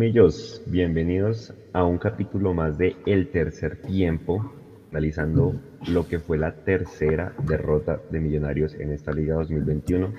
[0.00, 4.50] Millos, bienvenidos a un capítulo más de El Tercer Tiempo,
[4.90, 10.10] analizando lo que fue la tercera derrota de Millonarios en esta Liga 2021.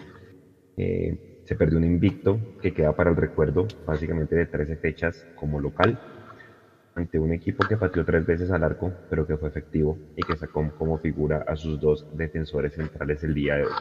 [0.78, 5.60] Eh, se perdió un invicto que queda para el recuerdo, básicamente de 13 fechas como
[5.60, 6.00] local,
[6.94, 10.38] ante un equipo que pateó tres veces al arco, pero que fue efectivo y que
[10.38, 13.74] sacó como figura a sus dos defensores centrales el día de hoy.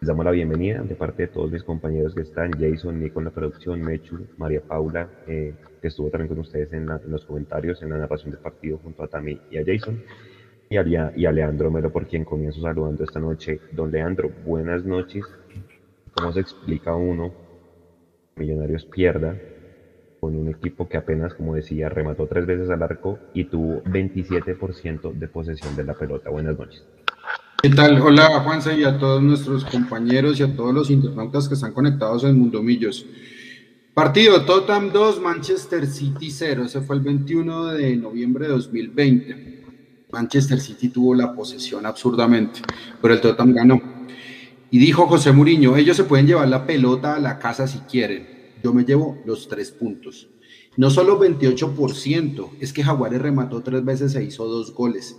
[0.00, 3.24] Les damos la bienvenida de parte de todos mis compañeros que están, Jason, Nico en
[3.24, 7.88] la producción, Mechu, María Paula, eh, que estuvo también con ustedes en, los comentarios, en
[7.88, 10.02] la narración del partido junto a Tami y a Jason,
[10.68, 13.58] y a, y a Leandro Melo, por quien comienzo saludando esta noche.
[13.72, 15.24] Don Leandro, buenas noches.
[16.14, 17.32] ¿Cómo se explica uno?
[18.36, 19.34] Millonarios pierda
[20.20, 25.12] con un equipo que apenas, como decía, remató tres veces al arco y tuvo 27%
[25.14, 26.28] de posesión de la pelota.
[26.28, 26.84] Buenas noches.
[27.66, 28.00] ¿Qué tal?
[28.00, 32.22] Hola Juanse y a todos nuestros compañeros y a todos los internautas que están conectados
[32.22, 33.04] en Mundo Millos.
[33.92, 36.66] Partido Tottenham 2, Manchester City 0.
[36.66, 39.64] Ese fue el 21 de noviembre de 2020.
[40.12, 42.60] Manchester City tuvo la posesión absurdamente,
[43.02, 43.82] pero el Tottenham ganó.
[44.70, 48.28] Y dijo José Muriño, ellos se pueden llevar la pelota a la casa si quieren.
[48.62, 50.28] Yo me llevo los tres puntos.
[50.76, 55.16] No solo 28%, es que Jaguares remató tres veces e hizo dos goles.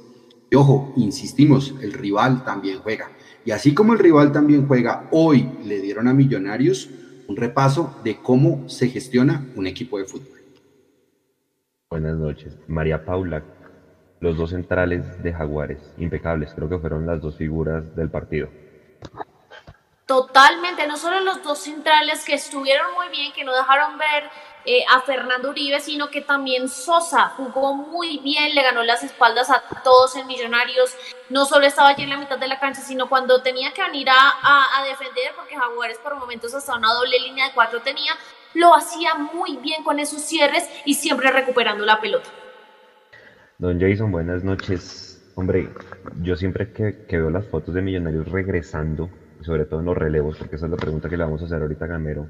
[0.50, 3.12] Y ojo, insistimos, el rival también juega.
[3.44, 6.90] Y así como el rival también juega, hoy le dieron a Millonarios
[7.28, 10.38] un repaso de cómo se gestiona un equipo de fútbol.
[11.90, 12.58] Buenas noches.
[12.68, 13.44] María Paula,
[14.20, 18.50] los dos centrales de Jaguares, impecables, creo que fueron las dos figuras del partido.
[20.06, 24.24] Totalmente, no solo los dos centrales que estuvieron muy bien, que no dejaron ver
[24.70, 29.50] eh, a Fernando Uribe, sino que también Sosa jugó muy bien, le ganó las espaldas
[29.50, 30.94] a todos en Millonarios,
[31.30, 34.10] no solo estaba allí en la mitad de la cancha, sino cuando tenía que venir
[34.10, 38.12] a, defender, porque Jaguares por momentos hasta una doble línea de cuatro tenía,
[38.56, 42.30] lo hacía muy bien con esos cierres y siempre recuperando la pelota.
[43.60, 45.32] Don Jason, buenas noches.
[45.36, 45.70] Hombre,
[46.22, 49.10] yo siempre que, que veo las fotos de Millonarios regresando,
[49.44, 51.62] sobre todo en los relevos, porque esa es la pregunta que le vamos a hacer
[51.62, 52.28] ahorita a Gamero,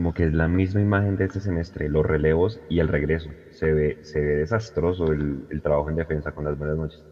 [0.00, 3.28] como que es la misma imagen de este semestre, los relevos y el regreso.
[3.50, 7.04] Se ve, se ve desastroso el, el trabajo en defensa con las buenas noches.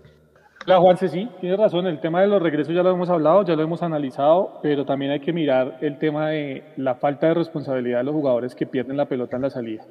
[0.65, 1.87] Claro, Juanse, sí, tiene razón.
[1.87, 5.11] El tema de los regresos ya lo hemos hablado, ya lo hemos analizado, pero también
[5.11, 8.97] hay que mirar el tema de la falta de responsabilidad de los jugadores que pierden
[8.97, 9.85] la pelota en la salida.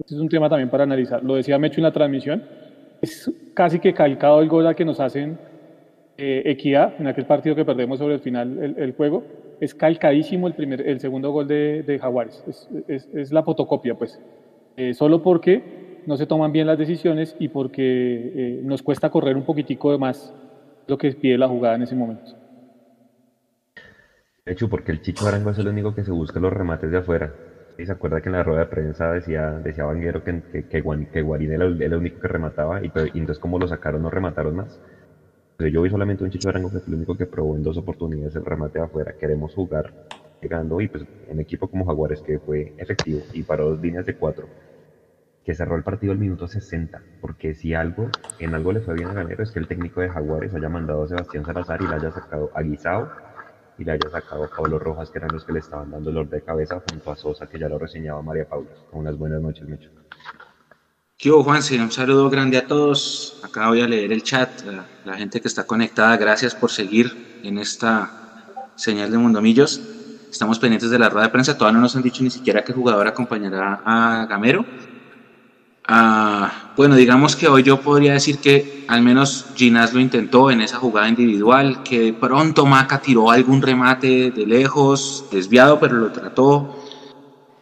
[0.00, 1.22] Este es un tema también para analizar.
[1.22, 2.42] Lo decía Mecho en la transmisión,
[3.00, 5.38] es casi que calcado el gol a que nos hacen
[6.20, 9.24] eh, Equidad en aquel partido que perdemos sobre el final el, juego
[9.58, 12.44] es calcadísimo el, primer, el segundo gol de, de Jaguares.
[12.88, 14.20] Es, es, la fotocopia, pues.
[14.76, 19.34] Eh, solo porque no se toman bien las decisiones y porque eh, nos cuesta correr
[19.34, 20.34] un poquitico de más
[20.86, 22.32] lo que pide la jugada en ese momento.
[24.44, 26.98] De hecho, porque el Chicho Arango es el único que se busca los remates de
[26.98, 27.32] afuera.
[27.78, 30.80] Y se acuerda que en la rueda de prensa decía, decía Vanguero que, que, que,
[30.82, 34.78] Guarín era el, único que remataba y, y entonces como lo sacaron no remataron más
[35.68, 38.36] yo vi solamente un Chicho Arango que fue el único que probó en dos oportunidades
[38.36, 39.14] el remate de afuera.
[39.18, 39.92] Queremos jugar
[40.40, 44.16] llegando y pues en equipo como Jaguares que fue efectivo y para dos líneas de
[44.16, 44.48] cuatro
[45.44, 48.08] que cerró el partido al minuto 60 porque si algo
[48.38, 51.04] en algo le fue bien a Ganero es que el técnico de Jaguares haya mandado
[51.04, 53.10] a Sebastián Salazar y le haya sacado a Guisao
[53.78, 56.14] y le haya sacado a Pablo Rojas que eran los que le estaban dando el
[56.14, 59.68] dolor de cabeza junto a Sosa que ya lo reseñaba María Paula unas buenas noches
[59.68, 59.90] Mecho
[61.20, 61.78] ¿Qué hubo, Juanse?
[61.78, 63.36] Un saludo grande a todos.
[63.42, 64.48] Acá voy a leer el chat,
[65.04, 66.16] la, gente que está conectada.
[66.16, 69.82] Gracias por seguir en esta señal de Mundomillos.
[70.30, 71.58] Estamos pendientes de la rueda de prensa.
[71.58, 74.64] Todavía no nos han dicho ni siquiera qué jugador acompañará a Gamero.
[75.86, 80.62] Ah, bueno, digamos que hoy yo podría decir que al menos Ginás lo intentó en
[80.62, 86.79] esa jugada individual, que pronto Maca tiró algún remate de lejos, desviado, pero lo trató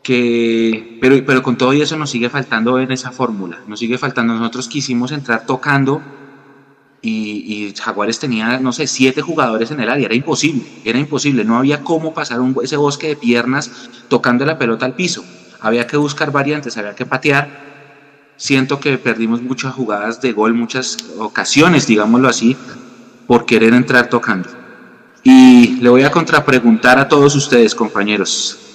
[0.08, 4.66] pero, pero con todo eso nos sigue faltando en esa fórmula, nos sigue faltando, nosotros
[4.68, 6.00] quisimos entrar tocando
[7.02, 11.58] y, Jaguares tenía, no sé, siete jugadores en el área, era imposible, era imposible, no
[11.58, 15.24] había cómo pasar un, ese bosque de piernas tocando la pelota al piso,
[15.60, 20.96] había que buscar variantes, había que patear, siento que perdimos muchas jugadas de gol, muchas
[21.18, 22.56] ocasiones, digámoslo así,
[23.26, 24.48] por querer entrar tocando.
[25.22, 28.67] Y le voy a contrapreguntar a todos ustedes, compañeros,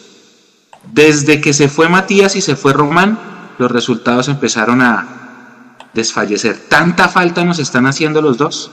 [0.91, 3.17] desde que se fue Matías y se fue Román,
[3.57, 6.57] los resultados empezaron a desfallecer.
[6.69, 8.71] ¿Tanta falta nos están haciendo los dos?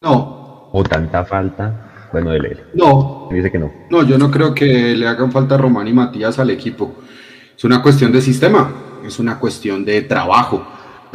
[0.00, 0.68] No.
[0.72, 2.08] ¿O tanta falta?
[2.12, 2.64] Bueno, él.
[2.74, 3.28] No.
[3.30, 3.72] Dice que no.
[3.90, 6.94] No, yo no creo que le hagan falta Román y Matías al equipo.
[7.56, 8.72] Es una cuestión de sistema,
[9.04, 10.64] es una cuestión de trabajo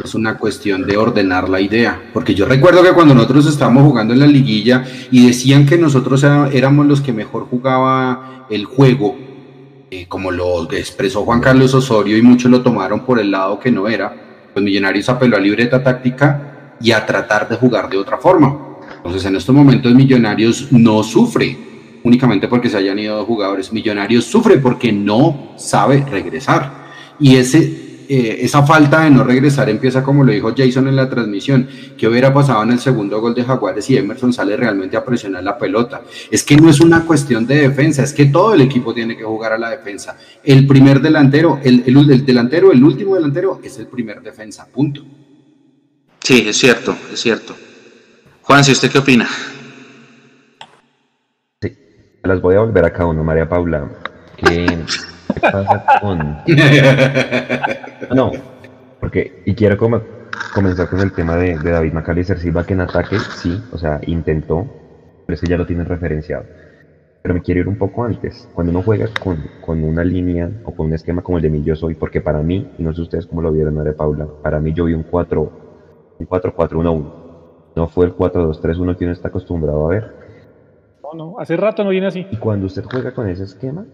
[0.02, 2.10] es una cuestión de ordenar la idea.
[2.12, 6.24] Porque yo recuerdo que cuando nosotros estábamos jugando en la liguilla y decían que nosotros
[6.24, 9.16] éramos los que mejor jugaba el juego,
[9.90, 13.70] eh, como lo expresó Juan Carlos Osorio y muchos lo tomaron por el lado que
[13.70, 14.12] no era,
[14.52, 18.78] pues Millonarios apeló a libreta táctica y a tratar de jugar de otra forma.
[18.96, 21.56] Entonces en estos momentos Millonarios no sufre
[22.02, 23.72] únicamente porque se hayan ido jugadores.
[23.72, 26.84] Millonarios sufre porque no sabe regresar.
[27.18, 31.08] Y ese eh, esa falta de no regresar empieza como lo dijo Jason en la
[31.08, 35.04] transmisión, que hubiera pasado en el segundo gol de Jaguares y Emerson sale realmente a
[35.04, 36.02] presionar la pelota.
[36.30, 39.24] Es que no es una cuestión de defensa, es que todo el equipo tiene que
[39.24, 40.16] jugar a la defensa.
[40.42, 45.02] El primer delantero, el, el, delantero, el último delantero es el primer defensa, punto.
[46.22, 47.54] Sí, es cierto, es cierto.
[48.42, 49.28] Juan, si usted qué opina?
[51.60, 51.76] Sí,
[52.22, 53.88] las voy a volver a cada uno, María Paula.
[54.36, 54.66] Que
[55.40, 56.38] pasa con.?
[58.14, 58.32] No,
[59.00, 59.76] porque, y quiero
[60.54, 64.66] comenzar con el tema de, David Macalister Silva, que en ataque, sí, o sea, intentó,
[65.26, 66.44] pero ese ya lo tiene referenciado.
[67.22, 68.48] Pero me quiero ir un poco antes.
[68.54, 71.62] Cuando uno juega con, con una línea o con un esquema como el de mí,
[71.62, 74.60] yo soy, porque para mí, y no sé ustedes cómo lo vieron, de Paula, para
[74.60, 75.52] mí yo vi un 4,
[76.18, 77.12] un 4-4-1-1.
[77.76, 80.14] No fue el 4-2-3-1 que uno está acostumbrado a ver.
[81.02, 82.26] No, no, hace rato no viene así.
[82.30, 83.84] Y cuando usted juega con ese esquema,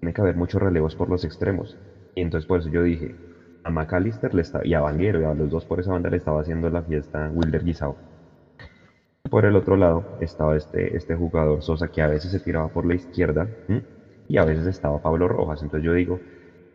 [0.00, 1.76] tiene que haber muchos relevos por los extremos.
[2.14, 3.14] Y entonces por eso yo dije,
[3.62, 6.16] a McAllister le está, y a Vanguero, y a los dos por esa banda le
[6.16, 7.96] estaba haciendo la fiesta Wilder Guisao.
[9.30, 12.86] Por el otro lado estaba este, este jugador Sosa que a veces se tiraba por
[12.86, 13.46] la izquierda
[14.26, 15.62] y a veces estaba Pablo Rojas.
[15.62, 16.18] Entonces yo digo,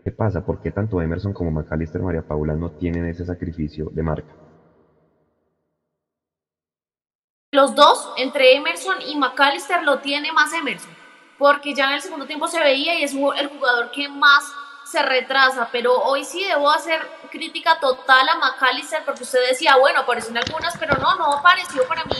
[0.04, 0.42] ¿qué pasa?
[0.42, 4.33] ¿Por qué tanto Emerson como McAllister María Paula no tienen ese sacrificio de marca?
[7.51, 11.05] Los dos, entre Emerson y McAllister, lo tiene más Emerson
[11.37, 14.43] porque ya en el segundo tiempo se veía y es el jugador que más
[14.85, 20.01] se retrasa, pero hoy sí debo hacer crítica total a McAllister porque usted decía, bueno,
[20.01, 22.15] aparecen algunas, pero no, no apareció para mí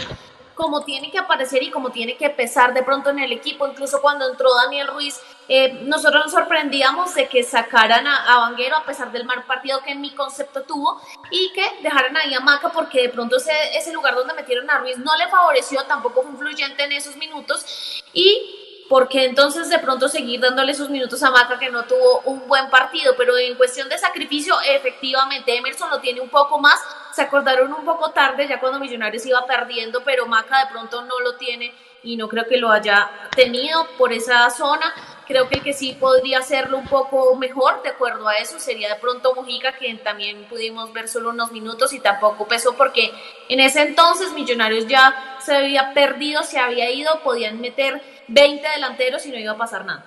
[0.56, 3.68] como tiene que aparecer y como tiene que pesar de pronto en el equipo.
[3.68, 5.20] Incluso cuando entró Daniel Ruiz,
[5.50, 9.82] eh, nosotros nos sorprendíamos de que sacaran a, a, Vanguero a pesar del mal partido
[9.84, 13.52] que en mi concepto tuvo y que dejaran ahí a Maca porque de pronto ese,
[13.78, 18.02] ese lugar donde metieron a Ruiz no le favoreció, tampoco fue influyente en esos minutos
[18.14, 22.48] y porque entonces de pronto seguir dándole sus minutos a Maca que no tuvo un
[22.48, 26.80] buen partido, pero en cuestión de sacrificio, efectivamente Emerson lo tiene un poco más,
[27.14, 31.20] se acordaron un poco tarde ya cuando Millonarios iba perdiendo, pero Maca de pronto no
[31.20, 31.74] lo tiene
[32.06, 34.94] y no creo que lo haya tenido por esa zona.
[35.28, 39.00] Creo que que sí podría hacerlo un poco mejor, de acuerdo a eso, sería de
[39.00, 43.12] pronto Mujica, que también pudimos ver solo unos minutos y tampoco pesó porque
[43.50, 49.26] en ese entonces Millonarios ya se había perdido, se había ido, podían meter 20 delanteros
[49.26, 50.06] y no iba a pasar nada.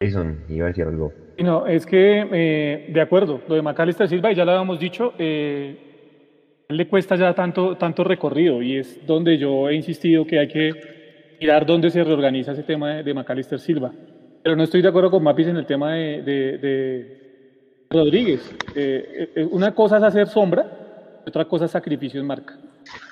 [0.00, 1.12] Jason, iba a decir algo.
[1.38, 5.14] No, es que, eh, de acuerdo, lo de Macalister Silva, y ya lo habíamos dicho,
[5.18, 10.48] eh, le cuesta ya tanto, tanto recorrido y es donde yo he insistido que hay
[10.48, 10.72] que
[11.40, 13.92] mirar dónde se reorganiza ese tema de, de Macalister Silva.
[14.42, 18.54] Pero no estoy de acuerdo con Mapis en el tema de, de, Rodríguez.
[18.74, 22.58] Eh, una cosa es hacer sombra, otra cosa es sacrificio en marca.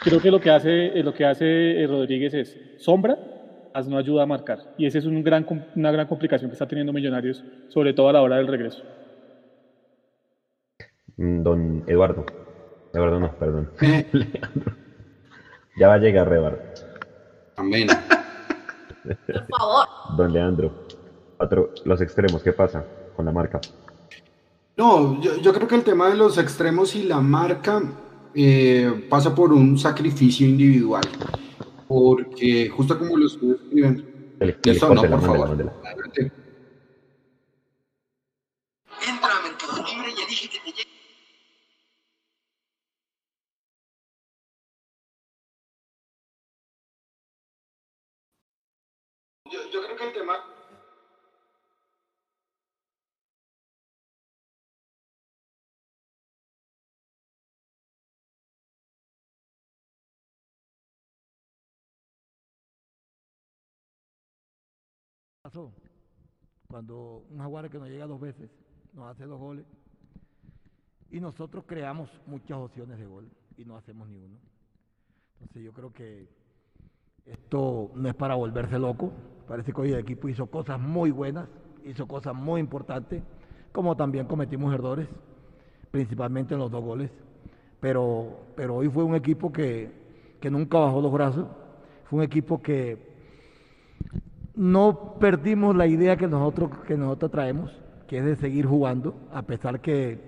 [0.00, 3.16] Creo que lo que hace, lo que hace Rodríguez es sombra
[3.86, 4.74] no ayuda a marcar.
[4.76, 5.46] Y esa es un gran,
[5.76, 8.82] una gran complicación que está teniendo Millonarios, sobre todo a la hora del regreso.
[11.16, 12.24] Mm, don Eduardo.
[12.92, 13.70] Eduardo no, perdón.
[15.78, 16.60] ya va a llegar Eduardo.
[17.56, 17.88] Amén.
[19.26, 19.86] Por favor.
[20.16, 20.86] Don Leandro.
[21.84, 22.84] los extremos, ¿qué pasa
[23.16, 23.60] con la marca?
[24.76, 27.82] No, yo, creo que el tema de los extremos y la marca
[28.34, 31.02] eh, pasa por un sacrificio individual
[31.90, 34.04] porque justo como lo estoy escribiendo.
[34.62, 35.50] Eso no, por favor.
[39.08, 40.90] Entra a Mercado Libre y elige que te llegue.
[49.50, 50.44] Yo, yo creo que el tema
[66.68, 68.50] cuando un jaguar que nos llega dos veces
[68.92, 69.64] nos hace dos goles
[71.10, 74.36] y nosotros creamos muchas opciones de gol y no hacemos ni uno.
[75.40, 76.28] Entonces yo creo que
[77.26, 79.12] esto no es para volverse loco.
[79.48, 81.48] Parece que hoy el equipo hizo cosas muy buenas,
[81.84, 83.22] hizo cosas muy importantes,
[83.72, 85.08] como también cometimos errores,
[85.90, 87.10] principalmente en los dos goles.
[87.80, 89.90] Pero, pero hoy fue un equipo que,
[90.40, 91.46] que nunca bajó los brazos,
[92.04, 93.09] fue un equipo que
[94.60, 97.72] no perdimos la idea que nosotros, que nosotros traemos,
[98.06, 100.20] que es de seguir jugando, a pesar que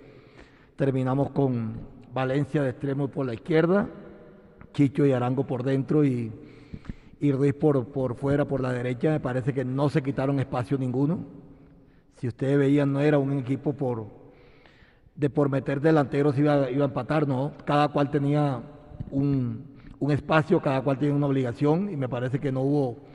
[0.75, 1.75] terminamos con
[2.15, 3.91] Valencia de extremo por la izquierda,
[4.73, 6.33] Chicho y Arango por dentro y,
[7.21, 9.11] y Ruiz por, por fuera, por la derecha.
[9.11, 11.27] Me parece que no se quitaron espacio ninguno.
[12.17, 14.07] si ustedes veían, no era un equipo por,
[15.15, 17.53] de por meter delanteros iba, iba a empatar, no.
[17.67, 18.62] Cada cual tenía
[19.11, 23.12] un, un espacio, cada cual tenía una obligación y me parece que no hubo,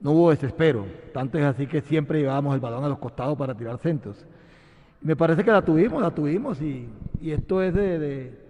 [0.00, 0.86] no hubo desespero.
[1.12, 4.24] Tanto es así que siempre llevábamos el balón a los costados para tirar centros.
[5.00, 6.88] Me parece que la tuvimos, la tuvimos y,
[7.20, 8.46] y esto es de, de-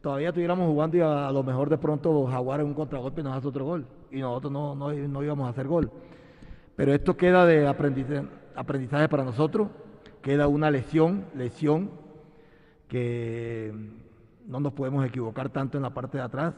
[0.00, 3.36] todavía estuviéramos jugando y a, a lo mejor de pronto Jaguar en un contragolpe nos
[3.36, 5.90] hace otro gol y nosotros no, no, no íbamos a hacer gol.
[6.76, 9.68] Pero esto queda de aprendizaje, aprendizaje para nosotros,
[10.22, 11.90] queda una lesión, lesión
[12.88, 13.72] que
[14.46, 16.54] no nos podemos equivocar tanto en la parte de atrás,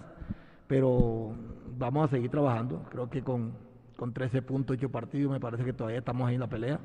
[0.67, 1.33] pero
[1.79, 2.83] vamos a seguir trabajando.
[2.91, 3.53] Creo que con,
[4.02, 6.80] con 13 puntos, 8 partidos, me parece que todavía estamos ahí en la pelea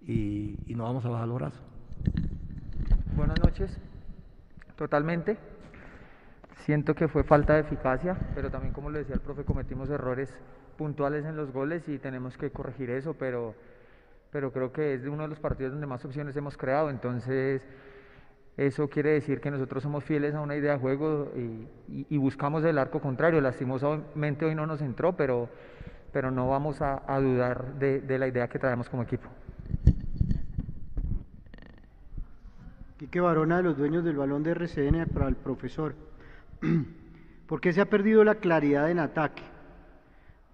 [0.00, 1.62] y, no vamos a bajar los brazos.
[3.14, 3.78] Buenas noches.
[4.76, 5.36] Totalmente.
[6.64, 10.34] Siento que fue falta de eficacia, pero también como le decía el profe, cometimos errores
[10.78, 13.54] puntuales en los goles y tenemos que corregir eso, pero,
[14.30, 17.60] pero creo que es de uno de los partidos donde más opciones hemos creado, entonces
[18.56, 21.30] eso quiere decir que nosotros somos fieles a una idea de juego
[21.86, 23.42] y buscamos el arco contrario.
[23.42, 25.50] Lastimosamente hoy no nos entró, pero,
[26.16, 29.28] pero no vamos a, a dudar de, de la idea que traemos como equipo.
[32.96, 35.94] Quique Barona de los dueños del balón de RCN para el profesor.
[37.46, 39.42] ¿Por qué se ha perdido la claridad en ataque?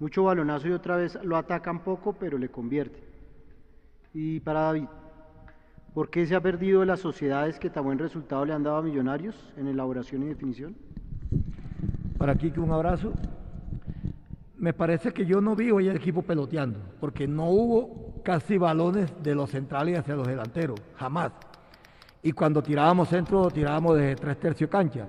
[0.01, 2.99] Mucho balonazo y otra vez lo atacan poco, pero le convierte.
[4.13, 4.89] Y para David,
[5.95, 8.83] ¿por qué se ha perdido las sociedades que tan buen resultado le han dado a
[8.83, 10.75] Millonarios en elaboración y definición?
[12.19, 13.13] Para Kike un abrazo.
[14.63, 19.13] Me parece que yo no vi hoy el equipo peloteando, porque no hubo casi balones
[19.21, 21.33] de los centrales hacia los delanteros, jamás.
[22.23, 25.09] Y cuando tirábamos centro, tirábamos de tres tercios cancha.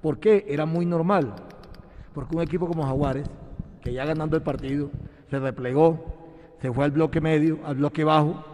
[0.00, 0.46] ¿Por qué?
[0.46, 1.34] Era muy normal.
[2.12, 3.28] Porque un equipo como Jaguares,
[3.82, 4.90] que ya ganando el partido,
[5.28, 5.98] se replegó,
[6.60, 8.44] se fue al bloque medio, al bloque bajo,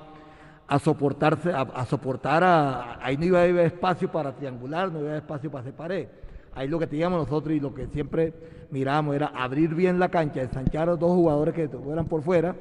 [0.67, 5.01] a soportarse, a, a soportar a, ahí no iba a haber espacio para triangular, no
[5.01, 6.09] iba a haber espacio para hacer pared.
[6.55, 8.33] Ahí lo que teníamos nosotros y lo que siempre
[8.71, 12.57] mirábamos era abrir bien la cancha, ensanchar a dos jugadores que fueran por fuera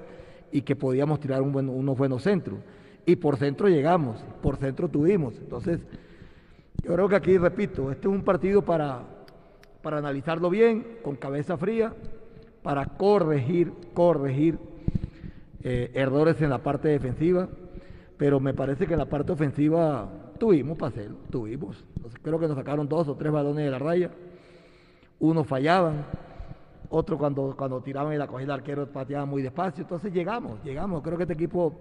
[0.52, 2.60] y que podíamos tirar unos buenos centros.
[3.06, 5.36] Y por centro llegamos, por centro tuvimos.
[5.40, 5.80] Entonces,
[6.84, 9.04] yo creo que aquí, repito, este es un partido para,
[9.82, 11.94] para analizarlo bien, con cabeza fría,
[12.62, 14.58] para corregir, corregir
[15.64, 17.50] eh, errores en la parte defensiva,
[18.18, 21.84] pero me parece que en la parte ofensiva tuvimos hacerlo, tuvimos.
[22.24, 24.10] Creo que nos sacaron dos o tres balones de la raya,
[25.20, 26.06] unos fallaban,
[26.90, 31.04] otro cuando, cuando tiraban y la cogía el arquero pateaba muy despacio, entonces llegamos, llegamos,
[31.04, 31.74] creo que este equipo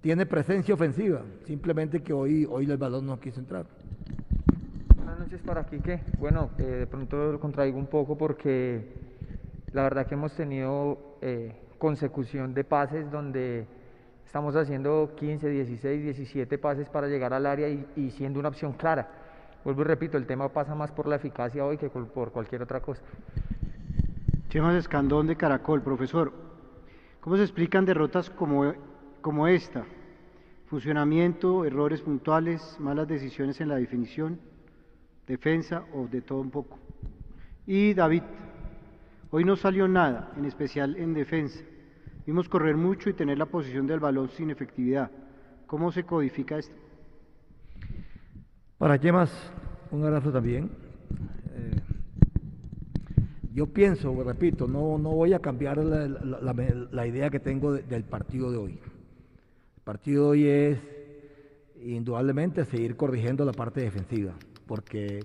[0.00, 3.66] tiene presencia ofensiva, simplemente que hoy, hoy el balón no quiso entrar.
[4.96, 6.00] Buenas noches para Quique.
[6.18, 8.92] Bueno, eh, de pronto lo contraigo un poco porque
[9.72, 13.66] la verdad que hemos tenido eh, consecución de pases donde
[14.34, 18.72] estamos haciendo 15, 16, 17 pases para llegar al área y, y siendo una opción
[18.72, 19.08] clara.
[19.62, 22.80] Vuelvo y repito, el tema pasa más por la eficacia hoy que por cualquier otra
[22.80, 23.00] cosa.
[24.48, 26.32] Chemas Escandón de Caracol, profesor.
[27.20, 28.74] ¿Cómo se explican derrotas como,
[29.20, 29.84] como esta?
[30.66, 34.40] Funcionamiento, errores puntuales, malas decisiones en la definición,
[35.28, 36.80] defensa o de todo un poco.
[37.68, 38.24] Y David,
[39.30, 41.60] hoy no salió nada, en especial en defensa.
[42.26, 45.10] Vimos correr mucho y tener la posición del balón sin efectividad.
[45.66, 46.74] ¿Cómo se codifica esto?
[48.78, 49.30] Para Yemas,
[49.90, 50.70] un abrazo también.
[51.54, 51.80] Eh,
[53.52, 58.50] yo pienso, repito, no, no voy a cambiar la, idea que tengo de- del partido
[58.50, 58.72] de hoy.
[59.76, 60.78] El partido de hoy es
[61.84, 64.32] indudablemente seguir corrigiendo la parte defensiva,
[64.66, 65.20] porque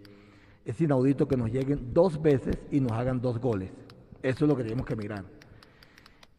[0.66, 3.72] es inaudito que nos lleguen dos veces y nos hagan dos goles.
[4.22, 5.39] Eso es lo que tenemos que mirar.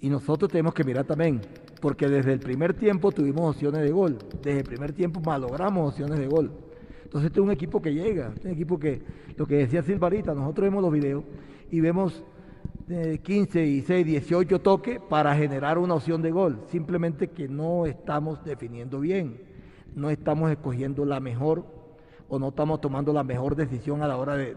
[0.00, 1.42] Y nosotros tenemos que mirar también,
[1.80, 6.18] porque desde el primer tiempo tuvimos opciones de gol, desde el primer tiempo malogramos opciones
[6.18, 6.50] de gol.
[7.04, 9.02] Entonces este es un equipo que llega, este es un equipo que,
[9.36, 11.24] lo que decía Silvarita, nosotros vemos los videos
[11.70, 12.24] y vemos
[12.88, 18.42] eh, 15, 16, 18 toques para generar una opción de gol, simplemente que no estamos
[18.42, 19.42] definiendo bien,
[19.94, 21.66] no estamos escogiendo la mejor
[22.28, 24.54] o no estamos tomando la mejor decisión a la hora de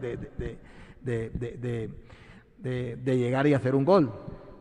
[3.04, 4.10] llegar y hacer un gol.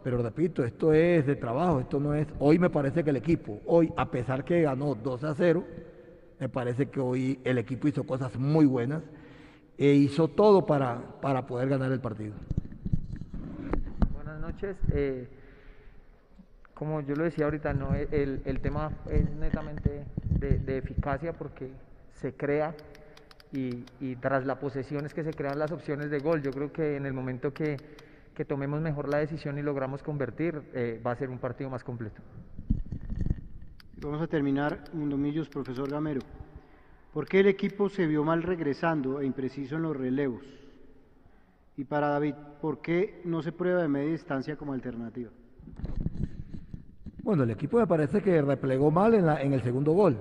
[0.03, 2.27] Pero repito, esto es de trabajo, esto no es...
[2.41, 5.65] Hoy me parece que el equipo, hoy, a pesar que ganó 2 a 0,
[6.41, 9.03] me parece que hoy el equipo hizo cosas muy buenas
[9.79, 12.35] e hizo todo para, para poder ganar el partido.
[14.13, 14.77] Buenas noches.
[14.93, 15.29] eh,
[16.75, 20.05] como yo lo decía ahorita, no E- el, el tema es netamente
[20.41, 21.71] de, de eficacia porque
[22.21, 22.75] se crea
[23.53, 26.43] y, y tras la posesión es que se crean las opciones de gol.
[26.43, 27.77] Yo creo que en el momento que,
[28.35, 31.85] que tomemos mejor la decisión y logramos convertir, eh, va a ser un partido más
[31.85, 32.23] completo.
[33.99, 36.23] Vamos a terminar, Mundomillos, profesor Gamero.
[37.13, 40.43] ¿Por qué el equipo se vio mal regresando e impreciso en los relevos?
[41.77, 45.31] Y para David, ¿por qué no se prueba de media distancia como alternativa?
[47.23, 50.19] Bueno, el equipo me parece que replegó mal en, la, en el segundo gol,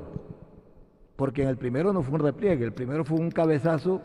[1.16, 4.02] porque en el primero no fue un repliegue, el primero fue un cabezazo,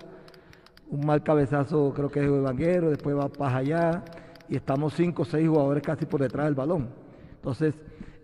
[0.88, 4.04] un mal cabezazo creo que es de Vanguero, después va para allá
[4.48, 6.88] y estamos cinco o seis jugadores casi por detrás del balón.
[7.36, 7.74] Entonces,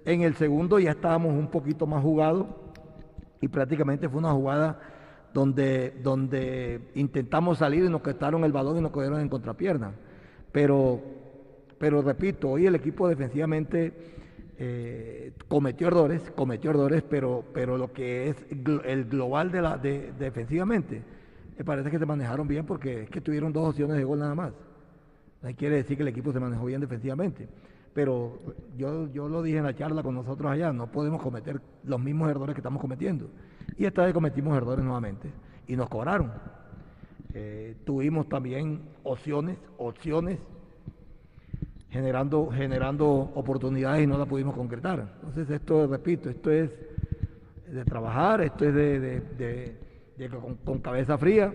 [0.04, 2.46] en el segundo ya estábamos un poquito más jugados
[3.40, 4.80] y prácticamente fue una jugada
[5.32, 9.92] donde, donde intentamos salir y nos quitaron el balón y nos cogieron en contrapierna.
[10.52, 11.00] Pero,
[11.78, 13.92] pero repito, hoy el equipo defensivamente
[14.58, 18.36] eh, cometió errores, cometió errores, pero, pero lo que es
[18.84, 21.02] el global de la, de, defensivamente,
[21.56, 24.34] me parece que se manejaron bien porque es que tuvieron dos opciones de gol nada
[24.34, 24.52] más.
[25.42, 27.48] No quiere decir que el equipo se manejó bien defensivamente.
[27.94, 28.38] Pero
[28.76, 32.30] yo, yo lo dije en la charla con nosotros allá, no podemos cometer los mismos
[32.30, 33.28] errores que estamos cometiendo.
[33.76, 35.28] Y esta vez cometimos errores nuevamente
[35.66, 36.32] y nos cobraron.
[37.34, 40.38] Eh, tuvimos también opciones, opciones,
[41.90, 45.12] generando, generando oportunidades y no las pudimos concretar.
[45.16, 46.70] Entonces esto, repito, esto es
[47.70, 49.76] de trabajar, esto es de,
[50.28, 51.52] con, con, cabeza fría,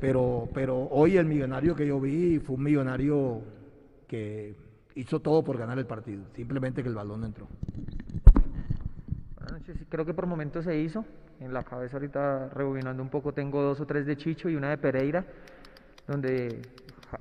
[0.00, 3.42] pero, pero hoy el millonario que yo vi fue un millonario
[4.06, 4.54] que
[4.94, 7.46] hizo todo por ganar el partido, simplemente que el balón no entró.
[9.36, 11.04] Buenas noches, creo que por momentos se hizo.
[11.40, 14.70] En la cabeza ahorita rebobinando un poco tengo dos o tres de Chicho y una
[14.70, 15.24] de Pereira,
[16.06, 16.60] donde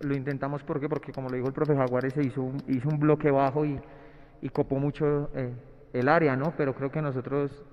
[0.02, 3.00] lo intentamos porque porque como lo dijo el profe Jaguares se hizo un, hizo un
[3.00, 3.80] bloque bajo y,
[4.42, 5.54] y copó mucho eh,
[5.94, 6.54] el área, ¿no?
[6.58, 7.64] Pero creo que nosotros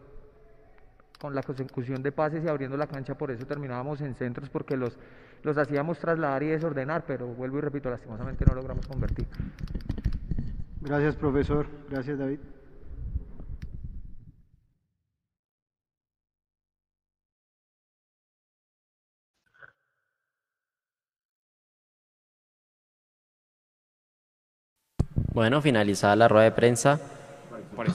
[1.24, 4.76] con la consecución de pases y abriendo la cancha por eso terminábamos en centros porque
[4.76, 4.98] los
[5.42, 9.26] los hacíamos trasladar y desordenar, pero vuelvo y repito, lastimosamente no logramos convertir.
[10.82, 11.66] Gracias, profesor.
[11.88, 12.40] Gracias, David.
[25.32, 27.00] Bueno, finalizada la rueda de prensa,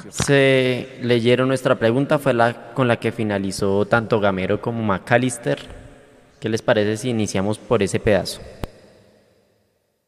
[0.10, 5.60] se leyeron nuestra pregunta, fue la con la que finalizó tanto Gamero como McAllister.
[6.40, 8.42] ¿Qué les parece si iniciamos por ese pedazo?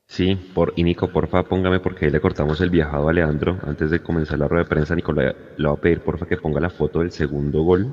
[0.07, 3.59] Sí, por, y Nico, porfa, póngame porque ahí le cortamos el viajado a Leandro.
[3.63, 6.59] Antes de comenzar la rueda de prensa, Nico, le, voy a pedir porfa que ponga
[6.59, 7.91] la foto del segundo gol.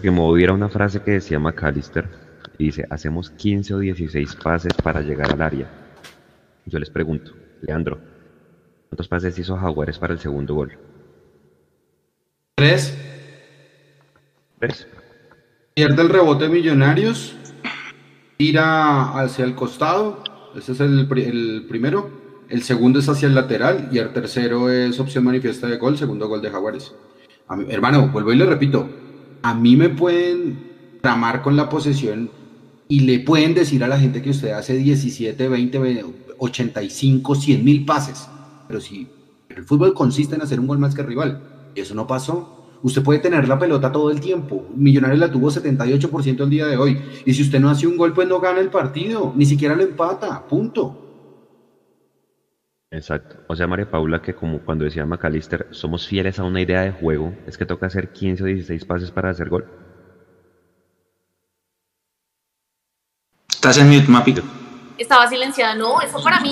[0.00, 2.08] Que me hubiera una frase que decía McAllister.
[2.58, 5.70] Y dice, hacemos 15 o 16 pases para llegar al área.
[6.66, 7.98] Yo les pregunto, Leandro,
[8.92, 10.76] ¿cuántos pases hizo Jaguares para el segundo gol?
[12.54, 12.94] Tres.
[14.60, 14.86] Tres.
[15.74, 17.34] Pierde el rebote Millonarios,
[18.36, 20.22] tira hacia el costado,
[20.54, 21.06] ese es el,
[21.66, 22.10] primero.
[22.50, 26.28] El segundo es hacia el lateral y el tercero es opción manifiesta de gol, segundo
[26.28, 26.94] gol de Jaguares.
[27.70, 28.90] hermano, vuelvo y le repito,
[29.40, 32.30] a mí me pueden tramar con la posesión
[32.88, 36.04] y le pueden decir a la gente que usted hace 17, 20,
[36.36, 38.28] 85, 100 mil pases.
[38.72, 39.06] Pero si
[39.50, 41.42] el fútbol consiste en hacer un gol más que el rival,
[41.74, 44.66] y eso no pasó, Usted puede tener la pelota todo el tiempo.
[44.74, 47.00] Millonarios la tuvo 78% el día de hoy.
[47.24, 49.32] Y si usted no hace un gol, pues no gana el partido.
[49.36, 50.44] Ni siquiera lo empata.
[50.48, 50.98] Punto.
[52.90, 53.36] Exacto.
[53.46, 56.90] O sea, María Paula, que como cuando decía McAllister, somos fieles a una idea de
[56.90, 59.64] juego, es que toca hacer 15 o 16 pases para hacer gol.
[63.48, 64.42] Estás en mute, Mapito.
[64.98, 65.76] Estaba silenciada.
[65.76, 66.50] No, eso para mí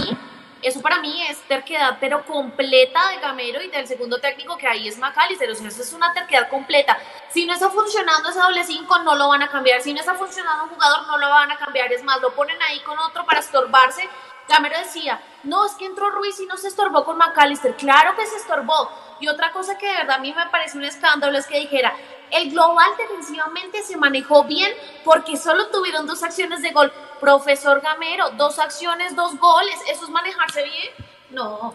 [0.62, 4.88] eso para mí es terquedad, pero completa de Gamero y del segundo técnico que ahí
[4.88, 5.51] es McAllister.
[5.51, 6.99] O sea, eso es una terquedad completa.
[7.31, 9.81] Si no está funcionando ese doble 5, no lo van a cambiar.
[9.81, 11.92] Si no está funcionando un jugador, no lo van a cambiar.
[11.92, 14.09] Es más, lo ponen ahí con otro para estorbarse.
[14.49, 17.77] Gamero decía, no, es que entró Ruiz y no se estorbó con McAllister.
[17.77, 18.90] Claro que se estorbó.
[19.20, 21.94] Y otra cosa que de verdad a mí me parece un escándalo es que dijera,
[22.33, 24.71] el global defensivamente se manejó bien
[25.05, 26.93] porque solo tuvieron dos acciones de gol.
[27.21, 30.88] Profesor Gamero, dos acciones, dos goles, ¿eso es manejarse bien?
[31.33, 31.75] No.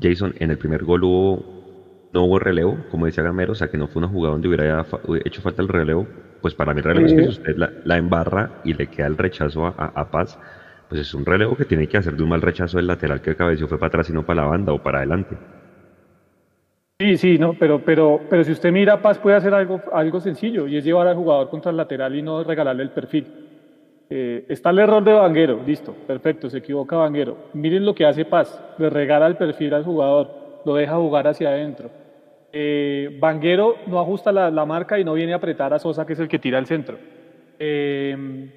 [0.00, 3.76] Jason, en el primer gol hubo, no hubo relevo, como decía Gamero, o sea que
[3.76, 4.86] no fue una jugada donde hubiera
[5.24, 6.06] hecho falta el relevo.
[6.40, 9.18] Pues para mí el relevo es que si usted la, embarra y le queda el
[9.18, 10.38] rechazo a, Paz,
[10.88, 13.34] pues es un relevo que tiene que hacer de un mal rechazo del lateral que
[13.34, 15.36] cabeció fue para atrás y no para la banda o para adelante.
[17.00, 20.66] Sí, sí, no, pero, pero, pero si usted mira, Paz puede hacer algo, algo sencillo
[20.66, 23.24] y es llevar al jugador contra el lateral y no regalarle el perfil.
[24.10, 27.36] Eh, está el error de Vanguero, listo, perfecto, se equivoca Vanguero.
[27.52, 31.50] Miren lo que hace Paz, le regala el perfil al jugador, lo deja jugar hacia
[31.50, 31.88] adentro.
[32.52, 33.20] Eh,
[33.86, 36.40] no ajusta la, marca y no viene a apretar a Sosa, que es el que
[36.40, 36.98] tira al centro.
[37.60, 38.50] Eh,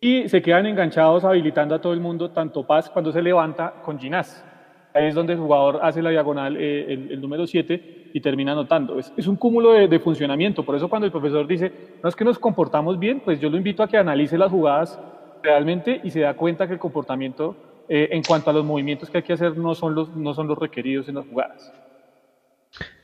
[0.00, 3.98] y se quedan enganchados habilitando a todo el mundo, tanto Paz cuando se levanta con
[3.98, 4.53] Ginás.
[4.94, 8.98] Ahí es donde el jugador hace la diagonal, eh, el, número 7, y termina anotando.
[8.98, 10.64] Es, es un cúmulo de, de, funcionamiento.
[10.64, 13.56] Por eso cuando el profesor dice, no es que nos comportamos bien, pues yo lo
[13.56, 14.98] invito a que analice las jugadas
[15.42, 17.56] realmente y se da cuenta que el comportamiento
[17.88, 20.48] eh, en cuanto a los movimientos que hay que hacer no son los, no son
[20.48, 21.72] los requeridos en las jugadas.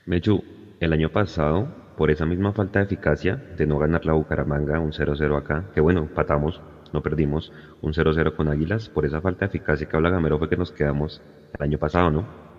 [0.06, 0.42] Mechu,
[0.80, 4.92] el año pasado, por esa misma falta de eficacia de no ganar la Bucaramanga, un
[4.92, 6.60] 0-0 acá, que bueno, patamos,
[6.92, 10.48] no perdimos, un 0-0 con Águilas, por esa falta de eficacia que habla Gamero fue
[10.48, 11.20] que nos quedamos
[11.54, 12.50] el año pasado, ¿no?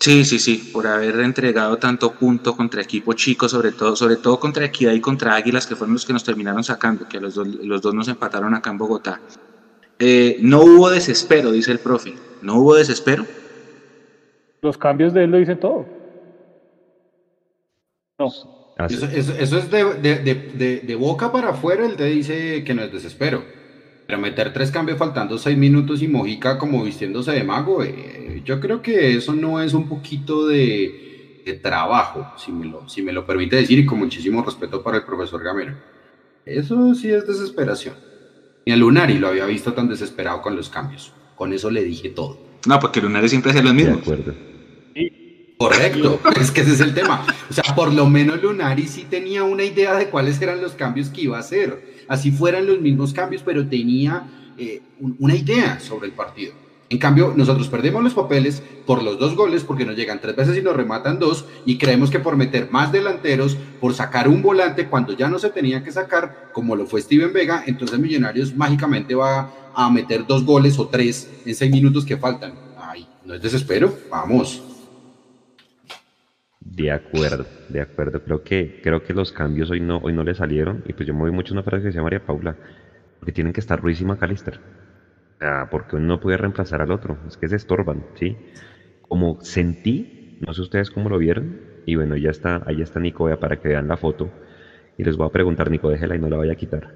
[0.00, 4.40] Sí, sí, sí, por haber entregado tanto punto contra equipo chico, sobre todo, sobre todo
[4.40, 7.46] contra Equidad y contra Águilas, que fueron los que nos terminaron sacando, que los dos,
[7.46, 9.20] los dos nos empataron acá en Bogotá.
[9.98, 12.14] Eh, no hubo desespero, dice el profe.
[12.40, 13.26] ¿No hubo desespero?
[14.62, 15.86] Los cambios de él lo dicen todo.
[18.18, 18.26] No.
[18.88, 22.82] Eso, eso, eso es de, de, de, boca para afuera, él te dice que no
[22.82, 23.44] es desespero.
[24.10, 28.58] Pero meter tres cambios faltando seis minutos y Mojica como vistiéndose de mago, eh, yo
[28.58, 33.24] creo que eso no es un poquito de, trabajo, si me, lo, si me lo
[33.24, 35.76] permite decir, y con muchísimo respeto para el profesor Gamero.
[36.44, 37.94] Eso sí es desesperación.
[38.66, 41.12] Ni a Lunari lo había visto tan desesperado con los cambios.
[41.36, 42.36] Con eso le dije todo.
[42.66, 43.94] No, porque Lunari siempre hace lo mismo.
[43.94, 44.34] De acuerdo.
[45.56, 47.24] Correcto, es que ese es el tema.
[47.48, 51.10] O sea, por lo menos Lunari sí tenía una idea de cuáles eran los cambios
[51.10, 51.99] que iba a hacer.
[52.10, 54.24] Así fueran los mismos cambios, pero tenía
[54.58, 56.52] eh, una idea sobre el partido.
[56.88, 60.58] En cambio, nosotros perdemos los papeles por los dos goles porque nos llegan tres veces
[60.58, 64.88] y nos rematan dos y creemos que por meter más delanteros, por sacar un volante
[64.88, 69.14] cuando ya no se tenía que sacar, como lo fue Steven Vega, entonces Millonarios mágicamente
[69.14, 72.54] va a meter dos goles o tres en seis minutos que faltan.
[72.76, 74.60] Ay, no es desespero, vamos.
[76.82, 78.22] De acuerdo, de acuerdo.
[78.22, 80.82] Creo que, creo que los cambios hoy no, hoy no le salieron.
[80.86, 82.56] Y pues yo me voy mucho una frase que decía María Paula,
[83.18, 84.60] porque tienen que estar Ruiz y McAllister
[85.70, 88.36] porque uno no puede reemplazar al otro, es que se estorban, ¿sí?
[89.00, 93.28] Como sentí, no sé ustedes cómo lo vieron, y bueno, ya está, ahí está Nico,
[93.38, 94.30] para que vean la foto,
[94.96, 96.88] y les voy a preguntar, Nico, déjela y no la vaya a quitar.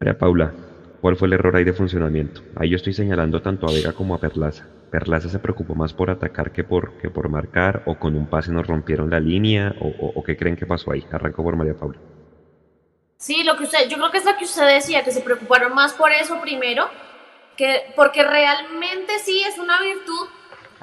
[0.00, 0.54] María Paula,
[1.00, 2.42] ¿cuál fue el error ahí de funcionamiento?
[2.54, 4.68] Ahí yo estoy señalando tanto a Vega como a Perlaza.
[4.94, 8.52] Perlaza se preocupó más por atacar que por, que por marcar, o con un pase
[8.52, 11.04] nos rompieron la línea, o, qué creen que pasó ahí.
[11.10, 11.98] Arranco por María Paula.
[13.16, 15.74] Sí, lo que usted, yo creo que es lo que usted decía, que se preocuparon
[15.74, 16.88] más por eso primero,
[17.56, 20.28] que porque realmente sí es una virtud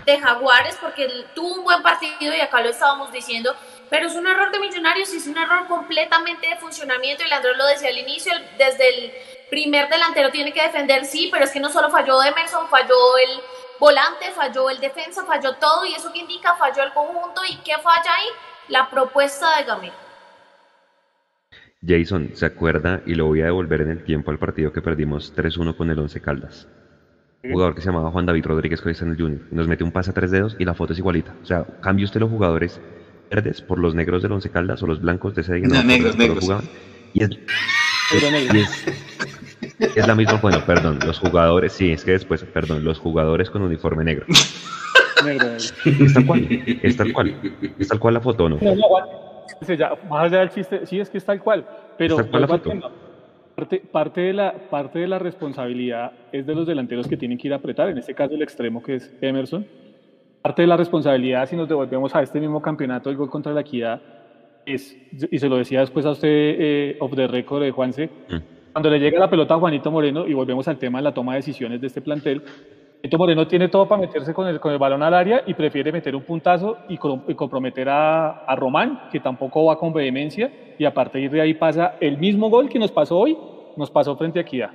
[0.06, 3.56] de Jaguares, porque tuvo un buen partido y acá lo estábamos diciendo,
[3.90, 7.54] pero es un error de Millonarios y es un error completamente de funcionamiento, y Leandro
[7.54, 9.12] lo decía al inicio, desde el
[9.50, 13.40] primer delantero tiene que defender, sí, pero es que no solo falló Emerson, falló el
[13.82, 17.74] volante, falló el defensa, falló todo, y eso que indica falló el conjunto, y ¿qué
[17.84, 18.28] falla ahí?
[18.70, 19.96] La propuesta de Gamero.
[21.86, 25.36] Jason se acuerda y lo voy a devolver en el tiempo al partido que perdimos
[25.36, 26.68] 3-1 con el Once Caldas.
[27.44, 29.42] Un jugador que se llamaba Juan David Rodríguez, que hoy está en el Junior.
[29.50, 31.34] Nos mete un pase a tres dedos y la foto es igualita.
[31.42, 32.80] O sea, cambie usted los jugadores
[33.32, 35.68] verdes por los negros del Once Caldas o los blancos de ese día.
[35.68, 36.48] No, negros, negros.
[37.14, 37.32] y, es,
[38.14, 38.86] es,
[40.08, 44.04] la misma, bueno, perdón, los jugadores, sí, es que después, perdón, los jugadores con uniforme
[44.04, 44.26] negro.
[45.86, 46.48] Es tal cual,
[46.82, 47.36] es tal cual,
[47.78, 48.58] es tal cual la foto, ¿no?
[48.60, 48.88] no, no
[50.10, 51.66] más allá del chiste, sí es que es tal cual,
[51.98, 52.18] pero
[53.56, 57.48] parte, parte, de la, parte de la responsabilidad es de los delanteros que tienen que
[57.48, 59.66] ir a apretar, en este caso el extremo que es Emerson.
[60.42, 63.62] Parte de la responsabilidad, si nos devolvemos a este mismo campeonato, el gol contra la
[63.62, 64.02] equidad,
[64.66, 64.98] es,
[65.30, 68.61] y se lo decía después a usted eh, off the record de Juanse, mm.
[68.72, 71.34] Cuando le llega la pelota a Juanito Moreno, y volvemos al tema de la toma
[71.34, 72.42] de decisiones de este plantel,
[73.02, 75.92] Juanito Moreno tiene todo para meterse con el, con el balón al área y prefiere
[75.92, 80.94] meter un puntazo y, comprometer a, a, Román, que tampoco va con vehemencia, y a
[80.94, 83.36] partir de ahí pasa el mismo gol que nos pasó hoy,
[83.76, 84.70] nos pasó frente a Equidad.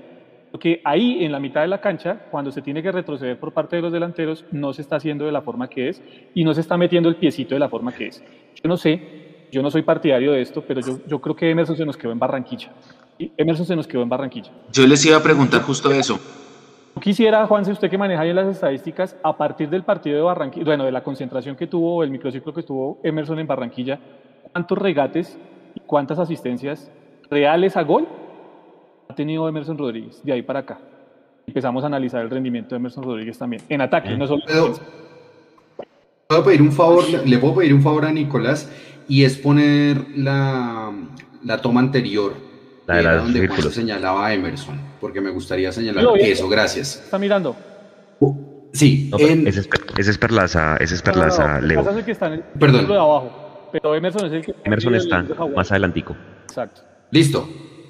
[0.51, 3.77] Porque ahí, en la mitad de la cancha, cuando se tiene que retroceder por parte
[3.77, 6.03] de los delanteros, no se está haciendo de la forma que es
[6.35, 8.25] y no se está metiendo el piecito de la forma que es.
[8.55, 11.77] Yo no sé, yo no soy partidario de esto, pero yo, yo creo que Emerson
[11.77, 12.73] se nos quedó en Barranquilla.
[13.19, 14.51] Y Emerson se nos quedó en Barranquilla.
[14.73, 16.19] Yo les iba a preguntar justo eso.
[17.01, 20.65] Quisiera, Juan, si usted que maneja bien las estadísticas, a partir del partido de Barranquilla,
[20.65, 23.99] bueno, de la concentración que tuvo, el microciclo que tuvo Emerson en Barranquilla,
[24.53, 25.39] ¿cuántos regates
[25.75, 26.91] y cuántas asistencias
[27.31, 28.09] reales a gol
[29.09, 30.79] ha tenido Emerson Rodríguez de ahí para acá?
[31.47, 34.43] Empezamos a analizar el rendimiento de Emerson Rodríguez también, en ataque, no solo
[36.27, 38.73] ¿Puedo pedir un favor, le puedo pedir un favor a Nicolás
[39.07, 40.93] y es poner la,
[41.45, 42.33] la toma anterior
[42.87, 47.03] la de donde se señalaba a Emerson, porque me gustaría señalar eso, gracias.
[47.05, 47.57] ¿Está mirando?
[48.21, 49.11] Uh, sí.
[49.19, 49.61] ese,
[49.99, 51.81] es, Perlaza, ese es Perlaza, Leo.
[51.81, 52.87] Es el que está en el Perdón.
[52.87, 54.55] de abajo, pero Emerson es el que...
[54.65, 56.17] Emerson está más adelantico.
[56.45, 56.83] Exacto.
[57.11, 57.49] Listo,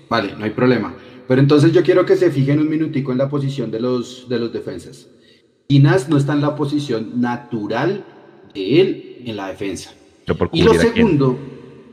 [0.08, 0.94] vale, no hay problema.
[1.28, 4.38] Pero entonces yo quiero que se fijen un minutico en la posición de los, de
[4.38, 5.08] los defensas.
[5.68, 8.04] Ginás no está en la posición natural
[8.54, 9.92] de él en la defensa.
[10.52, 11.38] y lo segundo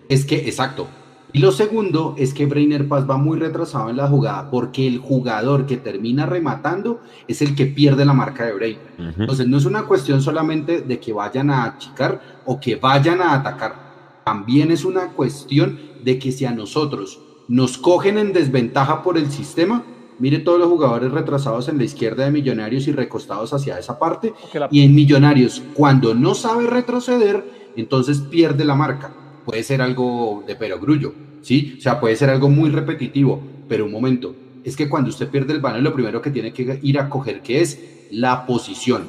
[0.07, 0.87] es que, exacto,
[1.33, 4.99] y lo segundo es que Brainer Paz va muy retrasado en la jugada porque el
[4.99, 8.93] jugador que termina rematando es el que pierde la marca de Brainer.
[9.17, 13.33] Entonces no es una cuestión solamente de que vayan a achicar o que vayan a
[13.33, 14.21] atacar.
[14.23, 19.31] También es una cuestión de que si a nosotros nos cogen en desventaja por el
[19.31, 19.83] sistema,
[20.19, 24.35] mire todos los jugadores retrasados en la izquierda de Millonarios y recostados hacia esa parte.
[24.69, 29.15] Y en Millonarios, cuando no sabe retroceder, entonces pierde la marca
[29.45, 31.75] puede ser algo de perogrullo, ¿sí?
[31.77, 35.53] O sea, puede ser algo muy repetitivo, pero un momento, es que cuando usted pierde
[35.53, 39.07] el balón, lo primero que tiene que ir a coger, que es la posición.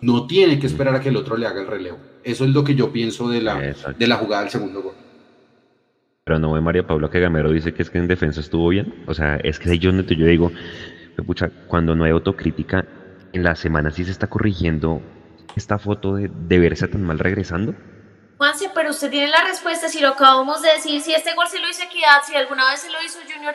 [0.00, 1.98] No tiene que esperar a que el otro le haga el relevo.
[2.24, 4.94] Eso es lo que yo pienso de la, de la jugada del segundo gol.
[6.24, 8.94] Pero no ve María Paula que Gamero dice que es que en defensa estuvo bien.
[9.06, 10.52] O sea, es que yo, yo digo,
[11.26, 12.84] pucha, cuando no hay autocrítica,
[13.32, 15.02] en la semana sí se está corrigiendo
[15.56, 17.74] esta foto de, de verse tan mal regresando.
[18.42, 21.60] Juanse, pero usted tiene la respuesta, si lo acabamos de decir, si este gol se
[21.60, 23.54] lo hizo Equidad, si alguna vez se lo hizo Junior,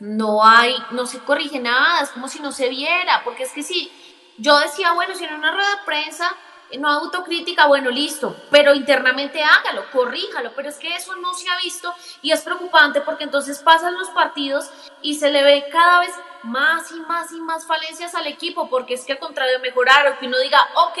[0.00, 3.62] no hay, no se corrige nada, es como si no se viera, porque es que
[3.62, 3.90] si
[4.36, 6.30] yo decía, bueno, si en una rueda de prensa
[6.78, 11.56] no autocrítica, bueno, listo, pero internamente hágalo, corríjalo, pero es que eso no se ha
[11.64, 16.12] visto y es preocupante porque entonces pasan los partidos y se le ve cada vez
[16.42, 20.18] más y más y más falencias al equipo, porque es que al contrario mejorar o
[20.18, 20.98] que uno diga, ok,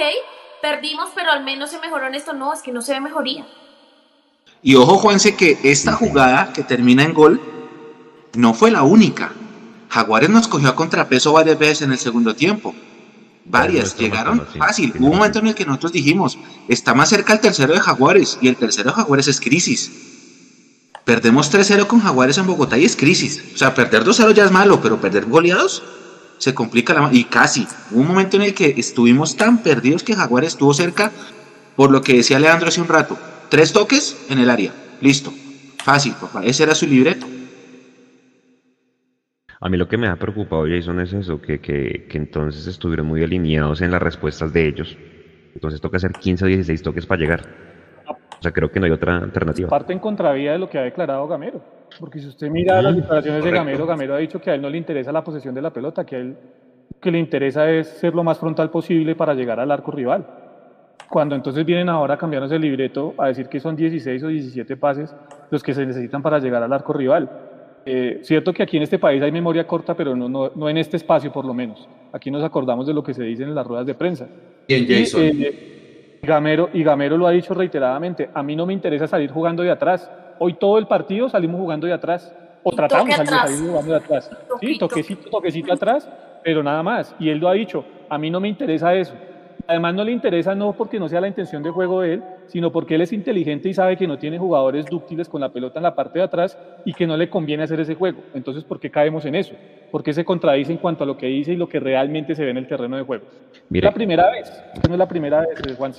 [0.60, 2.32] perdimos, pero al menos se mejoró en esto.
[2.32, 3.46] No, es que no se ve mejoría.
[4.62, 7.40] Y ojo, Juanse, que esta jugada que termina en gol
[8.34, 9.32] no fue la única.
[9.88, 12.74] Jaguares nos cogió a contrapeso varias veces en el segundo tiempo.
[13.44, 14.92] Varias, llegaron fácil.
[14.98, 18.38] Hubo un momento en el que nosotros dijimos, está más cerca el tercero de Jaguares,
[18.42, 19.90] y el tercero de Jaguares es crisis.
[21.04, 23.42] Perdemos 3-0 con Jaguares en Bogotá y es crisis.
[23.54, 25.82] O sea, perder 2-0 ya es malo, pero perder goleados
[26.38, 27.66] se complica la y casi.
[27.90, 31.12] Hubo un momento en el que estuvimos tan perdidos que Jaguar estuvo cerca,
[31.76, 33.18] por lo que decía Leandro hace un rato.
[33.48, 34.72] Tres toques en el área.
[35.00, 35.32] Listo.
[35.84, 36.44] Fácil, papá.
[36.44, 37.26] Ese era su libreto.
[39.60, 43.06] A mí lo que me ha preocupado, Jason, es eso, que, que, que entonces estuvieron
[43.06, 44.96] muy alineados en las respuestas de ellos.
[45.54, 47.42] Entonces toca hacer 15 o 16 toques para llegar.
[48.38, 49.68] O sea, creo que no hay otra alternativa.
[49.68, 51.77] Parte en contravía de lo que ha declarado Gamero.
[51.98, 54.70] Porque si usted mira las declaraciones de Gamero, Gamero ha dicho que a él no
[54.70, 56.36] le interesa la posesión de la pelota, que a él
[57.00, 60.26] que le interesa es ser lo más frontal posible para llegar al arco rival.
[61.08, 64.76] Cuando entonces vienen ahora a cambiarnos el libreto a decir que son 16 o 17
[64.76, 65.14] pases
[65.50, 67.30] los que se necesitan para llegar al arco rival.
[67.86, 70.76] Eh, cierto que aquí en este país hay memoria corta, pero no, no, no, en
[70.76, 71.88] este espacio por lo menos.
[72.12, 74.26] Aquí nos acordamos de lo que se dice en las ruedas de prensa.
[74.66, 75.22] Bien, Jason.
[75.22, 79.62] Eh, Gamero, y Gamero lo ha dicho reiteradamente, a mí no me interesa salir jugando
[79.62, 80.10] de atrás.
[80.38, 82.32] Hoy todo el partido salimos jugando de atrás.
[82.62, 84.30] O tratamos de salir jugando de atrás.
[84.60, 86.08] Sí, toquecito, toquecito atrás,
[86.42, 87.14] pero nada más.
[87.18, 89.14] Y él lo ha dicho, a mí no me interesa eso.
[89.66, 92.72] Además no le interesa no porque no sea la intención de juego de él, sino
[92.72, 95.82] porque él es inteligente y sabe que no tiene jugadores dúctiles con la pelota en
[95.82, 98.22] la parte de atrás y que no le conviene hacer ese juego.
[98.32, 99.54] Entonces, ¿por qué caemos en eso?
[99.90, 102.44] ¿Por qué se contradice en cuanto a lo que dice y lo que realmente se
[102.44, 103.26] ve en el terreno de juego?
[103.70, 104.50] Es la primera vez,
[104.88, 105.92] no es la primera vez, eh, Juan.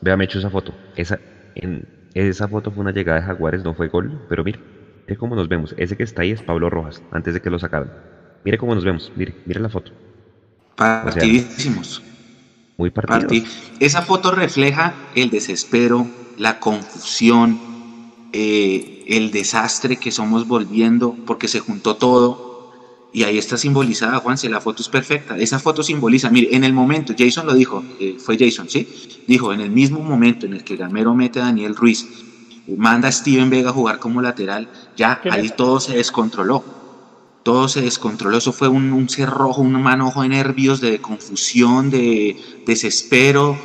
[0.00, 0.72] Vea, me hecho esa foto.
[0.96, 1.20] Esa,
[1.54, 4.60] en, esa foto fue una llegada de Jaguares, no fue gol, pero mire,
[5.06, 5.74] mire cómo nos vemos.
[5.78, 7.92] Ese que está ahí es Pablo Rojas, antes de que lo sacaran.
[8.44, 9.92] Mire cómo nos vemos, mire, mire la foto.
[10.76, 12.02] Partidísimos.
[12.76, 13.44] Muy partido.
[13.80, 16.06] Esa foto refleja el desespero,
[16.38, 17.60] la confusión,
[18.32, 22.51] eh, el desastre que somos volviendo porque se juntó todo.
[23.12, 25.36] Y ahí está simbolizada, Juanse, la foto es perfecta.
[25.36, 28.88] Esa foto simboliza, mire, en el momento, Jason lo dijo, eh, fue Jason, ¿sí?
[29.26, 32.08] Dijo, en el mismo momento en el que Gamero mete a Daniel Ruiz,
[32.76, 36.64] manda a Steven Vega a jugar como lateral, ya ahí todo se descontroló
[37.42, 43.58] todo se descontroló, eso fue un, cerrojo, un manojo de nervios, de confusión, de desespero.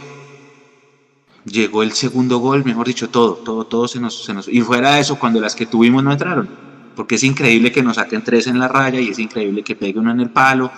[1.45, 4.47] Llegó el segundo gol, mejor dicho, todo, todo, todo se nos, se nos...
[4.47, 6.49] Y fuera de eso, cuando las que tuvimos no entraron,
[6.97, 9.99] porque es increíble que nos saquen tres en la raya y es increíble que pegue
[9.99, 10.71] uno en el palo.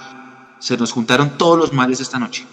[0.60, 2.45] Se nos juntaron todos los males esta noche.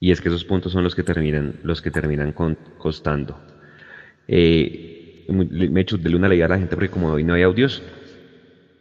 [0.00, 2.34] Y es que esos puntos son los que terminan, los que terminan
[2.78, 3.38] costando.
[4.26, 7.42] Eh, me he hecho de una leía a la gente porque como hoy no hay
[7.42, 7.82] audios,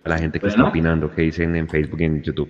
[0.03, 2.49] a la gente que está opinando, que dicen en Facebook y en YouTube.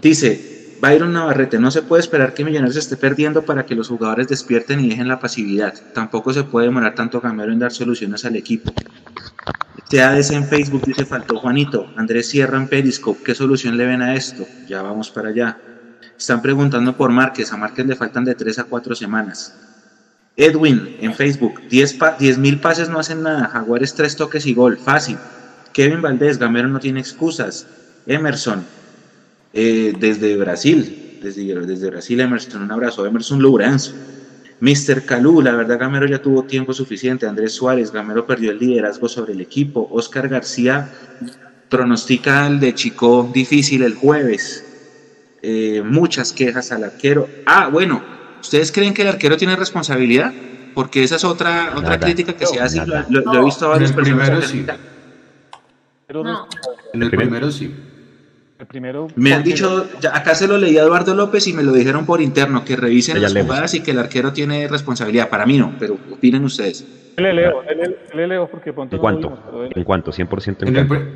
[0.00, 4.28] Dice, Byron Navarrete, no se puede esperar que Millonarios esté perdiendo para que los jugadores
[4.28, 5.74] despierten y dejen la pasividad.
[5.92, 8.72] Tampoco se puede demorar tanto Camero en dar soluciones al equipo.
[9.90, 11.90] TADS en Facebook dice, faltó Juanito.
[11.96, 14.46] Andrés Sierra en Periscope, ¿qué solución le ven a esto?
[14.68, 15.58] Ya vamos para allá.
[16.16, 19.54] Están preguntando por Márquez, a Márquez le faltan de 3 a 4 semanas.
[20.36, 25.18] Edwin en Facebook, 10 mil pases no hacen nada, Jaguares tres toques y gol, fácil.
[25.72, 27.66] Kevin Valdés, Gamero no tiene excusas.
[28.06, 28.64] Emerson,
[29.52, 33.06] eh, desde Brasil, desde, desde Brasil, Emerson, un abrazo.
[33.06, 33.96] Emerson Lourenço,
[34.60, 35.04] Mr.
[35.04, 37.26] Calú, la verdad Gamero ya tuvo tiempo suficiente.
[37.26, 39.86] Andrés Suárez, Gamero perdió el liderazgo sobre el equipo.
[39.90, 40.90] Oscar García
[41.68, 44.64] pronostica el de Chico difícil el jueves.
[45.42, 47.30] Eh, muchas quejas al arquero.
[47.46, 48.02] Ah, bueno,
[48.40, 50.34] ¿ustedes creen que el arquero tiene responsabilidad?
[50.74, 52.78] Porque esa es otra, otra crítica que se hace.
[52.78, 54.28] y Lo, lo- he visto a varias el personas.
[54.28, 54.66] primero sí.
[56.06, 56.48] Pero No.
[56.92, 57.74] En el primero sí.
[58.58, 59.08] El primero.
[59.16, 62.04] Me han dicho, ya acá se lo leí a Eduardo López y me lo dijeron
[62.04, 63.50] por interno, que revisen Ya las leemos.
[63.52, 65.28] jugadas y que el arquero tiene responsabilidad.
[65.28, 66.84] Para mí no, pero opinen ustedes.
[67.16, 69.28] Le leo, le, le leo porque pronto ¿En no cuánto?
[69.30, 70.12] vimos, ¿En cuánto?
[70.12, 71.06] ¿100% en En cuánto?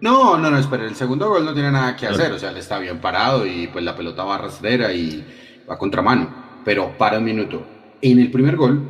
[0.00, 2.56] No, no, no, espera, el segundo gol no tiene nada que hacer, o sea, él
[2.56, 5.24] está bien parado y pues la pelota va rastrera y
[5.68, 6.28] va a contramano,
[6.64, 7.64] pero para un minuto.
[8.00, 8.82] En el primer gol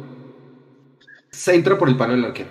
[1.31, 2.49] se entra por el palo del arquero.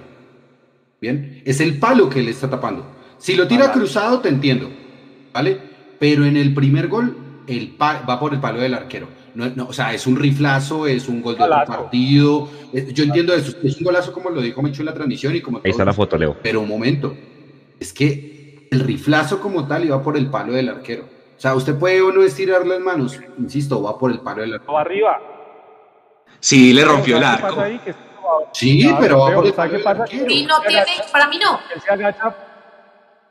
[1.01, 2.86] Bien, es el palo que le está tapando.
[3.17, 4.69] Si lo tira cruzado, te entiendo,
[5.34, 5.60] ¿vale?
[6.00, 7.15] Pero en el primer gol,
[7.48, 9.08] el pa- va por el palo del arquero.
[9.34, 11.72] No, no, o sea, es un riflazo, es un gol de otro Golazo.
[11.84, 12.50] partido.
[12.74, 15.41] eh, Yo entiendo eso, es un golazo como lo dijo Mecho en la transmisión y
[15.41, 16.36] como Ahí está la foto, Leo.
[16.41, 17.15] pero un momento,
[17.80, 21.04] es que el riflazo como tal iba por el palo del arquero.
[21.38, 24.54] O sea, usted puede o no estirar las manos, insisto, va por el palo del
[24.56, 24.74] arquero.
[24.74, 25.17] Va arriba.
[26.39, 27.63] Sí, le rompió el ¿Sabes qué arco.
[28.54, 30.26] Sí, Claro, pero va por el ¿sabe palo del arquero.
[30.32, 31.60] Y no tiene, para mí no.
[31.74, 32.51] Él se agacha, Eso es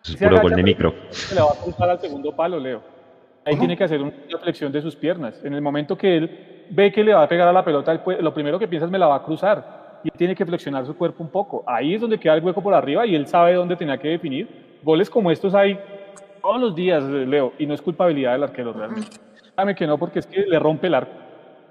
[0.03, 0.95] Se puro agacha, gol de micro.
[1.11, 2.83] se le va a cruzar al segundo palo, Leo.
[3.45, 3.61] Ahí ¿Cómo?
[3.61, 5.41] tiene que hacer una flexión de sus piernas.
[5.45, 8.23] En el momento que él ve que le va a pegar a la pelota, puede-
[8.23, 10.01] lo primero que piensa es me la va a cruzar.
[10.05, 11.63] Y él tiene que flexionar su cuerpo un poco.
[11.67, 14.79] Ahí es donde queda el hueco por arriba y él sabe dónde tenía que definir.
[14.83, 15.79] Goles como estos hay
[16.43, 19.09] todos los días, Leo, y no es culpabilidad del arquero realmente.
[19.57, 21.13] Dame que no, porque es que le rompe el arco.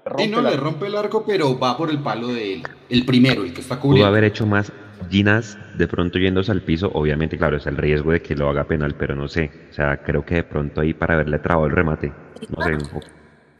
[0.04, 0.64] Le rompe Sí, no, el le arco.
[0.64, 2.62] rompe el arco, pero va por el palo de él.
[2.88, 4.08] El primero, el que está Pudo cubriendo.
[4.08, 4.72] haber hecho más
[5.08, 6.90] Ginas de pronto yéndose al piso.
[6.94, 9.50] Obviamente, claro, es el riesgo de que lo haga penal, pero no sé.
[9.70, 12.12] O sea, creo que de pronto ahí para haberle trabado el remate.
[12.56, 12.74] No sé.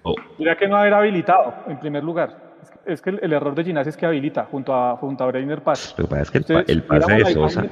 [0.02, 2.50] o- o- Mira que no haber habilitado, en primer lugar.
[2.62, 5.24] Es que, es que el, el error de Ginás es que habilita junto a, junto
[5.24, 5.94] a Breiner Paz.
[5.98, 7.64] lo que pasa es que el, pa- Ustedes, el pase de Sosa.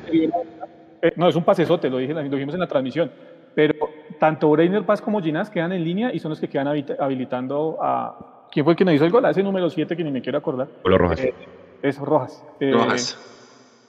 [1.02, 3.10] eh, no, es un pasesote, lo, dije, lo dijimos en la transmisión.
[3.54, 3.74] Pero
[4.20, 7.78] tanto Breiner Paz como Ginás quedan en línea y son los que quedan habita- habilitando
[7.82, 8.46] a.
[8.50, 9.24] ¿Quién fue el que nos hizo el gol?
[9.26, 10.68] A ese número 7 que ni me quiero acordar.
[10.82, 11.20] Polo Rojas.
[11.20, 11.34] Eh,
[11.82, 12.42] es Rojas.
[12.60, 13.18] Eh, Rojas.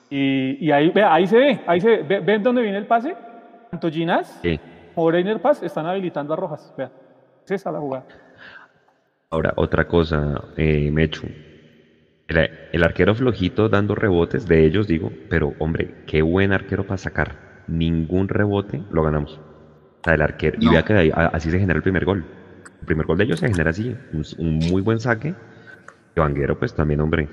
[0.10, 2.04] Y, y ahí, ve, ahí se ve, ahí se ve.
[2.04, 3.16] Ve- ¿Ven dónde viene el pase?
[3.70, 4.60] Tanto Ginás Sí.
[4.96, 6.74] como Breiner Paz están habilitando a Rojas.
[6.78, 6.92] Vea,
[7.46, 8.06] es esa la jugada.
[9.30, 11.28] Ahora, otra cosa, eh, Mechu.
[12.28, 16.98] El, el arquero flojito dando rebotes de ellos, digo, pero hombre, qué buen arquero para
[16.98, 17.64] sacar.
[17.68, 19.38] Ningún rebote lo ganamos.
[19.38, 20.58] O sea, el arquero.
[20.60, 22.26] Y vea que ahí- así se genera el primer gol.
[22.82, 23.96] El primer gol de ellos se genera así.
[24.14, 25.36] Un, un muy buen saque.
[26.16, 27.28] Y Vanguero, pues también, hombre.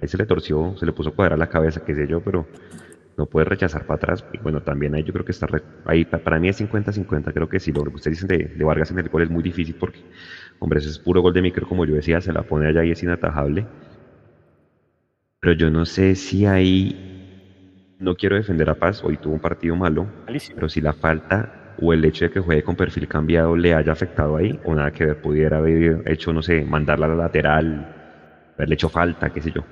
[0.00, 2.50] Ahí se le torció, se le puso cuadra la cabeza, qué sé yo, pero
[3.16, 4.24] no puede rechazar para atrás.
[4.32, 5.46] Y bueno, también ahí yo creo que está.
[5.46, 7.32] re- ahí pa- para mí es 50-50.
[7.32, 9.42] Creo que sí, lo que ustedes dicen de, de Vargas en el gol es muy
[9.42, 10.00] difícil porque,
[10.58, 12.92] hombre, ese es puro gol de micro, como yo decía, se la pone allá y
[12.92, 13.70] es inatajable.
[15.40, 17.02] Pero yo no sé si ahí.
[17.98, 20.56] No quiero defender a Paz, hoy tuvo un partido malo, Malísimo.
[20.56, 23.92] pero si la falta o el hecho de que juegue con perfil cambiado le haya
[23.92, 27.88] afectado ahí, o nada que ver, pudiera haber hecho, no sé, mandarla a la lateral,
[28.58, 29.68] haberle hecho falta, qué sé yo.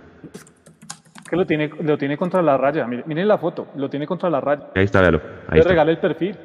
[1.29, 2.87] Que lo tiene, lo tiene contra la raya.
[2.87, 4.69] Miren, miren la foto, lo tiene contra la raya.
[4.75, 5.21] Ahí está, véalo.
[5.49, 5.71] Ahí Le está.
[5.71, 6.37] regala el perfil.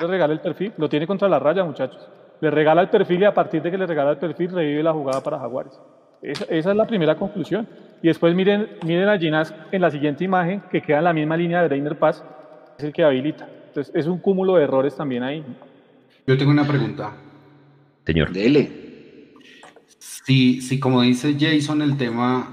[0.00, 0.72] Le regala el perfil.
[0.76, 2.08] Lo tiene contra la raya, muchachos.
[2.40, 4.92] Le regala el perfil y a partir de que le regala el perfil revive la
[4.92, 5.72] jugada para Jaguares.
[6.22, 7.66] Esa, esa es la primera conclusión.
[8.02, 11.36] Y después miren, miren a Ginás en la siguiente imagen que queda en la misma
[11.36, 12.24] línea de Reiner Paz.
[12.78, 13.48] Es el que habilita.
[13.68, 15.44] Entonces es un cúmulo de errores también ahí.
[16.26, 17.12] Yo tengo una pregunta.
[18.04, 18.32] Señor.
[18.32, 19.32] Dele.
[19.98, 22.48] Si, si como dice Jason, el tema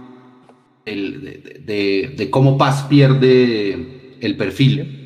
[0.86, 5.00] el- de, de- cómo Paz pierde el perfil,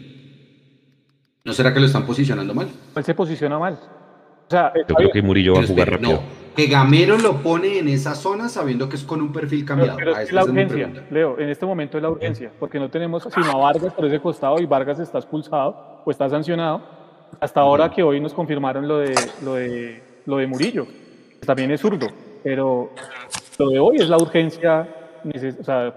[1.43, 2.67] ¿no será que lo están posicionando mal?
[2.95, 3.73] Él se posiciona mal.
[4.47, 6.11] O sea, Yo creo que Murillo va a Pero jugar rápido.
[6.13, 6.19] no,
[6.55, 9.97] que Gamero lo pone en esa zona sabiendo que es con un perfil Pero, cambiado.
[9.97, 10.89] pero Ah, es la urgencia.
[11.11, 14.19] Leo, en este momento es la urgencia, porque no tenemos sino a Vargas por ese
[14.21, 16.81] costado y Vargas está expulsado o está sancionado.
[17.41, 19.13] Hasta ahora que hoy nos confirmaron lo de,
[19.43, 20.87] lo de, lo de Murillo,
[21.39, 22.07] que también es zurdo,
[22.41, 22.91] pero
[23.59, 24.87] lo de hoy es la urgencia,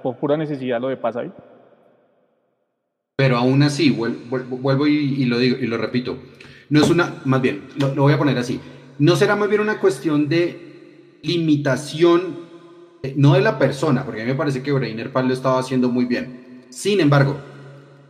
[0.03, 1.33] por pura necesidad lo de pasa ahí.
[3.17, 6.17] Pero aún así, vuel- vuel- vuelvo y, lo digo y lo repito.
[6.71, 8.61] No es una, más bien, lo, lo voy a poner así.
[8.99, 12.39] No será más bien una cuestión de limitación,
[13.03, 15.59] eh, no de la persona, porque a mí me parece que Breiner Paz lo estaba
[15.59, 16.65] haciendo muy bien.
[16.71, 17.37] Sin embargo,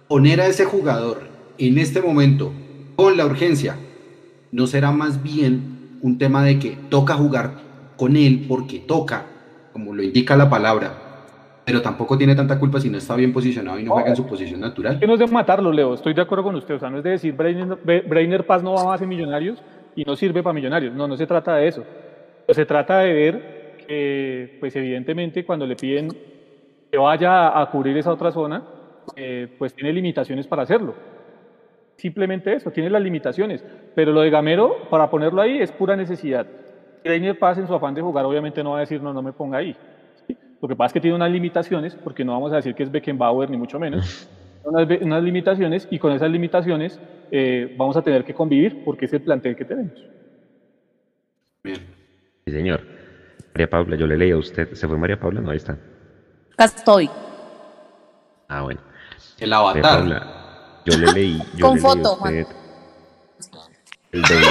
[0.09, 1.23] poner a ese jugador
[1.59, 2.53] en este momento
[2.97, 3.77] con la urgencia,
[4.53, 7.55] no será más bien un tema de que toca jugar
[7.97, 9.27] con él porque toca,
[9.81, 10.93] como lo indica la palabra,
[11.64, 14.26] pero tampoco tiene tanta culpa si no está bien posicionado y no juega en su
[14.26, 14.99] posición natural.
[15.01, 17.05] Que no es de matarlo, Leo, estoy de acuerdo con usted, o sea, no es
[17.05, 19.62] de decir Brainer, Paz no va más en Millonarios
[19.97, 21.85] y no sirve para Millonarios, no, no se trata de eso.
[22.49, 26.11] Se trata de ver eh, pues evidentemente cuando le piden
[26.91, 28.62] que vaya a cubrir esa otra zona,
[29.16, 30.95] eh, pues tiene limitaciones para hacerlo.
[31.97, 33.64] Simplemente eso, tiene las limitaciones.
[33.95, 36.47] Pero lo de Gamero, para ponerlo ahí, es pura necesidad.
[37.05, 39.33] Reiner Paz en su afán de jugar obviamente no va a decir no, no me
[39.33, 39.77] ponga ahí.
[40.61, 42.91] Lo que pasa es que tiene unas limitaciones, porque no vamos a decir que es
[42.91, 44.29] Beckenbauer ni mucho menos,
[44.65, 49.13] unas, unas limitaciones y con esas limitaciones eh, vamos a tener que convivir porque es
[49.13, 50.05] el plantel que tenemos.
[51.63, 51.79] Bien.
[52.45, 52.83] Sí, señor.
[53.55, 54.73] María Paula, yo le leí a usted.
[54.75, 55.41] ¿Se fue María Paula?
[55.41, 55.79] No, ahí está.
[56.53, 57.11] Acá estoy.
[58.49, 58.81] Ah, bueno.
[59.39, 59.83] El avatar.
[59.83, 61.43] Paula, yo le leí.
[61.57, 62.61] Yo Con le foto, leí a usted
[64.13, 64.47] el doble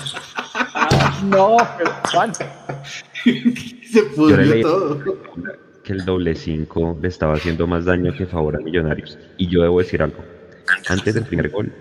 [0.00, 0.25] 5.
[1.24, 2.32] No, pero Juan,
[3.24, 5.02] Se pudrió todo.
[5.82, 9.18] que el doble 5 le estaba haciendo más daño que favor a Millonarios.
[9.36, 10.24] Y yo debo decir algo.
[10.88, 11.72] Antes del primer gol,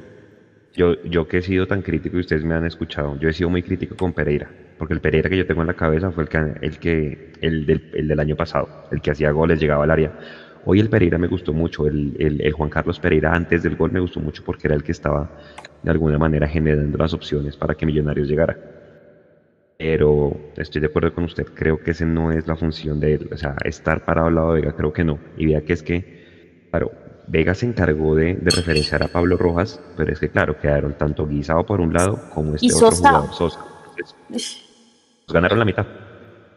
[0.73, 3.49] yo, yo que he sido tan crítico y ustedes me han escuchado, yo he sido
[3.49, 4.49] muy crítico con Pereira.
[4.77, 7.65] Porque el Pereira que yo tengo en la cabeza fue el que, el que el
[7.65, 10.13] del, el del año pasado, el que hacía goles, llegaba al área.
[10.65, 13.91] Hoy el Pereira me gustó mucho, el, el, el Juan Carlos Pereira antes del gol
[13.91, 15.31] me gustó mucho porque era el que estaba
[15.83, 18.57] de alguna manera generando las opciones para que Millonarios llegara.
[19.77, 23.29] Pero estoy de acuerdo con usted, creo que esa no es la función de él.
[23.33, 25.19] O sea, estar parado al lado de Vega, creo que no.
[25.37, 26.91] Y vea que es que, claro,
[27.27, 31.27] Vega se encargó de, de referenciar a Pablo Rojas, pero es que, claro, quedaron tanto
[31.27, 33.09] Guisado por un lado como este Y otro Sosa.
[33.09, 33.65] jugador, Sosa.
[33.89, 34.65] Entonces, pues,
[35.27, 35.85] ganaron la mitad,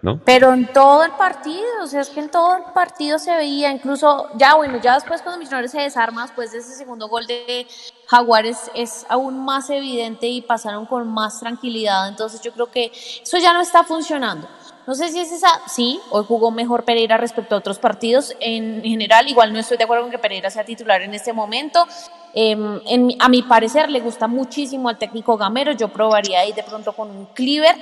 [0.02, 0.20] ¿no?
[0.24, 3.72] Pero en todo el partido, o sea, es que en todo el partido se veía,
[3.72, 7.66] incluso ya bueno, ya después cuando Millonarios se desarma, después de ese segundo gol de
[8.08, 12.90] Jaguares es aún más evidente y pasaron con más tranquilidad, entonces yo creo que
[13.22, 14.48] eso ya no está funcionando.
[14.86, 18.82] No sé si es esa, sí, hoy jugó mejor Pereira respecto a otros partidos en
[18.82, 21.86] general, igual no estoy de acuerdo con que Pereira sea titular en este momento.
[22.32, 26.62] En mi- a mi parecer le gusta muchísimo al técnico Gamero, yo probaría ahí de
[26.62, 27.76] pronto con un Cleaver.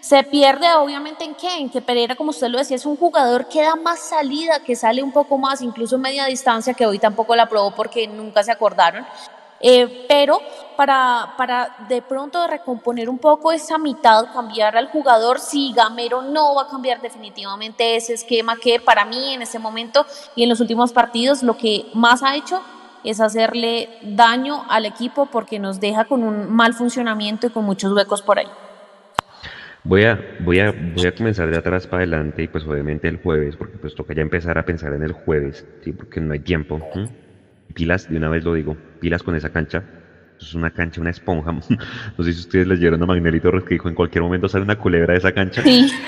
[0.00, 3.48] Se pierde obviamente en qué, en que Pereira, como usted lo decía, es un jugador
[3.48, 7.36] que da más salida, que sale un poco más, incluso media distancia, que hoy tampoco
[7.36, 9.04] la probó porque nunca se acordaron.
[9.60, 10.40] Eh, pero
[10.76, 16.54] para, para de pronto recomponer un poco esa mitad, cambiar al jugador, si Gamero no
[16.54, 20.06] va a cambiar definitivamente ese esquema que para mí en este momento
[20.36, 22.62] y en los últimos partidos lo que más ha hecho
[23.04, 27.92] es hacerle daño al equipo porque nos deja con un mal funcionamiento y con muchos
[27.92, 28.48] huecos por ahí.
[29.84, 33.22] Voy a, voy, a, voy a comenzar de atrás para adelante y pues obviamente el
[33.22, 35.92] jueves, porque pues toca ya empezar a pensar en el jueves, ¿sí?
[35.92, 36.80] porque no hay tiempo.
[37.74, 39.82] Pilas, de una vez lo digo, pilas con esa cancha.
[40.40, 41.52] Es una cancha, una esponja.
[42.18, 44.76] No sé si ustedes leyeron a Magnelito Torres que dijo en cualquier momento sale una
[44.78, 45.62] culebra de esa cancha.
[45.62, 45.90] Sí.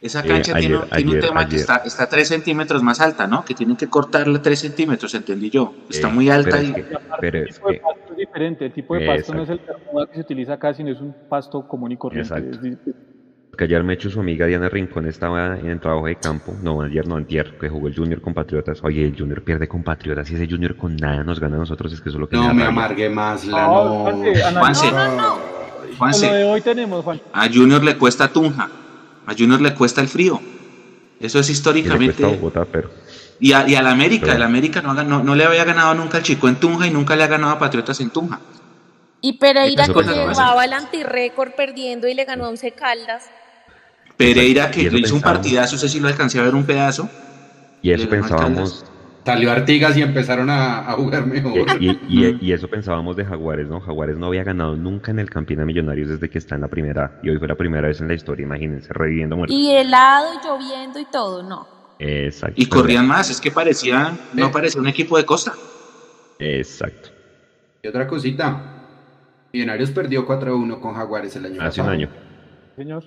[0.00, 3.00] Esa Eh, cancha tiene, ayer- tiene un ayer- tema que está, está 3 centímetros más
[3.00, 3.44] alta, ¿no?
[3.44, 5.74] Que tienen que cortarla 3 centímetros, entendí yo.
[5.90, 8.12] Está Eh, muy alta pero y es que- pero el es tipo de que- pasto
[8.12, 11.00] es diferente, el tipo de pasto no es el que se utiliza acá, sino es
[11.00, 12.32] un pasto común y corriente.
[12.32, 12.56] Exacto.
[12.56, 12.60] Es
[13.58, 16.54] di- que ayer me echó su amiga Diana Rincón estaba en el trabajo de campo,
[16.62, 18.80] no ayer no antier, que jugó el Junior con Patriotas.
[18.84, 21.92] Oye, el Junior pierde con Patriotas y ese Junior con nada nos gana a nosotros,
[21.92, 22.66] es que eso es lo que No me rabia.
[22.68, 24.58] amargue más la No, no.
[24.60, 25.38] Juanse, No, no,
[25.98, 27.20] Juanse, de hoy tenemos, Juan.
[27.32, 28.68] a Junior le cuesta Tunja,
[29.26, 30.40] a Junior le cuesta el frío.
[31.20, 32.22] Eso es Y le históricamente.
[32.22, 32.90] cuesta Bogotá, pero
[33.40, 36.18] Y, a, y al América, Pero- el América no, no, no le había ganado nunca
[36.18, 38.40] al Chico en Tunja y nunca le ha ganado a Patriotas en Tunja.
[39.20, 43.28] Y Pereira que llevaba el antirrécord perdiendo y le ganó a Once Caldas.
[44.18, 47.08] Pereira, Exacto, que hizo un partidazo, ese sí lo alcancé a ver un pedazo.
[47.80, 48.84] y eso pensábamos,
[49.24, 51.52] Salió Artigas y empezaron a, a jugar mejor.
[51.80, 53.78] y, y- y- y eso pensábamos de Jaguares, ¿no?
[53.78, 57.20] Jaguares no había ganado nunca en el Campina Millonarios desde que está en la primera,
[57.22, 59.54] y hoy fue la primera vez en la historia, imagínense, reviviendo muertos.
[59.54, 61.68] Y helado, y lloviendo y todo, no.
[61.98, 62.54] Exacto.
[62.56, 64.50] Y corrían más, es que parecía, no Eh.
[64.50, 65.52] parecía un equipo de costa.
[66.38, 67.10] Exacto.
[67.82, 68.62] Y otra cosita.
[69.52, 71.90] Millonarios perdió 4-1 con Jaguares el año Hace un pasado.
[71.90, 72.08] año.
[72.76, 73.04] Señor.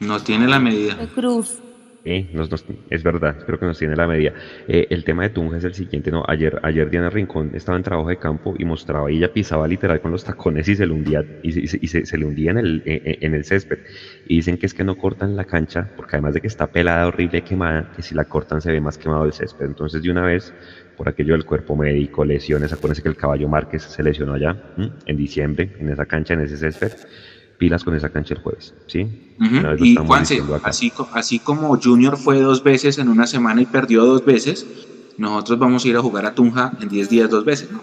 [0.00, 0.94] No tiene la medida.
[0.94, 1.60] De Cruz.
[2.06, 4.34] Eh, nos- nos- es verdad, creo que nos tiene la medida.
[4.68, 6.22] Eh, el tema de Tunja es el siguiente, ¿no?
[6.28, 10.02] Ayer, ayer Diana Rincón estaba en trabajo de campo y mostraba, y ella pisaba literal
[10.02, 12.26] con los tacones y se le hundía, y se, y se- y se- se le
[12.26, 13.78] hundía en el, eh, eh, en el césped.
[14.26, 17.06] Y dicen que es que no cortan la cancha, porque además de que está pelada,
[17.06, 19.64] horrible, quemada, que si la cortan se ve más quemado el césped.
[19.64, 20.52] Entonces, de una vez,
[20.98, 24.90] por aquello del cuerpo médico, lesiones, acuérdense que el caballo Márquez se lesionó allá, ¿m?
[25.06, 26.92] en diciembre, en esa cancha, en ese césped.
[27.64, 29.08] Pilas con esa cancha el jueves, ¿sí?
[29.78, 34.22] Y Juanse, así, así como Junior fue dos veces en una semana y perdió dos
[34.22, 34.66] veces,
[35.16, 37.82] nosotros vamos a ir a jugar a Tunja en 10 días dos veces, ¿no?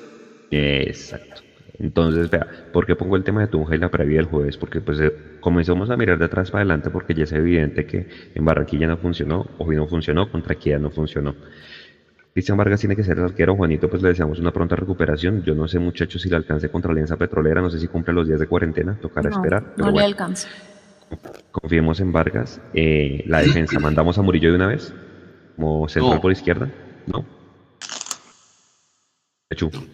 [0.52, 1.42] Exacto.
[1.80, 4.56] Entonces, vea, ¿por qué pongo el tema de Tunja y la previa del jueves?
[4.56, 8.08] Porque pues eh, comenzamos a mirar de atrás para adelante porque ya es evidente que
[8.36, 11.34] en Barranquilla no funcionó, hoy no funcionó, contra Equidad no funcionó.
[12.34, 13.56] Cristian Vargas tiene que ser el arquero.
[13.56, 15.44] Juanito, pues le deseamos una pronta recuperación.
[15.44, 17.62] Yo no sé, muchachos, si le alcance contra Alianza Petrolera.
[17.62, 18.98] No sé si cumple los días de cuarentena.
[19.02, 19.74] Tocará No, esperar.
[19.78, 20.48] no le alcanza.
[21.52, 22.62] confiemos en Vargas.
[22.74, 24.94] Eh, la defensa, ¿mandamos a Murillo de una vez?
[25.58, 26.22] Como central No.
[26.22, 26.70] por izquierda.
[27.08, 27.26] ¿No?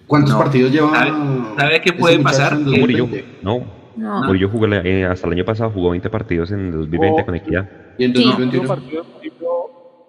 [0.05, 0.37] ¿Cuántos No.
[0.39, 0.91] partidos lleva?
[0.91, 1.11] ¿Sabe-
[1.57, 2.59] sabe qué puede pasar?
[2.59, 3.05] Murillo.
[3.07, 3.39] 2020?
[3.41, 3.65] No.
[3.97, 4.23] No.
[4.25, 7.25] Murillo jugó eh, hasta el año pasado jugó 20 partidos en el 2020 Oh.
[7.25, 7.67] con Equidad.
[7.97, 8.21] Y en Sí.
[8.21, 9.05] El último 2021.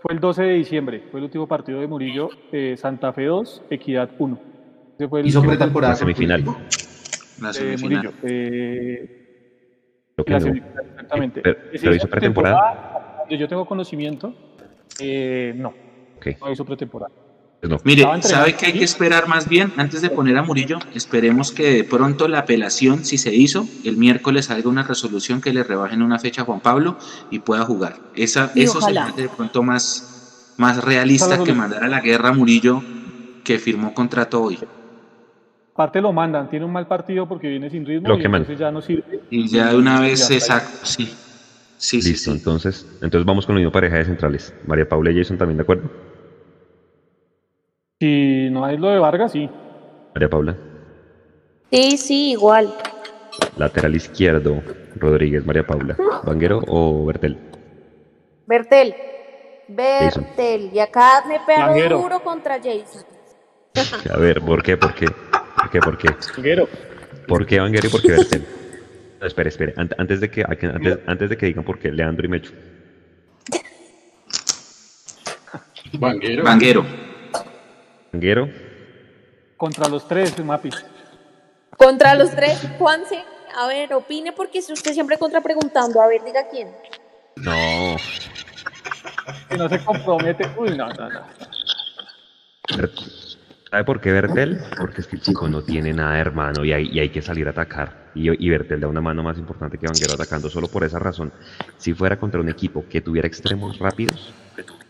[0.09, 3.65] Fue el 12 de diciembre, fue el último partido de Murillo, eh, Santa Fe 2,
[3.69, 4.41] Equidad 1.
[4.99, 5.93] Ese fue el Hizo pretemporada.
[5.93, 6.45] La semifinal.
[7.43, 8.05] La semifinal.
[8.05, 8.15] Murillo.
[8.23, 10.41] eh, la no.
[10.47, 11.41] semifinal, exactamente.
[11.43, 13.17] Pero- pero hizo pretemporada.
[13.21, 14.33] donde Yo tengo conocimiento,
[14.99, 15.75] eh, no,
[16.17, 17.13] Ok, no hizo pretemporada.
[17.63, 17.81] No.
[17.85, 18.05] Mire.
[18.23, 20.79] ¿sabe que hay que esperar más bien antes de poner a Murillo?
[20.95, 25.53] Esperemos que de pronto la apelación, si se hizo, el miércoles salga una resolución que
[25.53, 26.97] le rebajen una fecha a Juan Pablo
[27.31, 27.97] y pueda jugar.
[28.15, 29.11] Esa, Sí, eso ojalá.
[29.11, 32.83] sería de pronto más, más realista Ojalá, que mandar a la guerra a Murillo
[33.43, 34.59] que firmó contrato hoy.
[35.73, 38.71] Aparte lo mandan, tiene un mal partido porque viene sin ritmo Lo y entonces ya
[38.71, 39.21] no sirve.
[39.31, 41.13] Y ya de una vez, exacto, sí.
[41.77, 42.37] Sí, sí, Listo, sí.
[42.37, 44.53] entonces, entonces vamos con la misma pareja de centrales.
[44.67, 45.89] María Paula y Jason también, ¿de acuerdo?
[48.01, 49.49] Si no es lo de Vargas, sí.
[50.15, 50.57] María Paula.
[51.73, 52.73] Sí, sí, igual.
[53.57, 54.63] Lateral izquierdo,
[54.97, 55.97] Rodríguez, María Paula.
[56.25, 57.37] ¿Vanguero o Bertel?
[58.47, 58.95] Bertel.
[59.69, 60.71] Bertel.
[60.73, 61.99] Y acá me pego Vanguero.
[61.99, 63.03] duro contra Jason.
[64.15, 64.77] A ver, ¿por qué?
[64.77, 65.07] ¿Por qué?
[65.07, 65.81] ¿Por qué?
[65.81, 66.09] ¿Por qué?
[66.37, 66.69] Vanguero.
[67.27, 68.47] ¿Por qué Vanguero y por qué Bertel?
[69.21, 69.75] No, espere, espere.
[69.75, 72.53] Ant- Antes de que, antes, antes de que digan por qué, Leandro y Mecho.
[75.95, 76.45] Vanguero.
[76.45, 77.08] Vanguero.
[78.13, 78.49] Vanguero,
[79.57, 80.85] Contra los tres, Mapis.
[81.77, 83.25] Contra los tres, Juanse.
[83.57, 86.01] A ver, opine porque si usted siempre contra preguntando.
[86.01, 86.69] A ver, diga quién.
[87.37, 87.97] no.
[89.49, 90.49] Que no se compromete.
[90.57, 91.21] Uy, no, no, no.
[93.71, 94.61] ¿Sabe por qué Bertel?
[94.79, 97.47] Porque es que el chico no tiene nada, hermano, y hay, y hay que salir
[97.49, 98.11] a atacar.
[98.15, 101.33] Y, y Bertel da una mano más importante que Vanguero atacando solo por esa razón.
[101.77, 104.33] Si fuera contra un equipo que tuviera extremos rápidos,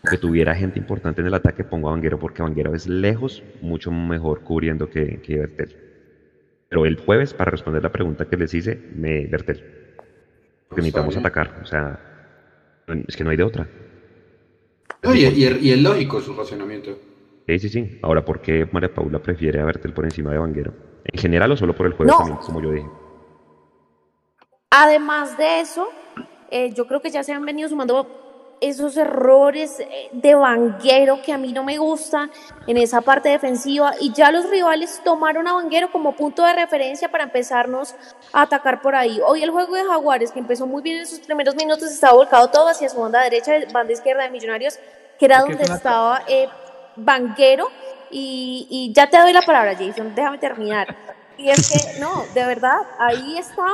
[0.09, 3.91] que tuviera gente importante en el ataque, pongo a Vanguero porque Vanguero es lejos mucho
[3.91, 5.75] mejor cubriendo que, que Bertel.
[6.69, 9.63] Pero el jueves, para responder la pregunta que les hice, me Bertel.
[10.67, 11.25] Porque necesitamos bien.
[11.25, 11.99] atacar, o sea,
[13.07, 13.67] es que no hay de otra.
[15.03, 16.97] No, y, y- y es lógico su razonamiento.
[17.47, 17.99] Sí, sí, sí.
[18.03, 20.73] Ahora, ¿por qué María Paula prefiere a Bertel por encima de Vanguero?
[21.05, 22.17] ¿En general o solo por el jueves No.
[22.19, 22.87] también, como yo dije?
[24.69, 25.87] Además de eso,
[26.51, 28.28] eh, yo creo que ya se han venido sumando
[28.61, 32.31] esos errores eh, de Vanguero que a mí no me gustan
[32.67, 37.09] en esa parte defensiva y ya los rivales tomaron a Vanguero como punto de referencia
[37.09, 37.95] para empezarnos
[38.33, 39.19] a atacar por ahí.
[39.25, 42.49] Hoy el juego de Jaguares, que empezó muy bien en sus primeros minutos, estaba volcado
[42.49, 44.79] todo hacia su banda derecha, banda izquierda de Millonarios,
[45.17, 46.47] que era es donde estaba eh,
[46.95, 47.69] Vanguero.
[48.11, 50.95] Y, y ya te doy la palabra, Jason, déjame terminar.
[51.37, 53.71] Y es que, no, de verdad, ahí estaba,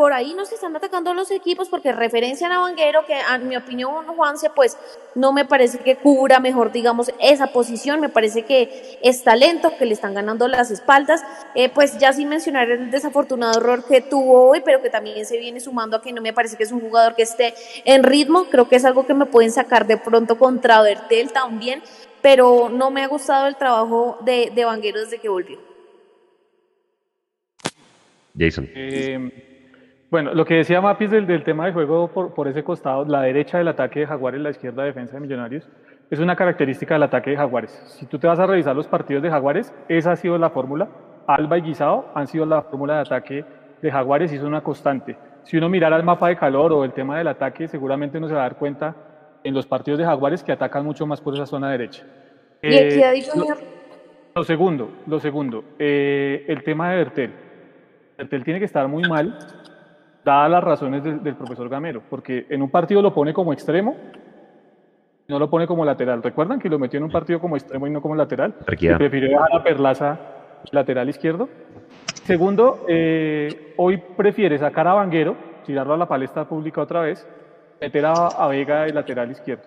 [0.00, 4.06] por ahí nos están atacando los equipos porque referencian a Vanguero, que a mi opinión,
[4.06, 4.78] Juanse, pues
[5.14, 9.84] no me parece que cubra mejor, digamos, esa posición, me parece que es talento, que
[9.84, 11.22] le están ganando las espaldas,
[11.54, 15.36] Eh, pues ya sin mencionar el desafortunado error que tuvo hoy, pero que también se
[15.36, 17.52] viene sumando a que no me parece que es un jugador que esté
[17.84, 21.82] en ritmo, creo que es algo que me pueden sacar de pronto contra Bertel también,
[22.22, 25.58] pero no me ha gustado el trabajo de, de Vanguero desde que volvió.
[28.38, 28.66] Jason.
[28.74, 29.49] Eh,
[30.10, 33.22] bueno, lo que decía Mapis del, del tema de juego por, por ese costado, la
[33.22, 35.68] derecha del ataque de Jaguares, la izquierda defensa de Millonarios,
[36.10, 37.70] es una característica del ataque de Jaguares.
[37.98, 40.88] Si tú te vas a revisar los partidos de Jaguares, esa ha sido la fórmula.
[41.26, 43.44] Alba y Guisao han sido la fórmula de ataque
[43.80, 45.16] de Jaguares y es una constante.
[45.44, 48.34] Si uno mirara el mapa de calor o el tema del ataque, seguramente uno se
[48.34, 48.94] va a dar cuenta
[49.44, 52.04] en los partidos de Jaguares que atacan mucho más por esa zona derecha.
[52.60, 53.46] Y Eh, Equidad y lo-
[54.34, 57.32] lo segundo, lo segundo, eh, el tema de Bertel.
[58.18, 59.38] Bertel tiene que estar muy mal,
[60.24, 63.96] dadas las razones de- del profesor Gamero, porque en un partido lo pone como extremo,
[65.28, 66.22] no lo pone como lateral.
[66.22, 68.54] ¿Recuerdan que lo metió en un partido como extremo y no como lateral?
[68.94, 70.18] Y prefirió dejar a Perlaza
[70.72, 71.48] lateral izquierdo.
[72.24, 77.26] Segundo, eh, hoy prefiere sacar a Vanguero, tirarlo a la palestra pública otra vez,
[77.80, 79.62] meter a, a Vega de lateral izquierdo.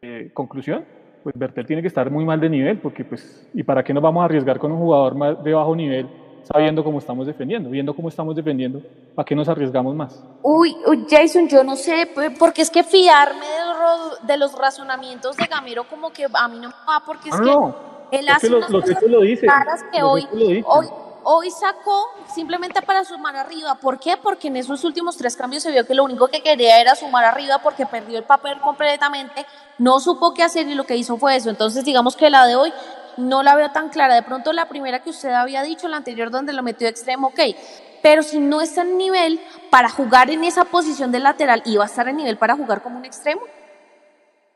[0.00, 0.84] Eh, conclusión,
[1.22, 4.02] pues Bertel tiene que estar muy mal de nivel, porque pues, ¿y para qué nos
[4.02, 6.08] vamos a arriesgar con un jugador más de bajo nivel
[6.44, 7.70] sabiendo cómo estamos defendiendo?
[7.70, 8.80] Viendo cómo estamos defendiendo,
[9.14, 10.22] ¿para qué nos arriesgamos más?
[10.42, 15.36] Uy, uy, Jason, yo no sé, porque es que fiarme de los, de los razonamientos
[15.36, 17.74] de Gamero como que a mí no me va, porque es Ah, que no,
[18.10, 19.22] él es hace que lo- unas cosas lo que los
[20.10, 20.86] hoy, lo hoy,
[21.24, 23.76] hoy sacó simplemente para sumar arriba.
[23.76, 24.16] ¿Por qué?
[24.20, 27.24] Porque en esos últimos tres cambios se vio que lo único que quería era sumar
[27.24, 29.46] arriba porque perdió el papel completamente,
[29.78, 31.50] no supo qué hacer y lo que hizo fue eso.
[31.50, 32.72] Entonces digamos que la de hoy
[33.16, 34.14] no la veo tan clara.
[34.14, 37.40] De pronto la primera que usted había dicho, la anterior donde lo metió extremo, ok.
[38.02, 39.40] Pero si no está en nivel
[39.70, 42.98] para jugar en esa posición de lateral, ¿iba a estar en nivel para jugar como
[42.98, 43.42] un extremo?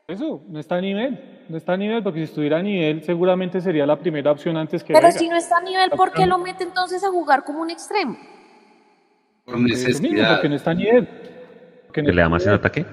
[0.07, 3.59] Eso, no está a nivel, no está a nivel, porque si estuviera a nivel seguramente
[3.59, 6.37] sería la primera opción antes que Pero si no está a nivel, ¿por qué lo
[6.37, 8.17] mete entonces a jugar como un extremo?
[9.43, 10.35] Por necesidad.
[10.35, 11.07] porque no está a nivel.
[11.91, 12.85] ¿Que le da más en ataque?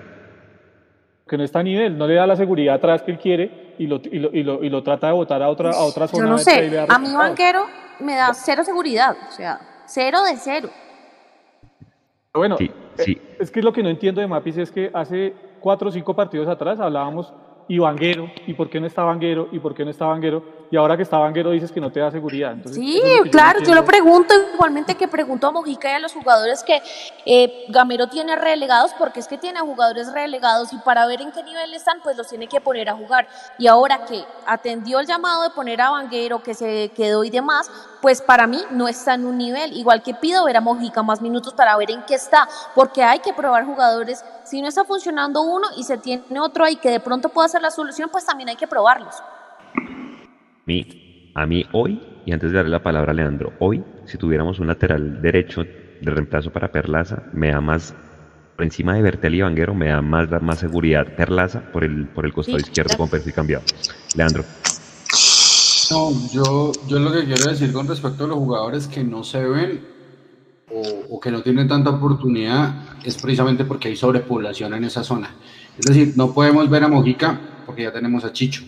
[1.27, 3.87] Que no está a nivel, no le da la seguridad atrás que él quiere y
[3.87, 6.25] lo, y lo, y lo, y lo trata de botar a otra, a otra zona.
[6.25, 7.65] Yo no sé, a mí Banquero
[8.01, 10.69] me da cero seguridad, o sea, cero de cero.
[12.35, 13.13] Bueno, Sí, sí.
[13.13, 16.15] eh, es que lo que no entiendo de Mapis es que hace cuatro o cinco
[16.15, 17.33] partidos atrás hablábamos
[17.67, 20.77] y Vanguero, y por qué no está Vanguero, y por qué no está Vanguero, y
[20.77, 22.53] ahora que está Vanguero dices que no te da seguridad.
[22.53, 26.13] Entonces, Sí, es claro, yo lo pregunto igualmente que pregunto a Mojica y a los
[26.13, 26.83] jugadores que
[27.25, 31.33] eh, Gamero tiene relegados, porque es que tiene a jugadores relegados y para ver en
[31.33, 33.29] qué nivel están, pues los tiene que poner a jugar.
[33.59, 37.71] Y ahora que atendió el llamado de poner a Vanguero, que se quedó y demás,
[38.05, 39.73] pues para mí no está en un nivel.
[39.73, 43.21] Igual que pido ver a Mojica más minutos para ver en qué está, porque hay
[43.21, 44.23] que probar jugadores.
[44.45, 47.63] Si no está funcionando uno y se tiene otro ahí que de pronto pueda ser
[47.63, 49.15] la solución, pues también hay que probarlos.
[51.35, 54.67] A mí hoy, y antes de darle la palabra a Leandro, hoy, si tuviéramos un
[54.67, 57.95] lateral derecho de reemplazo para Perlaza, me da más,
[58.55, 62.07] por encima de Bertel y Vanguero, me da más, da más seguridad Perlaza por el,
[62.09, 62.99] por el costado Sí, izquierdo claro.
[62.99, 63.65] con perfil cambiado.
[64.15, 64.45] Leandro,
[65.91, 69.45] No, yo, yo lo que quiero decir con respecto a los jugadores que no se
[69.45, 69.85] ven
[71.11, 75.31] o, que no tienen tanta oportunidad es precisamente porque hay sobrepoblación en esa zona.
[75.79, 78.63] Es decir, no podemos ver a Mojica porque ya tenemos a Chicho.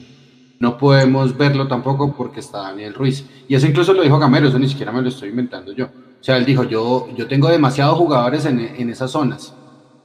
[0.58, 3.24] No podemos verlo tampoco porque está Daniel Ruiz.
[3.48, 5.86] Y eso incluso lo dijo Gamero, eso ni siquiera me lo estoy inventando yo.
[5.86, 9.54] O sea, él dijo, yo, yo tengo demasiados jugadores en, en esas zonas.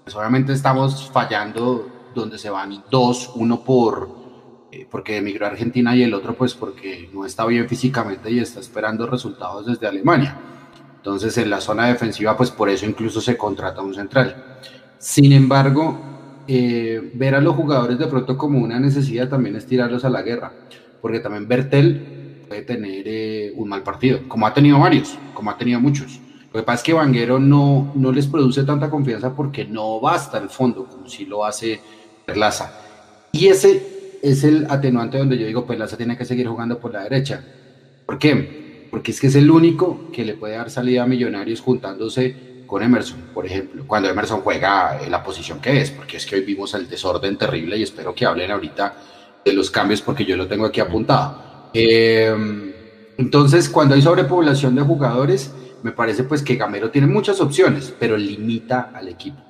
[0.04, 4.21] Pues obviamente estamos fallando donde se van dos, uno por,
[4.72, 8.40] eh, porque emigró a Argentina y el otro pues porque no está bien físicamente y
[8.40, 10.38] está esperando resultados desde Alemania.
[10.96, 14.60] Entonces en la zona defensiva pues por eso incluso se contrata un central.
[14.98, 16.00] Sin embargo,
[16.48, 20.22] eh, ver a los jugadores de pronto como una necesidad también es tirarlos a la
[20.22, 20.54] guerra,
[21.02, 25.58] porque también Bertel puede tener eh, un mal partido, como ha tenido varios, como ha
[25.58, 26.20] tenido muchos.
[26.54, 30.16] Lo que pasa es que Vanguero no, no les produce tanta confianza porque no va
[30.16, 31.80] hasta el fondo, como si lo hace
[32.26, 32.72] Perlaza.
[33.32, 37.04] Y ese es el atenuante donde yo digo, Perlaza tiene que seguir jugando por la
[37.04, 37.44] derecha.
[38.06, 38.88] ¿Por qué?
[38.90, 42.82] Porque es que es el único que le puede dar salida a Millonarios juntándose con
[42.82, 46.42] Emerson, por ejemplo, cuando Emerson juega en la posición que es, porque es que hoy
[46.42, 48.96] vimos el desorden terrible y espero que hablen ahorita
[49.44, 51.70] de los cambios porque yo lo tengo aquí apuntado.
[51.74, 52.34] Eh,
[53.18, 55.54] entonces, cuando hay sobrepoblación de jugadores,
[55.84, 59.42] me parece pues que Gamero tiene muchas opciones, pero limita al equipo.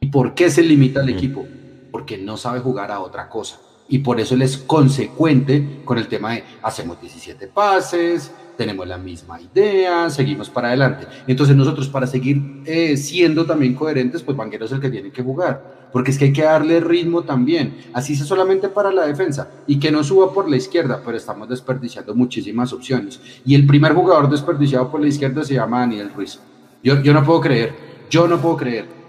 [0.00, 1.46] ¿Y por qué se limita al equipo?
[1.90, 3.60] Porque no sabe jugar a otra cosa.
[3.90, 8.96] Y por eso él es consecuente con el tema de hacemos 17 pases, tenemos la
[8.98, 11.06] misma idea, seguimos para adelante.
[11.26, 15.22] Entonces nosotros para seguir eh, siendo también coherentes, pues Banguero es el que tiene que
[15.24, 19.48] jugar, porque es que hay que darle ritmo también, así sea solamente para la defensa,
[19.66, 23.20] y que no suba por la izquierda, pero estamos desperdiciando muchísimas opciones.
[23.44, 26.38] Y el primer jugador desperdiciado por la izquierda se llama Daniel Ruiz.
[26.84, 27.74] Yo, yo no puedo creer,
[28.08, 28.99] yo no puedo creer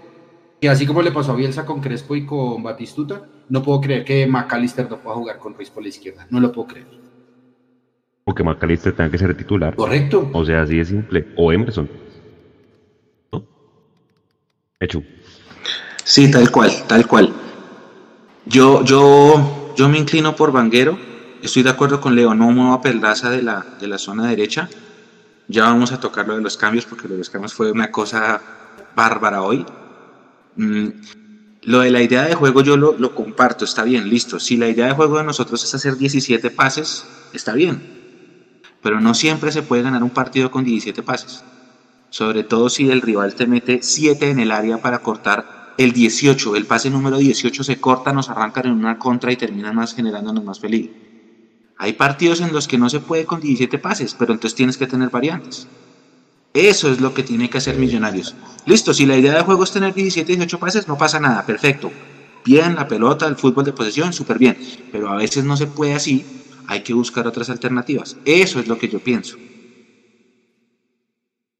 [0.62, 4.04] que así como le pasó a Bielsa con Crespo y con Batistuta, no puedo creer
[4.04, 6.86] que McAllister no pueda jugar con Ruiz por la izquierda, no lo puedo creer.
[8.24, 9.74] o que Macalister tenga que ser titular.
[9.74, 10.30] Correcto.
[10.32, 11.26] O sea, así de simple.
[11.36, 11.90] O Emerson.
[13.32, 13.44] ¿No?
[14.78, 15.02] Hecho.
[16.04, 17.32] Sí, tal cual, tal cual.
[18.46, 20.96] Yo, yo, yo me inclino por Vanguero.
[21.42, 24.68] Estoy de acuerdo con Leo, no muevo a Perlaza de la, de la zona derecha.
[25.48, 27.90] Ya vamos a tocar lo de los cambios, porque lo de los cambios fue una
[27.90, 28.40] cosa
[28.94, 29.66] bárbara hoy.
[30.56, 30.88] Mm,
[31.62, 34.40] lo de la idea de juego yo lo, comparto, está bien, listo.
[34.40, 37.80] Si la idea de juego de nosotros es hacer 17 pases, está bien.
[38.82, 41.44] Pero no siempre se puede ganar un partido con 17 pases.
[42.10, 46.56] Sobre todo si el rival te mete 7 en el área para cortar el 18.
[46.56, 50.44] El pase número 18 se corta, nos arrancan en una contra y terminan más generándonos
[50.44, 50.92] más peligro.
[51.78, 54.86] Hay partidos en los que no se puede con 17 pases, pero entonces tienes que
[54.86, 55.66] tener variantes.
[56.54, 58.36] Eso es lo que tiene que hacer Millonarios.
[58.64, 61.96] Listo, si la idea de juego es tener 17, 18 pases, no pasa nada, perfecto.
[62.44, 64.58] Bien, la pelota, el fútbol de posesión, súper bien.
[64.90, 66.28] Pero a veces no se puede así,
[66.64, 68.20] hay que buscar otras alternativas.
[68.24, 69.36] Eso es lo que yo pienso.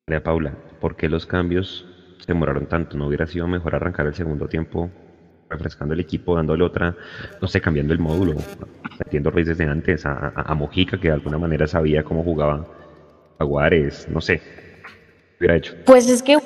[0.07, 1.88] María Paula, ¿por qué los cambios
[2.18, 2.97] se demoraron tanto?
[2.97, 4.93] ¿No hubiera sido mejor arrancar el segundo tiempo
[5.51, 6.97] refrescando el equipo, dándole otra,
[7.40, 8.49] no sé, cambiando el módulo,
[9.05, 12.68] metiendo Ruiz desde antes a, a- Mojica, que de alguna manera sabía cómo jugaba
[13.38, 14.45] Jaguares, no sé,
[15.43, 15.74] hubiera hecho.
[15.84, 16.38] Pues es que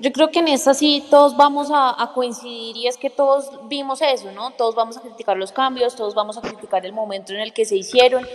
[0.00, 4.00] yo creo que en esta sí todos vamos a, coincidir y es que todos vimos
[4.02, 4.50] eso, ¿no?
[4.52, 7.64] Todos vamos a criticar los cambios, todos vamos a criticar el momento en el que
[7.64, 8.26] se hicieron,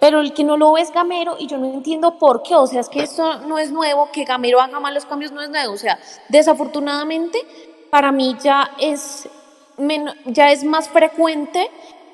[0.00, 2.66] pero el que no lo ve es Gamero y yo no entiendo por qué, o
[2.66, 5.50] sea, es que esto no es nuevo, que Gamero haga mal los cambios no es
[5.50, 5.98] nuevo, o sea,
[6.28, 7.38] desafortunadamente
[7.90, 9.28] para mí ya es,
[10.26, 11.70] ya es más frecuente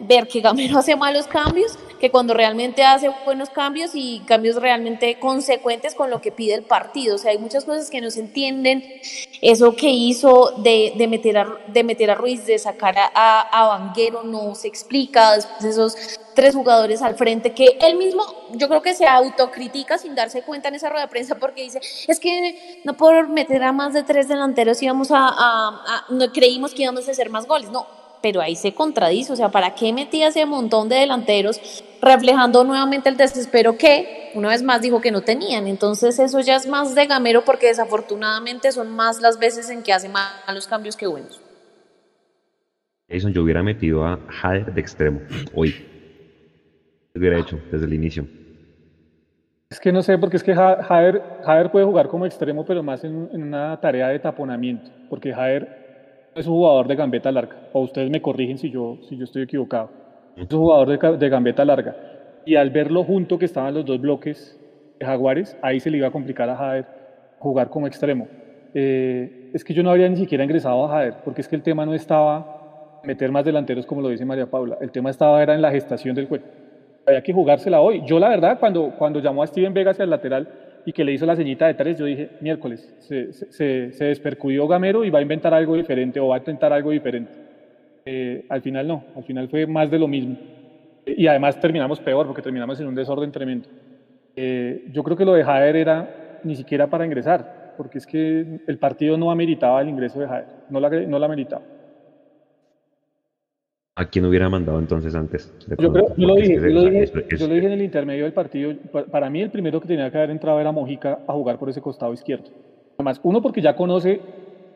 [0.06, 5.18] ver que Gamero hace malos cambios que cuando realmente hace buenos cambios y cambios realmente
[5.18, 7.14] consecuentes con lo que pide el partido.
[7.14, 8.84] O sea, hay muchas cosas que no se entienden.
[9.40, 13.68] Eso que hizo de, de meter, a, de meter a Ruiz, de sacar a, a
[13.68, 15.32] Vanguero, no se explica.
[15.32, 15.96] Después esos
[16.34, 20.68] tres jugadores al frente que él mismo, yo creo que se autocritica sin darse cuenta
[20.68, 24.02] en esa rueda de prensa porque dice, es que no por meter a más de
[24.02, 27.70] tres delanteros íbamos a, a no creímos que íbamos a hacer más goles.
[27.70, 31.60] No, pero ahí se contradice, o sea, ¿para qué metía ese montón de delanteros
[32.00, 35.66] reflejando nuevamente el desespero que una vez más dijo que no tenían?
[35.66, 39.92] Entonces eso ya es más de gamero porque desafortunadamente son más las veces en que
[39.92, 41.38] hace malos cambios que buenos.
[43.10, 45.20] Jason, yo hubiera metido a Jader de extremo
[45.52, 45.86] hoy.
[47.12, 48.26] Lo hubiera hecho desde el inicio.
[49.68, 53.28] Es que no sé, porque es que Jader, puede jugar como extremo, pero más en,
[53.34, 55.83] en una tarea de taponamiento, porque Jader
[56.34, 59.42] es un jugador de gambeta larga, o ustedes me corrigen si yo, si yo estoy
[59.42, 59.90] equivocado.
[60.36, 61.96] Es un jugador de, gambeta larga.
[62.44, 64.58] Y al verlo junto que estaban los dos bloques
[64.98, 66.86] de Jaguares, ahí se le iba a complicar a Jader
[67.38, 68.26] jugar como extremo.
[68.74, 71.62] Eh, es que yo no habría ni siquiera ingresado a Jader, porque es que el
[71.62, 75.54] tema no estaba meter más delanteros como lo dice María Paula, el tema estaba era
[75.54, 76.44] en la gestación del juego.
[77.06, 78.02] Había que jugársela hoy.
[78.06, 80.48] Yo la verdad, cuando, cuando llamó a Steven Vega hacia el lateral,
[80.86, 84.68] y que le hizo la ceñita de tres, yo dije, miércoles, se, se, se despercudió
[84.68, 87.30] Gamero y va a inventar algo diferente o va a intentar algo diferente.
[88.06, 90.36] Eh, al final no, al final fue más de lo mismo.
[91.06, 93.68] Y además terminamos peor porque terminamos en un desorden tremendo.
[94.36, 98.60] Eh, yo creo que lo de Jader era ni siquiera para ingresar, porque es que
[98.66, 101.62] el partido no ameritaba el ingreso de Jader, no la, no la ameritaba.
[103.96, 105.54] ¿A quién hubiera mandado entonces antes?
[105.68, 108.74] Yo, creo, yo, lo dije, yo, lo dije, en el intermedio del partido.
[109.08, 111.80] Para mí, el primero que tenía que haber entrado era Mojica a jugar por ese
[111.80, 112.46] costado izquierdo.
[112.98, 114.20] Además, uno, porque ya conoce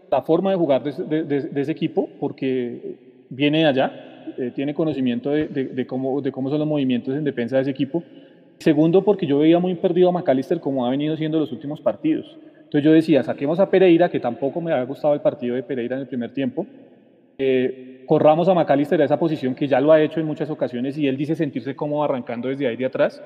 [0.08, 2.96] la forma de jugar de, ese equipo, porque
[3.28, 7.56] viene de allá, eh, tiene conocimiento de, cómo, de cómo son los movimientos en defensa
[7.56, 8.04] de ese equipo.
[8.58, 12.38] Segundo, porque yo veía muy perdido a McAllister como ha venido siendo los últimos partidos.
[12.54, 15.96] Entonces yo decía, saquemos a Pereira, que tampoco me había gustado el partido de Pereira
[15.96, 16.66] en el primer tiempo.
[17.36, 20.96] Eh, corramos a McAllister a esa posición que ya lo ha hecho en muchas ocasiones
[20.96, 23.22] y él dice sentirse cómodo arrancando desde ahí de atrás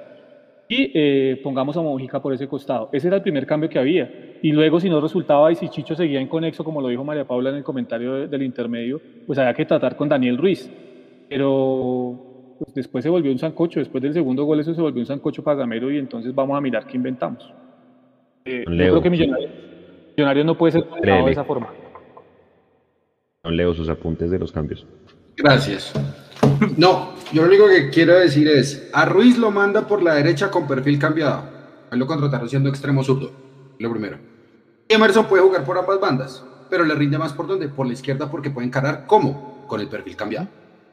[0.68, 2.89] y eh, pongamos a Mojica por ese costado.
[2.93, 4.11] Ese era el primer cambio que había.
[4.43, 7.24] Y luego, si no resultaba y si Chicho seguía en conexo, como lo dijo María
[7.24, 10.68] Paula en el comentario del intermedio, pues había que tratar con Daniel Ruiz.
[11.28, 15.07] Pero pues, después se volvió un sancocho, después del segundo gol eso se volvió un
[15.07, 17.53] sancocho para Gamero y entonces vamos a mirar qué inventamos.
[18.45, 21.70] Eh, yo creo que Millonarios, no puede ser de esa forma.
[23.51, 24.86] Leo sus apuntes de los cambios.
[25.36, 25.93] Gracias.
[26.76, 30.49] No, yo lo único que quiero decir es, a Ruiz lo manda por la derecha
[30.49, 31.43] con perfil cambiado.
[31.90, 33.32] Ahí lo contrataron siendo extremo zurdo,
[33.80, 34.18] lo primero.
[34.88, 38.30] Emerson puede jugar por ambas bandas, pero le rinde más por donde, por la izquierda
[38.30, 39.64] porque puede encarar ¿cómo?
[39.66, 40.47] Con el perfil cambiado.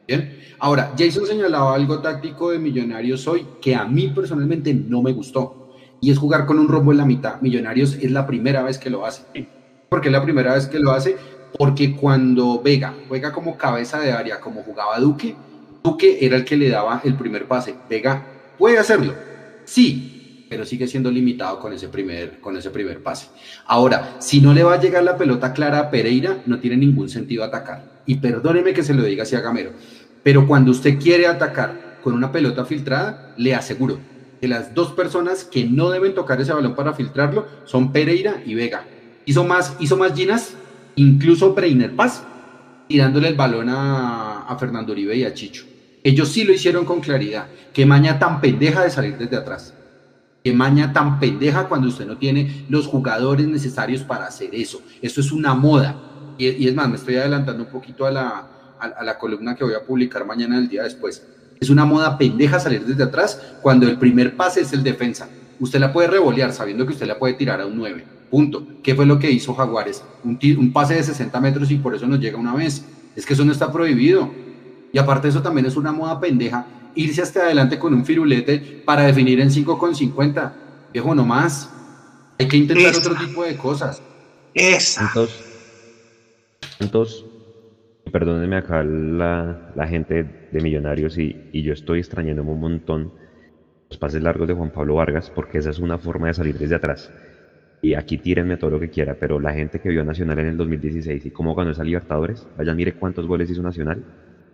[0.08, 0.40] Bien.
[0.58, 5.70] Ahora, Jason señalaba algo táctico de Millonarios hoy que a mí personalmente no me gustó.
[6.00, 7.40] Y es jugar con un rombo en la mitad.
[7.42, 9.22] Millonarios es la primera vez que lo hace.
[9.88, 11.16] Porque es la primera vez que lo hace
[11.56, 15.34] porque cuando Vega juega como cabeza de área, como jugaba Duque,
[15.82, 17.74] Duque era el que le daba el primer pase.
[17.88, 18.24] Vega
[18.58, 19.14] puede hacerlo,
[19.64, 23.28] sí, pero sigue siendo limitado con ese primer, con ese primer pase.
[23.66, 27.08] Ahora, si no le va a llegar la pelota clara a Pereira, no tiene ningún
[27.08, 28.02] sentido atacar.
[28.04, 29.70] Y perdóneme que se lo diga así a Gamero,
[30.22, 33.98] pero cuando usted quiere atacar con una pelota filtrada, le aseguro
[34.40, 38.54] que las dos personas que no deben tocar ese balón para filtrarlo son Pereira y
[38.54, 38.84] Vega.
[39.26, 40.54] Hizo más, hizo más Ginas
[41.00, 42.22] incluso Breiner Paz,
[42.86, 45.64] tirándole el balón a, Fernando Uribe y a Chicho.
[46.02, 47.46] Ellos sí lo hicieron con claridad.
[47.72, 49.72] Qué maña tan pendeja de salir desde atrás.
[50.44, 54.82] Qué maña tan pendeja cuando usted no tiene los jugadores necesarios para hacer eso.
[55.00, 55.96] Eso es una moda.
[56.36, 58.46] Y, es más, me estoy adelantando un poquito a la,
[58.80, 61.22] a la columna que voy a publicar mañana el día después.
[61.60, 65.28] Es una moda pendeja salir desde atrás cuando el primer pase es el defensa.
[65.60, 68.66] Usted la puede revolear sabiendo que usted la puede tirar a un 9 Punto.
[68.82, 70.04] ¿Qué fue lo que hizo Jaguares?
[70.24, 72.84] Un, un, pase de 60 metros y por eso nos llega una vez.
[73.16, 74.30] Es que eso no está prohibido.
[74.92, 78.82] Y aparte de eso también es una moda pendeja irse hasta adelante con un firulete
[78.84, 80.54] para definir en 5 con 50.
[80.92, 81.70] Viejo, no más.
[82.38, 84.02] Hay que intentar otro tipo de cosas.
[84.54, 85.06] Esa.
[85.06, 85.44] Entonces,
[86.80, 87.24] entonces
[88.10, 93.12] perdónenme acá la, la, gente de Millonarios y, y yo estoy extrañándome un montón
[93.88, 96.76] los pases largos de Juan Pablo Vargas, porque esa es una forma de salir desde
[96.76, 97.12] atrás.
[97.82, 100.56] Y aquí tírenme todo lo que quiera, pero la gente que vio Nacional en el
[100.56, 104.04] 2016 y cómo ganó esa Libertadores, vayan, mire cuántos goles hizo Nacional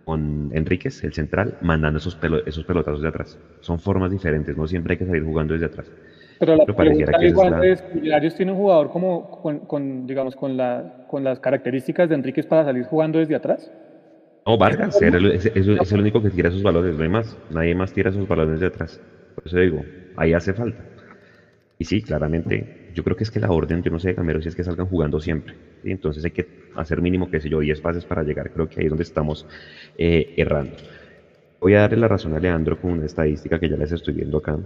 [0.05, 3.37] con Enríquez, el central, mandando esos, esos pelotazos de atrás.
[3.59, 5.91] Son formas diferentes, no siempre hay que salir jugando desde atrás.
[6.39, 9.29] Pero la pregunta igual es, Millonarios tiene un jugador como
[9.67, 13.71] con, digamos, con, la, con las características de Enríquez para salir jugando desde atrás.
[14.45, 17.37] No, Vargas, es, el único que tira esos balones, no hay más.
[17.49, 19.01] Nadie más tira esos balones de atrás.
[19.35, 19.83] Por eso digo,
[20.15, 20.85] ahí hace falta.
[21.79, 24.41] Y sí, claramente, yo creo que es que la orden, yo no sé de Camero
[24.41, 25.53] si es que salgan jugando siempre.
[25.83, 28.49] Entonces hay que hacer mínimo, qué sé yo, 10 pases para llegar.
[28.49, 29.45] Creo que ahí es donde estamos
[29.99, 30.71] eh, errando.
[31.59, 34.39] Voy a darle la razón a Leandro con una estadística que ya les estoy viendo
[34.39, 34.57] acá.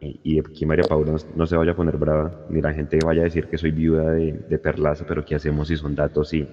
[0.00, 3.24] Y, aquí María Paula no, se vaya a poner brava, ni la gente vaya a
[3.24, 6.44] decir que soy viuda de, Perlaza, pero ¿qué hacemos si son datos y,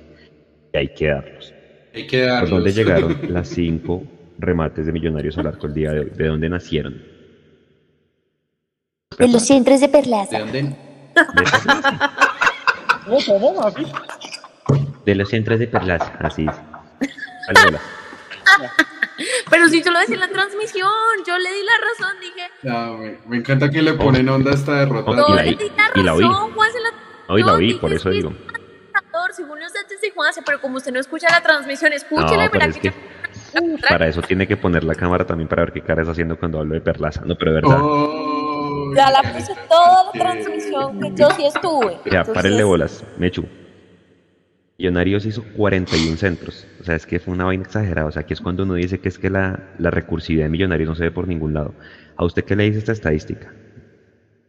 [0.72, 1.52] hay que darlos?
[1.96, 2.50] Hay que darlos.
[2.52, 4.04] ¿Por dónde llegaron las cinco
[4.38, 6.12] remates de Millonarios al arco el día de hoy?
[6.16, 7.02] ¿De dónde nacieron?
[9.18, 10.38] De los centros de Perlaza.
[10.38, 10.93] ¿De dónde?
[15.06, 16.56] De los centros de Perlaza, así es.
[19.50, 20.90] Pero si yo lo decía en la transmisión,
[21.28, 22.50] yo le di la razón, dije.
[23.28, 25.12] me, encanta que le ponen onda a esta derrota.
[25.12, 26.24] No, le di la razón, y la oí.
[26.24, 26.90] Juan se la...
[27.28, 28.34] Hoy la oí, por eso digo.
[29.32, 32.78] Según los datos de Juan, pero como usted no escucha la transmisión, escúchela, no, es
[32.78, 32.94] que...
[33.90, 36.60] Para eso tiene que poner la cámara también para ver qué cara está haciendo cuando
[36.60, 37.22] hablo de Perlaza.
[37.26, 37.80] No, pero de verdad.
[37.82, 38.33] Oh.
[38.96, 41.98] Ya la puse toda la transmisión que yo sí estuve.
[42.06, 42.34] Ya, Entonces...
[42.34, 43.46] párenle bolas, Mechu.
[44.78, 46.68] Millonarios hizo 41 centros.
[46.82, 48.08] O sea, es que fue una vaina exagerada.
[48.08, 50.96] O sea, aquí es cuando uno dice que es que la, recursividad de Millonarios no
[50.96, 51.74] se ve por ningún lado.
[52.16, 53.54] ¿A usted qué le dice esta estadística?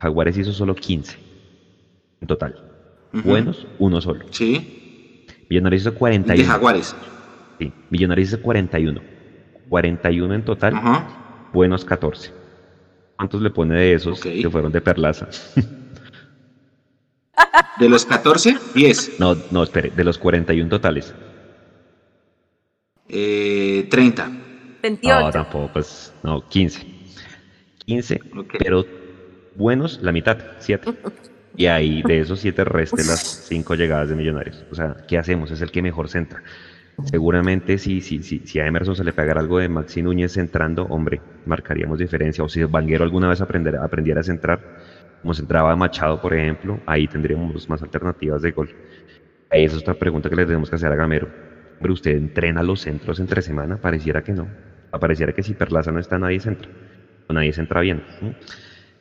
[0.01, 1.17] Jaguares hizo solo 15
[2.21, 2.71] en total.
[3.13, 4.25] Buenos, uno solo.
[4.31, 5.27] Sí.
[5.49, 6.43] Millonarios hizo 41.
[6.43, 6.97] De Jaguares.
[7.59, 9.01] Sí, Millonarios hizo 41.
[9.69, 10.75] 41 en total.
[11.53, 12.44] Buenos 14.
[13.17, 15.29] ¿Cuántos le pone de esos que fueron de Perlaza?
[17.79, 18.57] ¿De los 14?
[18.75, 19.19] 10.
[19.19, 21.15] No, no, espere, de los 41 totales.
[23.09, 24.31] Eh, 30.
[24.83, 25.21] 28.
[25.21, 26.87] No, tampoco, pues, no, 15.
[27.87, 28.21] 15,
[28.59, 28.85] pero
[29.57, 30.95] buenos, la mitad, 7.
[31.57, 34.65] Y ahí de esos 7 reste las 5 llegadas de Millonarios.
[34.73, 35.53] O sea, ¿qué hacemos?
[35.53, 36.43] Es el que mejor centra.
[37.03, 40.85] Seguramente si, si, si, si a Emerson se le pegara algo de Maxi Núñez centrando,
[40.85, 42.45] hombre, marcaríamos diferencia.
[42.45, 44.61] O si Vanguero alguna vez aprendiera, aprendiera a centrar,
[45.21, 48.71] como se entraba Machado, por ejemplo, ahí tendríamos más alternativas de gol.
[49.51, 51.29] Esa es otra pregunta que le tenemos que hacer a Gamero.
[51.81, 54.49] Pero usted entrena los centros entre semana, pareciera que no.
[54.91, 56.71] Pareciera que si Perlaza no está, nadie centra.
[57.29, 58.03] O nadie centra bien.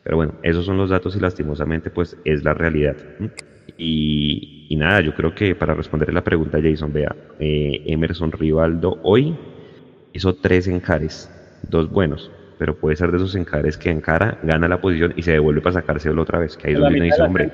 [0.03, 2.95] Pero bueno, esos son los datos y lastimosamente pues es la realidad.
[3.77, 9.35] Y, nada, yo creo que para responder la pregunta, Jason, vea, eh, Emerson Rivaldo hoy
[10.13, 11.29] hizo tres encares,
[11.69, 15.33] dos buenos, pero puede ser de esos encares que encara, gana la posición y se
[15.33, 16.55] devuelve para sacárselo otra vez.
[16.55, 17.51] Que ahí es donde uno dice, hombre,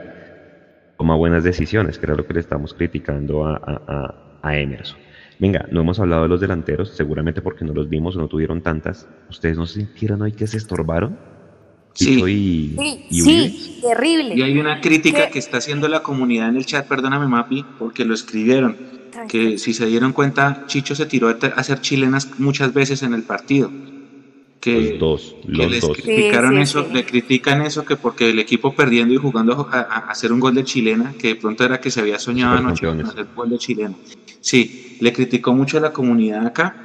[0.98, 5.00] toma buenas decisiones, que era lo que le estamos criticando a, a, Emerson.
[5.40, 8.62] Venga, no hemos hablado de los delanteros, seguramente porque no los vimos o no tuvieron
[8.62, 9.08] tantas.
[9.30, 11.18] ¿Ustedes no sintieron hoy que se estorbaron?
[11.94, 14.36] Sí, sí, sí, terrible.
[14.36, 18.06] Y hay una crítica que está haciendo la comunidad en el chat, perdóname Mapi, porque
[18.06, 18.78] lo escribieron,
[19.28, 23.24] que si se dieron cuenta, Chicho se tiró a hacer chilenas muchas veces en el
[23.24, 23.70] partido
[24.60, 25.98] que, los dos, los les dos.
[25.98, 30.40] criticaron eso, le critican eso que porque el equipo perdiendo y jugando a, hacer un
[30.40, 33.50] gol de chilena, que de pronto era que se había soñado anoche con hacer gol
[33.50, 33.96] de chilena.
[34.42, 36.76] Sí, le criticó mucho a la comunidad acá.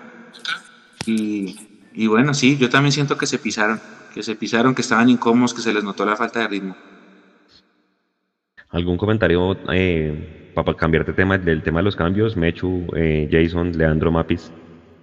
[1.06, 1.56] Y,
[1.94, 3.80] y bueno, sí, yo también siento que se pisaron,
[4.14, 6.76] que se pisaron, que estaban incómodos, que se les notó la falta de ritmo.
[8.70, 12.36] ¿Algún comentario eh, para cambiar de tema, del tema de los cambios?
[12.36, 14.52] Mechu, eh, Jason, Leandro Mapis.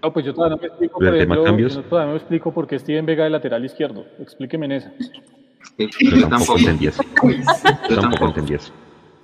[0.01, 2.67] No, pues yo todavía no me explico, por ejemplo, yo todavía no me explico por
[2.67, 4.05] qué Steven Vega de lateral izquierdo.
[4.17, 4.93] Explíqueme en esa.
[5.77, 7.03] Yo tampoco entendí eso.
[7.89, 8.73] Yo tampoco entendí eso.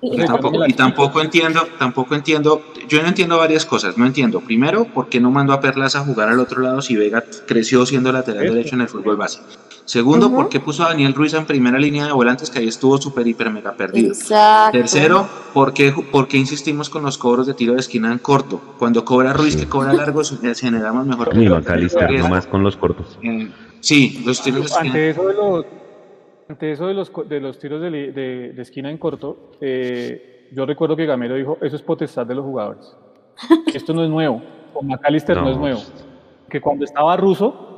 [0.00, 4.40] Y tampoco, y tampoco entiendo, tampoco entiendo, yo no entiendo varias cosas, no entiendo.
[4.40, 7.84] Primero, ¿por qué no mandó a Perlas a jugar al otro lado si Vega creció
[7.84, 9.40] siendo lateral derecho en el fútbol base?
[9.84, 12.98] Segundo, ¿por qué puso a Daniel Ruiz en primera línea de volantes que ahí estuvo
[12.98, 14.14] súper, hiper, mega perdido?
[14.70, 18.60] Tercero, ¿por qué, ¿por qué, insistimos con los cobros de tiro de esquina en corto?
[18.78, 20.22] Cuando cobra Ruiz, que cobra largo,
[20.54, 21.34] generamos mejor.
[21.34, 23.18] Ni no más con los cortos.
[23.22, 24.90] Eh, sí, los tiros de esquina.
[24.90, 25.64] Ante eso de los,
[26.48, 30.64] ante eso de los, de los tiros de, de, de esquina en corto, eh, yo
[30.66, 32.96] recuerdo que Gamero dijo, eso es potestad de los jugadores.
[33.74, 34.42] Esto no es nuevo.
[34.72, 35.80] Con McAllister no, no es nuevo.
[36.48, 37.68] Que cuando estaba Russo,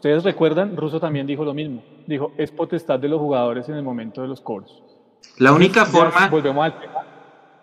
[0.00, 1.82] Ustedes recuerdan, Russo también dijo lo mismo.
[2.06, 4.82] Dijo, es potestad de los jugadores en el momento de los cobros.
[5.36, 6.28] La única forma...
[6.28, 7.04] Volvemos al tema,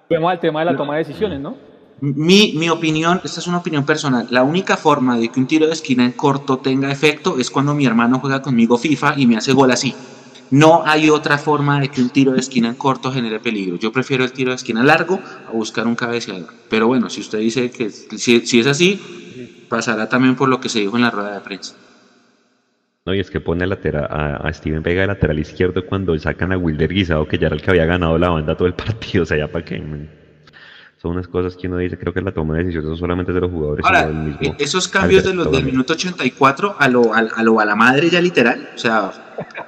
[0.08, 1.56] volvemos al tema de la toma de decisiones, ¿no?
[2.00, 5.66] Mi, mi opinión, esta es una opinión personal, la única forma de que un tiro
[5.66, 9.38] de esquina en corto tenga efecto es cuando mi hermano juega conmigo FIFA y me
[9.38, 9.96] hace gol así.
[10.52, 13.78] No hay otra forma de que un tiro de esquina en corto genere peligro.
[13.78, 16.48] Yo prefiero el tiro de esquina largo a buscar un cabeceador.
[16.70, 20.80] Pero bueno, si usted dice que si, es así, pasará también por lo que se
[20.80, 21.76] dijo en la rueda de prensa.
[23.06, 26.52] No, y es que pone a, a, a Steven Vega de lateral izquierdo cuando sacan
[26.52, 29.24] a Wilder Guisado, que ya era el que había ganado la banda todo el partido.
[29.24, 29.82] O sea, ya para qué.
[31.02, 33.40] Son unas cosas que uno dice, creo que la toma de decisiones no solamente de
[33.40, 34.56] los jugadores, Ahora, mismo.
[34.58, 38.10] esos cambios de los del minuto 84 a lo, a, a lo a la madre
[38.10, 39.12] ya literal, o sea,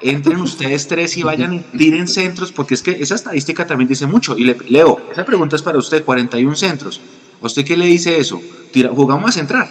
[0.01, 4.07] entren ustedes tres y vayan y tiren centros, porque es que esa estadística también dice
[4.07, 4.35] mucho.
[4.37, 6.99] Y le, Leo, esa pregunta es para usted, 41 centros.
[7.41, 8.41] ¿A usted qué le dice eso?
[8.71, 9.67] Tira, jugamos a centrar.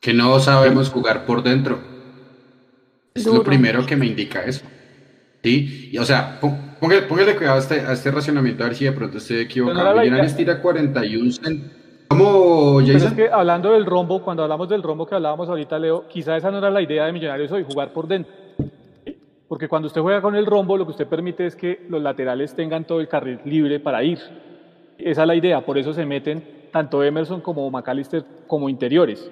[0.00, 1.80] Que no sabemos jugar por dentro.
[3.14, 4.64] Es lo primero que me indica eso.
[5.42, 5.90] ¿Sí?
[5.92, 8.84] Y, o sea, pó- póngale, póngale cuidado a este, a este racionamiento, a ver si
[8.84, 9.96] de pronto estoy equivocado.
[10.00, 11.70] Millonarios tira 41 cent-
[12.08, 13.16] ¿Cómo, Pero es Jason?
[13.16, 16.58] que hablando del rombo, cuando hablamos del rombo que hablábamos ahorita, Leo, quizá esa no
[16.58, 18.30] era la idea de Millonarios hoy, jugar por dentro.
[19.48, 22.54] Porque cuando usted juega con el rombo, lo que usted permite es que los laterales
[22.54, 24.18] tengan todo el carril libre para ir.
[24.98, 29.30] Esa es la idea, por eso se meten tanto Emerson como McAllister como interiores.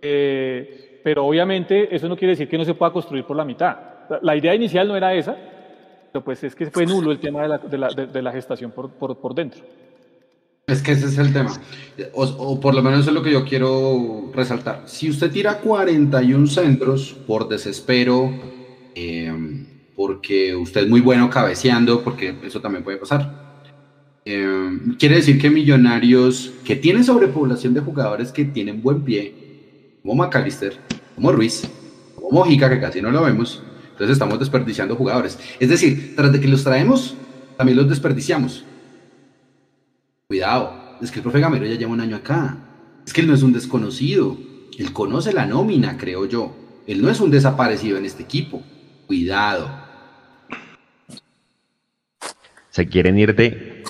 [0.00, 3.76] Eh, pero obviamente eso no quiere decir que no se pueda construir por la mitad.
[4.20, 5.36] La- idea inicial no era esa,
[6.12, 9.60] pero pues es que fue nulo el tema de la, gestación por, dentro.
[10.66, 11.52] Es que ese es el tema.
[12.14, 14.82] O, por lo menos es lo que yo quiero resaltar.
[14.86, 18.30] Si usted tira 41 centros por desespero,
[18.94, 19.32] eh,
[19.96, 23.42] porque usted es muy bueno cabeceando, porque eso también puede pasar.
[24.24, 29.42] eh, quiere decir que Millonarios, que tiene sobrepoblación de jugadores que tienen buen pie,
[30.02, 30.74] como McAllister,
[31.14, 31.68] como Ruiz,
[32.14, 35.38] como Mojica, que casi no lo vemos, entonces estamos desperdiciando jugadores.
[35.60, 37.14] Es decir, tras de que los traemos,
[37.56, 38.64] también los desperdiciamos.
[40.26, 42.56] Cuidado, es que el profe Gamero ya lleva un año acá.
[43.06, 44.36] Es que él no es un desconocido.
[44.78, 46.54] Él conoce la nómina, creo yo.
[46.86, 48.62] Él no es un desaparecido en este equipo.
[49.06, 49.70] Cuidado.
[52.70, 53.82] Se quieren ir de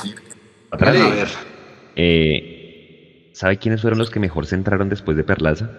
[0.70, 0.94] atrás.
[0.94, 1.06] Dale.
[1.06, 1.28] A ver,
[1.94, 5.70] Eh, ¿Sabe quiénes fueron los que mejor se entraron después de Perlaza?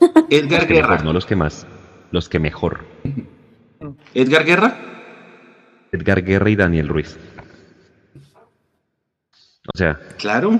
[0.30, 1.02] Edgar Los que mejor, Guerra.
[1.04, 1.66] no los que más.
[2.10, 2.84] Los que mejor.
[4.14, 4.76] Edgar Guerra.
[5.92, 7.16] Edgar Guerra y Daniel Ruiz.
[9.74, 10.58] O sea, Claro.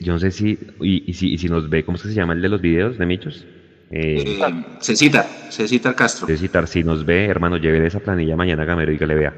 [0.00, 2.14] yo no sé si y, y si, y si nos ve, ¿cómo es que se
[2.14, 3.46] llama el de los videos de Michos?
[3.90, 6.26] Eh, Eh, Cecitar, Cecitar Castro.
[6.26, 9.14] de citar, si nos ve, hermano, lleve esa planilla mañana a Gamero y que le
[9.14, 9.34] vea.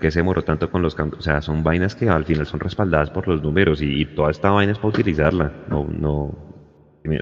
[0.00, 1.20] Que se demoró tanto con los cambios.
[1.20, 4.30] O sea, son vainas que al final son respaldadas por los números y, y toda
[4.30, 5.52] esta vaina es para utilizarla.
[5.68, 6.54] No, no.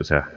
[0.01, 0.31] O sea,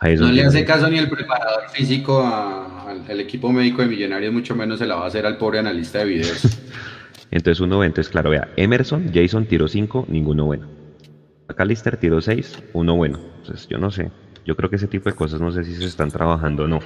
[0.00, 4.32] No le hace caso ni el preparador físico a- al, al equipo médico de Millonarios,
[4.32, 6.42] mucho menos se la va a hacer al pobre analista de videos.
[7.30, 10.68] Entonces uno ve, entonces claro, vea, Emerson, Jason tiró 5, ninguno bueno.
[11.48, 13.18] McAllister tiró 6, uno bueno.
[13.40, 14.10] Entonces yo no sé.
[14.46, 16.78] Yo creo que ese tipo de cosas no sé si se están trabajando o no.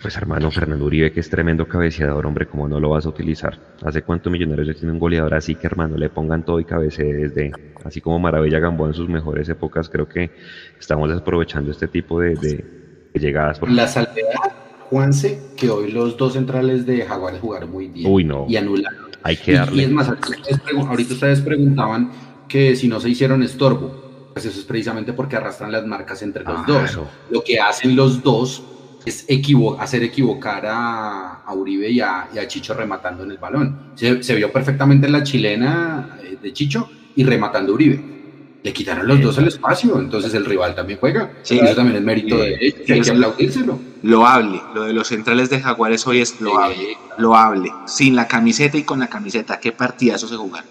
[0.00, 3.58] Pues hermano, Fernando Uribe, que es tremendo cabeceador, hombre, ¿cómo no lo vas a utilizar?
[3.82, 7.12] ¿Hace cuánto Millonarios ya tiene un goleador así que, hermano, le pongan todo y cabecee
[7.12, 7.50] desde,
[7.84, 9.88] así como Maravilla Gamboa en sus mejores épocas?
[9.88, 10.30] Creo que
[10.78, 12.64] estamos desaprovechando este tipo de, de-
[13.12, 13.60] de llegadas.
[13.68, 14.52] La salvedad,
[14.88, 18.08] Juanse, que hoy los dos centrales de Jaguares jugaron muy bien.
[18.08, 18.46] Uy, no.
[18.48, 19.06] Y anularon.
[19.24, 19.82] hay que Y, y darle.
[19.82, 22.12] es más, ahorita ustedes, preguntaban
[22.48, 24.30] que si no se hicieron estorbo.
[24.34, 27.00] Pues eso es precisamente porque arrastran las marcas entre los dos.
[27.30, 28.62] Lo que hacen los dos
[29.06, 33.38] es equivo- hacer equivocar a, a Uribe y a, y a Chicho rematando en el
[33.38, 33.92] balón.
[33.94, 38.18] Se, se vio perfectamente en la chilena eh, de Chicho y rematando a Uribe.
[38.62, 41.32] Le quitaron los dos el espacio, entonces el rival también juega.
[41.42, 41.54] Sí.
[41.54, 43.78] Y eso también es mérito de ellos, hay que aplaudírselo.
[44.02, 44.60] Loable.
[44.74, 46.96] Lo de los centrales de Jaguares hoy es loable.
[47.18, 47.72] Loable.
[47.86, 49.60] Sin la camiseta y con la camiseta.
[49.60, 50.68] Qué partidazo se jugaron.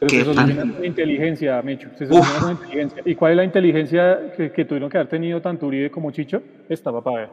[0.00, 1.88] Pero Qué se fan- soluciona con inteligencia, Mecho.
[1.96, 2.10] Se Uf.
[2.10, 3.02] soluciona con inteligencia.
[3.04, 6.42] ¿Y cuál es la inteligencia que, que tuvieron que haber tenido tanto Uribe como Chicho?
[6.68, 7.28] Esta, papá, ver.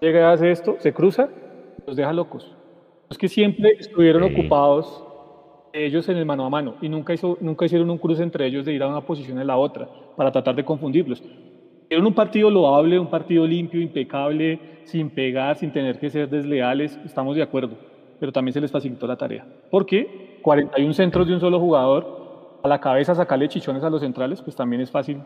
[0.00, 1.28] Llega hace esto, se cruza,
[1.86, 2.56] los deja locos.
[3.08, 4.34] Es que siempre estuvieron Sí.
[4.34, 5.04] ocupados
[5.72, 8.64] ellos en el mano a mano y nunca, hizo, nunca hicieron un cruce entre ellos
[8.64, 11.22] de ir a una posición en la otra para tratar de confundirlos.
[11.88, 16.98] Era un partido loable, un partido limpio, impecable, sin pegar, sin tener que ser desleales,
[17.04, 17.76] estamos de acuerdo,
[18.18, 19.44] pero también se les facilitó la tarea.
[19.70, 24.42] Porque 41 centros de un solo jugador, a la cabeza sacarle chichones a los centrales,
[24.42, 25.18] pues también es fácil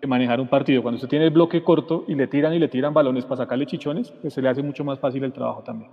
[0.00, 0.82] de manejar un partido.
[0.82, 3.66] Cuando usted tiene el bloque corto y le tiran y le tiran balones para sacarle
[3.66, 5.90] chichones, pues se le hace mucho más fácil el trabajo también.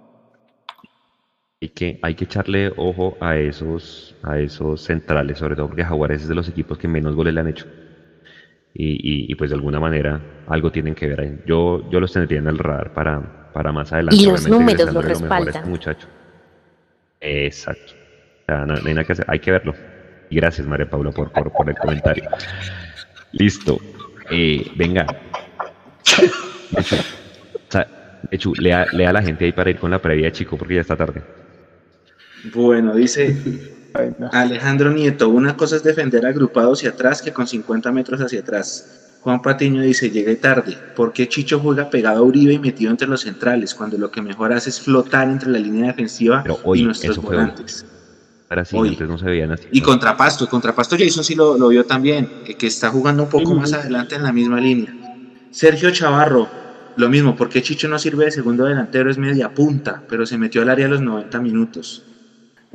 [1.62, 6.24] Hay que, hay que echarle ojo a esos, a esos centrales, sobre todo porque Jaguares
[6.24, 7.66] es de los equipos que menos goles le han hecho.
[8.74, 11.40] Y, y- y, pues de alguna manera algo tienen que ver ahí.
[11.46, 14.22] Yo, yo los tendría en el radar para, para más adelante.
[14.22, 15.70] Y los números lo este respaldan.
[15.70, 16.08] muchacho.
[17.22, 18.03] Exacto.
[18.48, 19.74] No, no, hay nada que hacer, hay que verlo.
[20.30, 22.30] Y gracias, María Paula, por, por, por el comentario.
[23.32, 23.80] Listo.
[24.32, 25.06] Eh, venga.
[28.32, 30.82] Echu, lea, lea, a la gente ahí para ir con la previa, chico, porque ya
[30.82, 31.22] está tarde.
[32.54, 33.36] Bueno, dice
[34.32, 39.20] Alejandro Nieto, una cosa es defender agrupado hacia atrás que con 50 metros hacia atrás.
[39.22, 40.78] Juan Patiño dice, llegué tarde.
[40.96, 44.22] ¿Por qué Chicho juega pegado a Uribe y metido entre los centrales, cuando lo que
[44.22, 47.86] mejor hace es flotar entre la línea defensiva y nuestros volantes?
[48.56, 49.68] No se veían así.
[49.72, 53.74] Y Contrapasto, Contrapasto Jason sí lo, lo vio también, que, está jugando un poco más
[53.74, 54.96] adelante en la misma línea.
[55.52, 56.48] Sergio Chavarro,
[56.96, 60.62] lo mismo, porque Chicho no sirve de segundo delantero, es media punta, pero se metió
[60.62, 62.04] al área a los 90 minutos.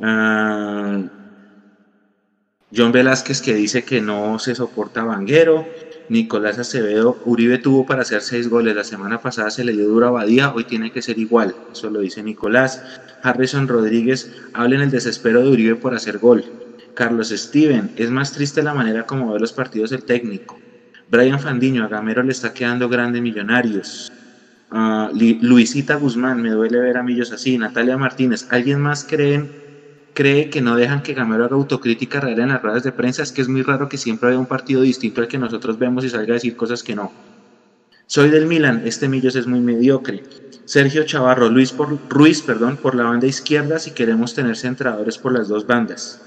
[0.01, 0.99] Ah,
[2.75, 5.67] John Velázquez que dice que no se soporta Vanguero.
[6.09, 8.75] Nicolás Acevedo, Uribe tuvo para hacer seis goles.
[8.75, 11.55] La semana pasada se le dio dura Badía, hoy tiene que ser igual.
[11.71, 12.83] Eso lo dice Nicolás.
[13.21, 16.45] Harrison Rodríguez habla en el desespero de Uribe por hacer gol.
[16.95, 20.59] Carlos Steven, es más triste la manera como ve los partidos el técnico.
[21.07, 24.11] Brian Fandiño, a Gamero le está quedando grande Millonarios.
[24.71, 27.57] Ah, Luisita Guzmán, me duele ver a Millos así.
[27.57, 29.51] Natalia Martínez, ¿alguien más creen
[30.19, 33.31] cree que no dejan que Gamero haga autocrítica real en las ruedas de prensa, es
[33.31, 36.09] que es muy raro que siempre haya un partido distinto al que nosotros vemos y
[36.09, 37.09] salga a decir cosas que no.
[38.05, 40.25] Soy del Milan, este Millos es muy mediocre.
[40.65, 45.31] Sergio Chavarro, Luis por, Ruiz perdón, por la banda izquierda si queremos tener centradores por
[45.31, 46.21] las dos bandas.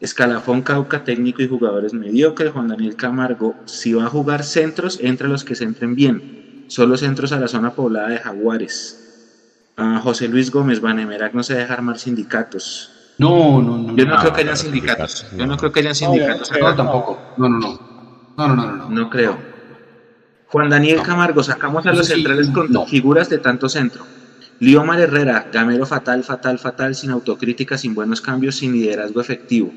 [0.00, 2.52] Escalafón, Cauca, técnico y jugadores mediocres.
[2.52, 6.64] Juan Daniel Camargo, si va a jugar centros, entre los que se entren bien.
[6.68, 9.68] Solo centros a la zona poblada de Jaguares.
[9.76, 13.01] Ah, José Luis Gómez, Vanemerac no se deja armar sindicatos.
[13.18, 13.96] No, no, no.
[13.96, 15.26] Yo no, creo que hayan sindicatos.
[15.36, 16.50] Yo no creo que hayan sindicatos.
[16.58, 17.20] No, tampoco.
[17.36, 17.80] No, no, no.
[18.36, 18.88] No, no, no, no.
[18.88, 19.38] No creo.
[20.46, 24.06] Juan Daniel Camargo, sacamos a los centrales con figuras de tanto centro.
[24.58, 29.72] Liomar Herrera, gamero fatal, fatal, fatal, sin autocrítica, sin buenos cambios, sin liderazgo efectivo.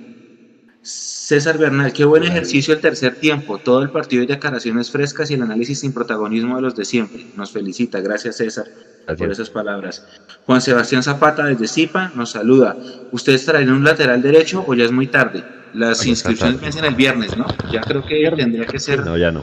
[0.86, 3.58] César Bernal, qué buen ejercicio el tercer tiempo.
[3.58, 7.26] Todo el partido de declaraciones frescas y el análisis sin protagonismo de los de siempre.
[7.36, 8.02] Nos felicita.
[8.02, 8.68] Gracias, César,
[9.18, 10.06] por esas palabras.
[10.46, 12.78] Juan Sebastián Zapata, desde Zipa, nos saluda.
[13.12, 15.44] ¿Ustedes traen un lateral derecho o ya es muy tarde?
[15.74, 17.48] Las inscripciones piensan el viernes, ¿no?
[17.72, 19.04] Ya creo que tendría que ser.
[19.04, 19.42] No, ya no.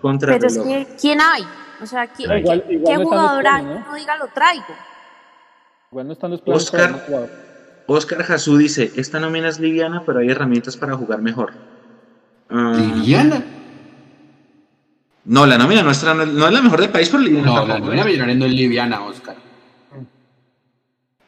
[0.00, 1.44] Contra Pero es que, ¿quién hay?
[1.82, 3.62] O sea, ¿quién, ¿qué jugador hay?
[3.62, 3.94] ¿no?
[3.94, 4.74] diga lo traigo.
[5.92, 7.38] Igual no están los Oscar.
[7.90, 11.54] Oscar Jasú dice, esta nómina es liviana, pero hay herramientas para jugar mejor.
[12.50, 13.42] Ah, ¿Liviana?
[15.24, 17.46] No, la nómina nuestra no, es la mejor del país, pero liviana.
[17.46, 19.36] No, la nómina millonaria no es liviana, Oscar.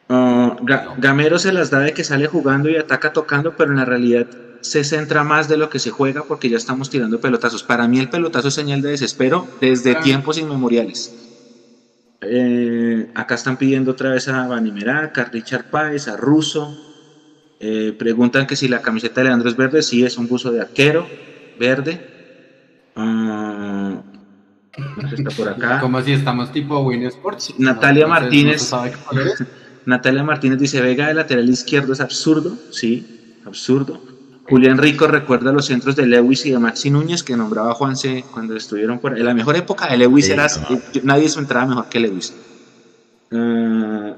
[0.07, 0.55] Ah,
[0.99, 4.27] Gamero se las da de que sale jugando y ataca tocando, pero en la realidad
[4.61, 7.63] se centra más de lo que se juega porque ya estamos tirando pelotazos.
[7.63, 11.30] Para mí el pelotazo es señal de desespero desde tiempos inmemoriales.
[12.21, 16.77] Eh, acá están pidiendo otra vez a Vanimerac, a Richard Páez, a Russo.
[17.59, 19.81] Eh, preguntan que si la camiseta de Leandro es verde.
[19.81, 21.07] Sí, es un buzo de arquero,
[21.59, 22.07] verde.
[22.95, 24.01] Uh,
[25.13, 25.79] está por acá.
[25.81, 27.55] Como si estamos tipo Win Sports.
[27.57, 28.71] Natalia Martínez.
[29.85, 32.55] Natalia Martínez dice: Vega de lateral izquierdo es absurdo.
[32.71, 34.01] Sí, absurdo.
[34.51, 38.57] Julián Rico recuerda los centros de Lewis y de Maxi Núñez que nombraba Juanse cuando
[38.57, 40.45] estuvieron por En la mejor época de Lewis era.
[41.03, 42.35] Nadie se entraba mejor que Lewis.
[43.31, 44.13] Ah,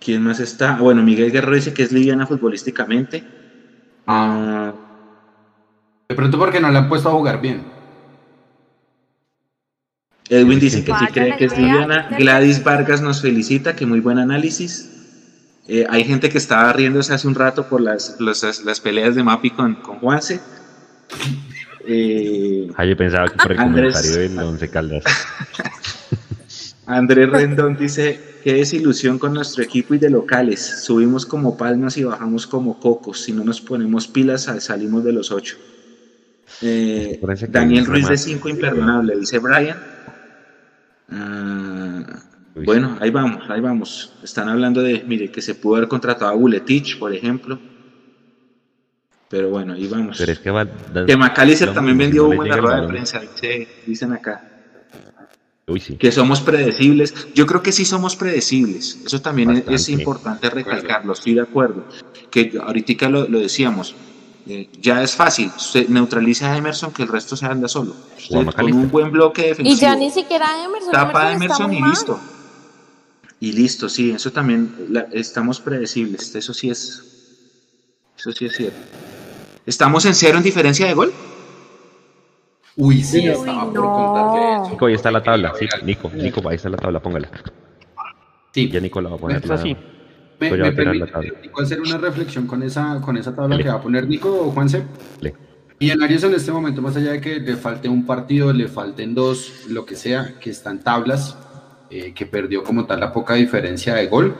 [0.00, 0.76] ¿Quién más está?
[0.78, 3.22] Bueno, Miguel Guerrero dice que es liviana futbolísticamente.
[4.08, 4.72] Ah,
[6.08, 7.62] de pronto porque no le han puesto a jugar bien.
[10.28, 12.08] Edwin dice que sí cree que es liviana.
[12.18, 14.99] Gladys Vargas nos felicita, que muy buen análisis.
[15.68, 19.50] Eh, hay gente que estaba riéndose hace un rato por las, las, peleas de Mapi
[19.50, 20.40] con, con Juanse.
[21.86, 25.04] Eh, ah, yo pensaba que por el comentario del Once Caldas.
[26.86, 30.60] Andrés Rendón dice, qué desilusión con nuestro equipo y de locales.
[30.82, 33.22] Subimos como palmas y bajamos como cocos.
[33.22, 35.56] Si no nos ponemos pilas, salimos de los ocho.
[36.62, 39.78] Eh, Daniel Ruiz de 5, imperdonable, dice Brian.
[42.64, 44.12] Bueno, ahí vamos, ahí vamos.
[44.22, 47.58] Están hablando de, mire, que se pudo haber contratado a Buletich, por ejemplo.
[49.28, 50.16] Pero bueno, ahí vamos.
[50.18, 50.66] Pero es que, va,
[51.06, 53.20] que Macalister también vendió humo en la rueda de prensa,
[53.86, 54.46] dicen acá.
[55.68, 55.96] Uy, sí.
[55.96, 57.28] Que somos predecibles.
[57.32, 58.98] Yo creo que sí somos predecibles.
[59.06, 61.84] Eso también es, importante recalcarlo, estoy de acuerdo.
[62.28, 63.94] Que ahorita lo, lo decíamos,
[64.46, 65.50] eh, ya es fácil.
[65.56, 67.94] Se neutraliza a Emerson, que el resto se anda solo.
[68.28, 69.76] con un buen bloque defensivo.
[69.76, 70.92] Y ya ni siquiera Emerson.
[70.92, 72.18] Tapa a Emerson y listo.
[73.40, 74.70] Y listo, sí, eso también
[75.12, 77.02] estamos predecibles, eso sí es
[78.18, 78.78] eso sí es cierto.
[79.64, 81.10] ¿Estamos en cero en diferencia de gol?
[82.76, 86.56] Uy, sí, estaba por contar que Nico, ahí está la tabla, sí, Nico, Nico, ahí
[86.56, 87.30] está la tabla, póngala.
[88.52, 88.68] Sí.
[88.70, 89.36] Ya Nico la va a poner.
[89.38, 89.76] Está así.
[90.38, 91.32] Me, me la permite tabla.
[91.42, 93.64] Nico, hacer una reflexión con esa, con esa tabla Dale.
[93.64, 94.84] que va a poner Nico o Juanse.
[95.20, 95.34] Le.
[95.78, 99.64] Millonarios en este momento, más allá de que le falte un partido, le falten dos,
[99.70, 101.38] lo que sea, que están tablas,
[101.90, 104.36] eh, que perdió como tal la poca diferencia de gol.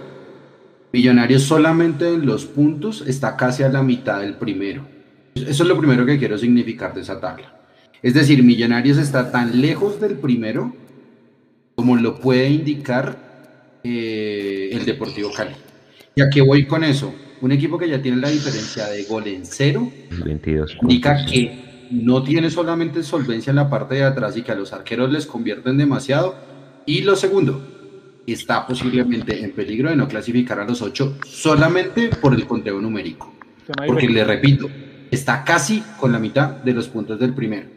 [0.92, 4.86] Millonarios solamente en los puntos está casi a la mitad del primero.
[5.34, 7.54] Eso es lo primero que quiero significar de esa tabla.
[8.02, 10.74] Es decir, Millonarios está tan lejos del primero
[11.74, 13.16] como lo puede indicar
[13.82, 15.54] eh, el Deportivo Cali.
[16.14, 17.14] ¿Y a qué voy con eso?
[17.40, 19.90] Un equipo que ya tiene la diferencia de gol en cero
[20.24, 24.54] 22 indica que no tiene solamente solvencia en la parte de atrás y que a
[24.54, 26.49] los arqueros les convierten demasiado.
[26.90, 27.62] Y lo segundo,
[28.26, 33.32] está posiblemente en peligro de no clasificar a los ocho solamente por el conteo numérico.
[33.86, 34.68] Porque le repito,
[35.10, 37.68] está casi con la mitad de los puntos del primero.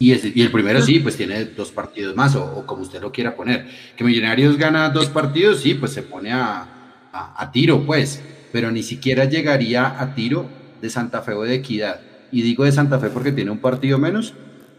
[0.00, 3.00] Y, ese- y el primero sí, pues tiene dos partidos más, o, o como usted
[3.00, 3.66] lo quiera poner.
[3.96, 8.20] Que Millonarios gana dos partidos, sí, pues se pone a, a- a tiro, pues.
[8.52, 10.48] Pero ni siquiera llegaría a tiro
[10.82, 12.00] de Santa Fe o de Equidad.
[12.32, 14.34] Y digo de Santa Fe porque tiene un partido menos,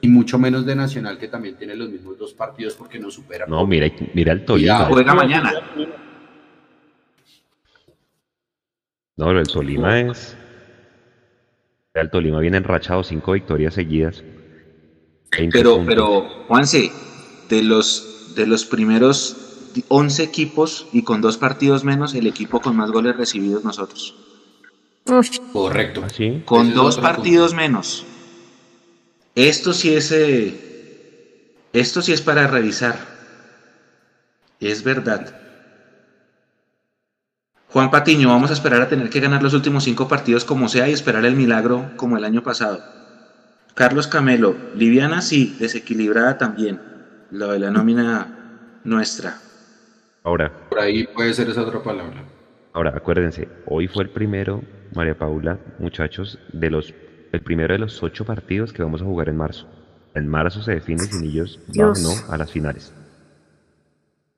[0.05, 3.47] y mucho menos de Nacional, que también tiene los mismos dos partidos porque no supera.
[3.47, 4.75] No, mira, mira el Tolima.
[4.77, 4.93] Cuidado.
[4.93, 5.51] Juega mañana.
[9.17, 10.37] No, pero el Tolima es.
[11.95, 14.23] El Tolima viene enrachado, cinco victorias seguidas.
[15.35, 15.87] 20 Pero, puntos.
[15.87, 16.91] pero, Juanse,
[17.49, 22.75] de los, de los primeros 11 equipos y con dos partidos menos, el equipo con
[22.75, 24.13] más goles recibidos nosotros.
[25.51, 26.03] Correcto.
[26.05, 26.43] ¿Ah, sí?
[26.45, 28.05] Con Ese dos partidos menos.
[29.35, 30.11] Esto sí es.
[30.11, 30.61] eh,
[31.73, 32.95] esto sí es para revisar.
[34.59, 35.35] Es verdad.
[37.69, 40.87] Juan Patiño, vamos a esperar a tener que ganar los últimos cinco partidos como sea
[40.87, 42.81] y esperar el milagro como el año pasado.
[43.73, 46.79] Carlos Camelo, liviana sí, desequilibrada también.
[47.31, 49.41] Lo de la nómina nuestra.
[50.23, 52.23] Ahora, Por ahí puede ser esa otra palabra.
[52.73, 54.63] ahora, acuérdense, hoy fue el primero,
[54.93, 56.93] María Paula, muchachos, de los,
[57.35, 59.67] el primero de los ocho partidos que vamos a jugar en marzo.
[60.15, 62.95] En marzo se define si Millos va o no a las finales.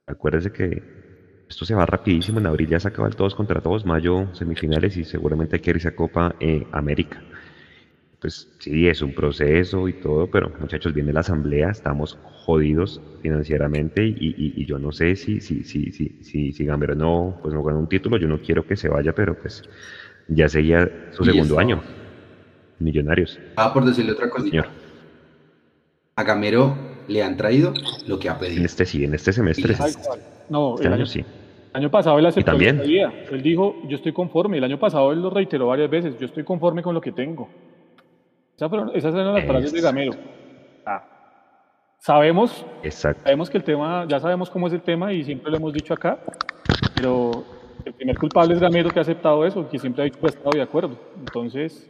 [0.08, 0.84] Acuérdense que
[1.50, 2.40] esto se va rapidísimo.
[2.40, 5.88] En abril ya se acaban todos contra todos, mayo semifinales y seguramente hay que irse
[5.90, 7.26] a Copa eh, América.
[8.20, 14.06] Pues sí, es un proceso y todo, pero muchachos, viene la asamblea, estamos jodidos financieramente
[14.08, 17.54] y, y- y yo no sé si, si, si, si, si, si Gamero no, pues
[17.54, 19.62] no gana un título, yo no quiero que se vaya, pero pues
[20.28, 21.84] ya seguía su segundo año.
[22.80, 24.50] Millonarios, Ah, por decirle otra cosita.
[24.52, 24.68] señor.
[26.16, 26.76] A Gamero
[27.08, 27.74] le han traído
[28.08, 28.66] lo que ha En pedido.
[28.66, 29.76] este sí, en este semestre.
[30.50, 31.20] No, este el año año, sí.
[31.20, 31.26] el
[31.74, 32.78] año pasado él aceptó también?
[32.78, 33.14] lo que pedía.
[33.32, 34.58] Él dijo, yo estoy conforme.
[34.58, 37.50] El año pasado él lo reiteró varias veces, yo estoy conforme con lo que tengo.
[38.56, 40.14] Esas, fueron- esas eran las frases de Gamero.
[40.86, 41.04] Ah.
[42.00, 43.22] Sabemos, Exacto.
[43.24, 45.94] sabemos que el tema, ya sabemos cómo es el tema y siempre lo hemos dicho
[45.94, 46.20] acá,
[46.96, 47.44] pero
[47.86, 50.98] el primer culpable es Gamero que ha aceptado eso, que siempre ha estado de acuerdo.
[51.20, 51.90] Entonces,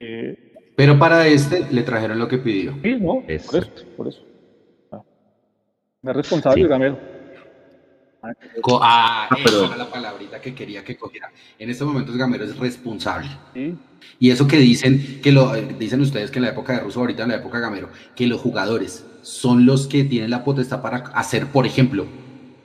[0.00, 2.74] eh, Pero para este le trajeron lo que pidió.
[2.82, 3.82] sí, no, por eso, Exacto.
[3.96, 4.22] por eso.
[4.92, 5.02] Ah.
[6.02, 6.68] Es responsable Sí.
[6.68, 6.98] Gamero.
[8.22, 8.32] Ah,
[9.30, 11.30] Ah, pero- esa era la palabrita que quería que cogiera.
[11.58, 13.28] En estos momentos Gamero es responsable.
[13.54, 13.76] Sí.
[14.18, 17.00] Y eso que dicen, que lo eh, dicen ustedes que en la época de Russo,
[17.00, 20.82] ahorita en la época de Gamero, que los jugadores son los que tienen la potestad
[20.82, 22.06] para hacer, por ejemplo,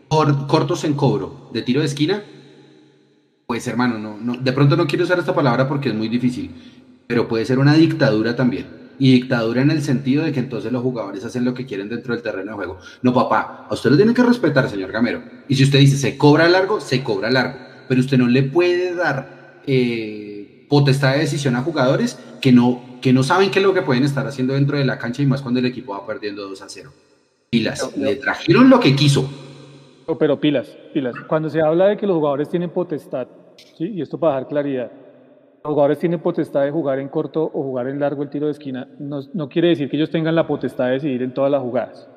[0.08, 2.24] cor- cortos en cobro de tiro de esquina.
[3.45, 6.81] Pues hermano, no, no, de pronto no quiero usar esta palabra porque es muy difícil,
[7.11, 8.67] pero puede ser una dictadura también.
[8.97, 12.13] Y dictadura en el sentido de que entonces los jugadores hacen lo que quieren dentro
[12.13, 12.77] del terreno de juego.
[13.01, 15.21] No, papá, a usted lo tiene que respetar, señor Gamero.
[15.49, 17.59] Y si usted dice se cobra largo, se cobra largo.
[17.89, 23.11] Pero usted no le puede dar eh, potestad de decisión a jugadores que no, que
[23.11, 25.41] no saben qué es lo que pueden estar haciendo dentro de la cancha y más
[25.41, 26.93] cuando el equipo va perdiendo 2 a 0.
[27.49, 29.29] Pilas, le trajeron lo que quiso.
[30.07, 31.13] No, Pero pilas, pilas.
[31.27, 33.27] Cuando se habla de que los jugadores tienen potestad,
[33.77, 33.95] ¿sí?
[33.95, 34.91] y esto para dar claridad,
[35.63, 38.88] jugadores tienen potestad de jugar en corto o jugar en largo el tiro de esquina,
[38.99, 42.07] no, quiere decir que ellos tengan la potestad de decidir en todas las jugadas.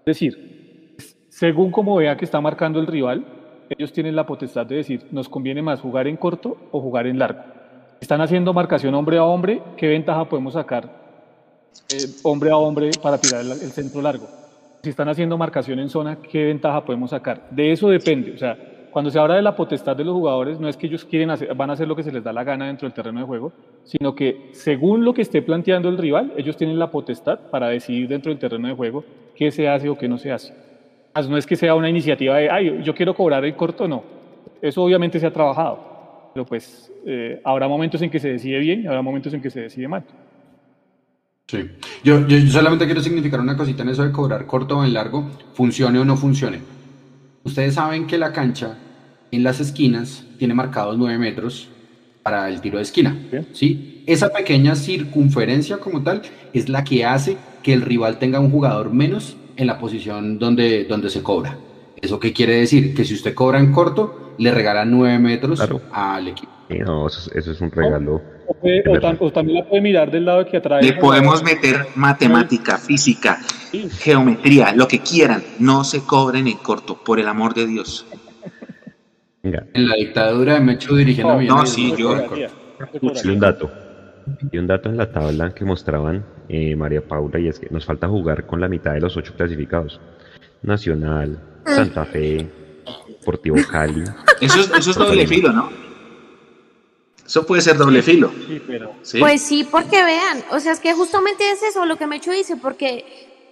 [0.00, 0.94] Es decir,
[1.28, 3.26] según como vea que está marcando el rival,
[3.68, 7.18] ellos tienen la potestad de decir, nos conviene más jugar en corto o jugar en
[7.18, 7.40] largo.
[8.00, 10.84] Están haciendo marcación hombre a hombre, ¿qué ventaja podemos sacar
[11.92, 14.26] eh, hombre a hombre para tirar el, el centro largo?
[14.82, 17.48] Si están haciendo marcación en zona, ¿qué ventaja podemos sacar?
[17.50, 18.32] De eso depende.
[18.32, 18.56] O sea,
[18.96, 21.54] cuando se habla de la potestad de los jugadores, no es que ellos quieren hacer,
[21.54, 23.52] van a hacer lo que se les da la gana dentro del terreno de juego,
[23.84, 28.08] sino que según lo que esté planteando el rival, ellos tienen la potestad para decidir
[28.08, 29.04] dentro del terreno de juego
[29.34, 30.54] qué se hace o qué no se hace.
[31.28, 34.02] No es que sea una iniciativa de, ay, yo quiero cobrar el corto, no.
[34.62, 38.80] Eso obviamente se ha trabajado, pero pues eh, habrá momentos en que se decide bien
[38.80, 40.04] y habrá momentos en que se decide mal.
[41.48, 41.70] Sí.
[42.02, 45.32] Yo, yo solamente quiero significar una cosita en eso de cobrar corto o en largo,
[45.52, 46.60] funcione o no funcione.
[47.44, 48.78] Ustedes saben que la cancha
[49.30, 51.68] en las esquinas tiene marcados 9 metros
[52.22, 53.16] para el tiro de esquina.
[53.52, 54.02] ¿sí?
[54.06, 56.22] Esa pequeña circunferencia como tal
[56.52, 60.84] es la que hace que el rival tenga un jugador menos en la posición donde,
[60.84, 61.56] donde se cobra.
[62.00, 62.94] ¿Eso qué quiere decir?
[62.94, 65.60] Que si usted cobra en corto, le regala 9 metros
[65.92, 66.52] al equipo.
[66.68, 68.20] no, eso, es un regalo.
[68.48, 70.82] O, también la puede mirar del lado que atrae.
[70.82, 73.40] Le podemos meter matemática, física,
[73.98, 75.42] geometría, lo que quieran.
[75.58, 78.06] No se cobren en corto, por el amor de Dios.
[79.74, 82.16] En la dictadura me hecho dirigiendo a mi No, sí, yo.
[83.24, 83.70] Y un dato.
[84.50, 87.84] Y un dato en la tabla que mostraban eh, María Paula, y es que nos
[87.84, 90.00] falta jugar con la mitad de los ocho clasificados.
[90.62, 92.48] Nacional, Santa Fe,
[93.08, 94.04] Deportivo Cali.
[94.40, 95.70] Eso es, eso es doble filo, ¿no?
[97.26, 98.30] Eso puede ser doble filo.
[99.18, 102.56] Pues sí, porque vean, o sea, es que justamente es eso lo que Mecho dice,
[102.56, 103.04] porque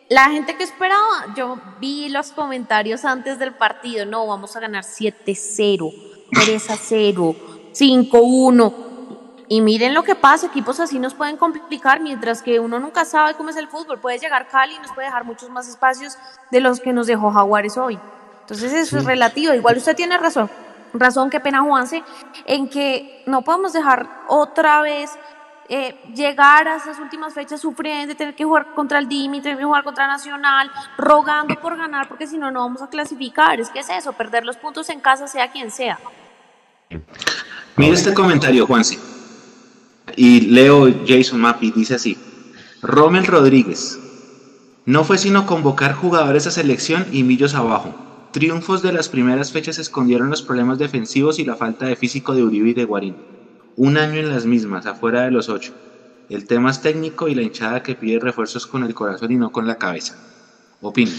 [0.08, 4.84] la gente que esperaba, yo vi los comentarios antes del partido, no, vamos a ganar
[4.84, 5.92] 7-0,
[6.30, 7.36] 3-0,
[7.72, 8.74] 5-1.
[9.48, 13.34] Y miren lo que pasa, equipos así nos pueden complicar, mientras que uno nunca sabe
[13.34, 13.98] cómo es el fútbol.
[13.98, 16.16] Puede llegar Cali y nos puede dejar muchos más espacios
[16.50, 17.98] de los que nos dejó Jaguares hoy.
[18.40, 19.52] Entonces eso es relativo.
[19.54, 20.50] Igual usted tiene razón,
[20.92, 22.02] razón, qué pena Juanse,
[22.46, 25.10] en que no podemos dejar otra vez
[25.68, 29.64] eh, llegar a esas últimas fechas sufriendo, tener que jugar contra el DIMI, tener que
[29.64, 33.60] jugar contra Nacional, rogando por ganar, porque si no, no vamos a clasificar.
[33.60, 35.98] Es que es eso, perder los puntos en casa, sea quien sea.
[37.76, 38.98] Mira este comentario, Juanse.
[40.16, 42.18] Y Leo Jason Mapi dice así:
[42.82, 43.98] Rommel Rodríguez.
[44.86, 47.94] No fue sino convocar jugadores a selección y millos abajo.
[48.32, 52.42] Triunfos de las primeras fechas escondieron los problemas defensivos y la falta de físico de
[52.42, 53.33] Uribe y de Guarín.
[53.76, 55.72] Un año en las mismas, afuera de los ocho.
[56.28, 59.50] El tema es técnico y la hinchada que pide refuerzos con el corazón y no
[59.50, 60.14] con la cabeza.
[60.80, 61.10] Opino.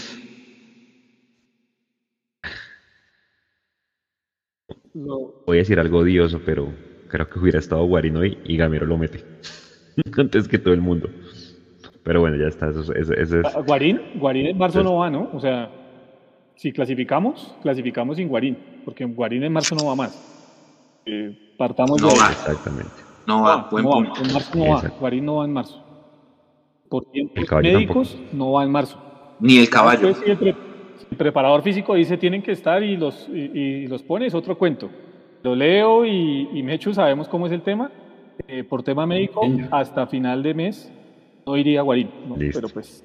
[4.94, 6.72] Voy a decir algo odioso, pero
[7.08, 9.22] creo que hubiera estado Guarín hoy y Gamero lo mete.
[10.16, 11.10] Antes que todo el mundo.
[12.02, 12.70] Pero bueno, ya está.
[12.70, 13.32] Eso, es...
[13.44, 15.28] Ah, Guarín, Guarín en marzo no va, ¿no?
[15.32, 15.70] O sea,
[16.54, 21.02] si clasificamos, clasificamos sin Guarín, porque Guarín en marzo no va más.
[21.04, 22.30] Eh, partamos no de va.
[22.30, 22.92] Exactamente.
[23.26, 24.22] No va, buen punto.
[24.22, 25.82] En marzo no va, Guarín no va en marzo.
[26.88, 28.98] Por tiempos médicos no va en marzo.
[29.40, 30.08] Ni el caballo.
[30.08, 30.56] el,
[31.16, 34.90] preparador físico dice tienen que estar y los, y, los pone, es otro cuento.
[35.42, 37.90] Lo leo y, y Mechu sabemos cómo es el tema.
[38.48, 40.92] Eh, por tema médico, hasta final de mes
[41.46, 42.10] no iría a Guarín.
[42.38, 43.04] Pero pues.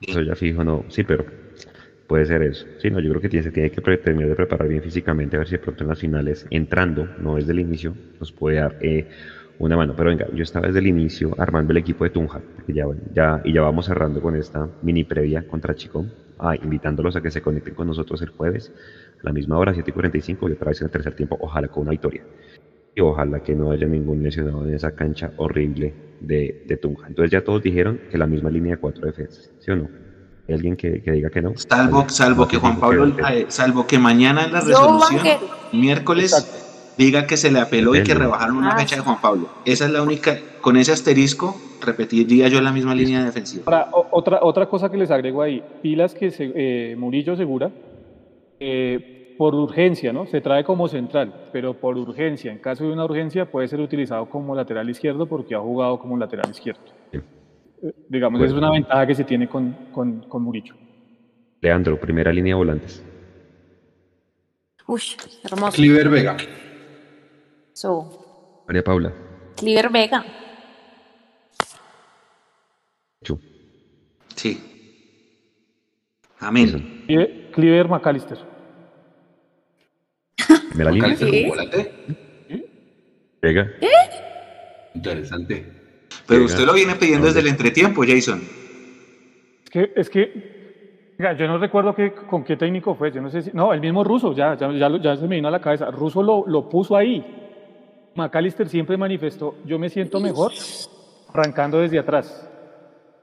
[0.00, 0.84] Eso ya fijo, no.
[0.88, 1.24] Sí, pero
[2.06, 2.66] Puede ser eso.
[2.78, 5.38] Sí, no, yo creo que tiene, se tiene que terminar de preparar bien físicamente, a
[5.38, 8.76] ver si de pronto en las finales, entrando, no desde el inicio, nos puede dar
[8.80, 9.08] eh,
[9.58, 9.94] una mano.
[9.96, 13.54] Pero venga, yo estaba desde el inicio armando el equipo de Tunja, ya, ya, y
[13.54, 16.04] ya vamos cerrando con esta mini previa contra Chico,
[16.38, 18.70] ah, invitándolos a que se conecten con nosotros el jueves
[19.22, 21.68] a la misma hora, 7 y 45, y otra vez en el tercer tiempo, ojalá
[21.68, 22.26] con una victoria.
[22.94, 27.08] Y ojalá que no haya ningún lesionado en esa cancha horrible de, de Tunja.
[27.08, 30.03] Entonces ya todos dijeron que la misma línea de cuatro defensas, ¿sí o no?
[30.52, 31.52] Alguien que, diga que no.
[31.56, 35.22] Salvo, salvo que Juan Pablo, eh, salvo que mañana en la resolución,
[35.72, 39.48] miércoles, diga que se le apeló y que rebajaron una ah, fecha de Juan Pablo.
[39.64, 43.88] Esa es la única, con ese asterisco, repetiría yo la misma línea defensiva.
[44.10, 47.70] otra, otra cosa que les agrego ahí, pilas que eh, Murillo segura,
[48.60, 50.26] eh, por urgencia, ¿no?
[50.26, 54.26] Se trae como central, pero por urgencia, en caso de una urgencia, puede ser utilizado
[54.26, 56.82] como lateral izquierdo porque ha jugado como lateral izquierdo
[58.08, 60.74] digamos, es una ventaja que se tiene con, con, con Murillo.
[61.60, 63.04] Leandro, primera línea de volantes.
[64.86, 65.00] Uy,
[65.42, 65.72] hermoso.
[65.72, 66.36] Cliver Vega.
[67.72, 68.62] So.
[68.66, 69.12] María Paula.
[69.56, 70.24] Cliver Vega.
[73.22, 73.40] Chu.
[74.34, 74.60] Sí.
[76.40, 77.04] Amén.
[77.52, 78.38] Cliver, McAllister.
[80.68, 81.16] ¿Primera línea?
[83.40, 83.70] Vega.
[83.80, 83.88] ¿Eh?
[84.94, 85.83] Interesante.
[86.26, 88.40] Pero usted lo viene pidiendo desde el entretiempo, Jason.
[89.62, 90.64] Es que, es que
[91.38, 94.04] yo no recuerdo que, con qué técnico fue, yo no sé si, no, el mismo
[94.04, 94.70] Ruso, ya, ya,
[95.00, 97.24] ya, se me vino a la cabeza, Ruso lo, lo puso ahí.
[98.14, 100.52] McAllister siempre manifestó, yo me siento mejor
[101.32, 102.48] arrancando desde atrás.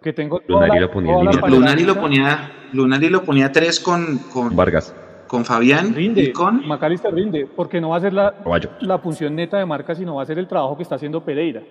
[0.01, 1.13] Que tengo Lunari, lo ponía
[1.47, 4.95] Lunari lo ponía Lunari lo ponía tres con, con Vargas.
[5.27, 8.33] Con Fabián rinde, y con McAllister rinde, porque no va a ser la,
[8.81, 11.61] la función neta de marca, sino va a ser el trabajo que está haciendo Pereira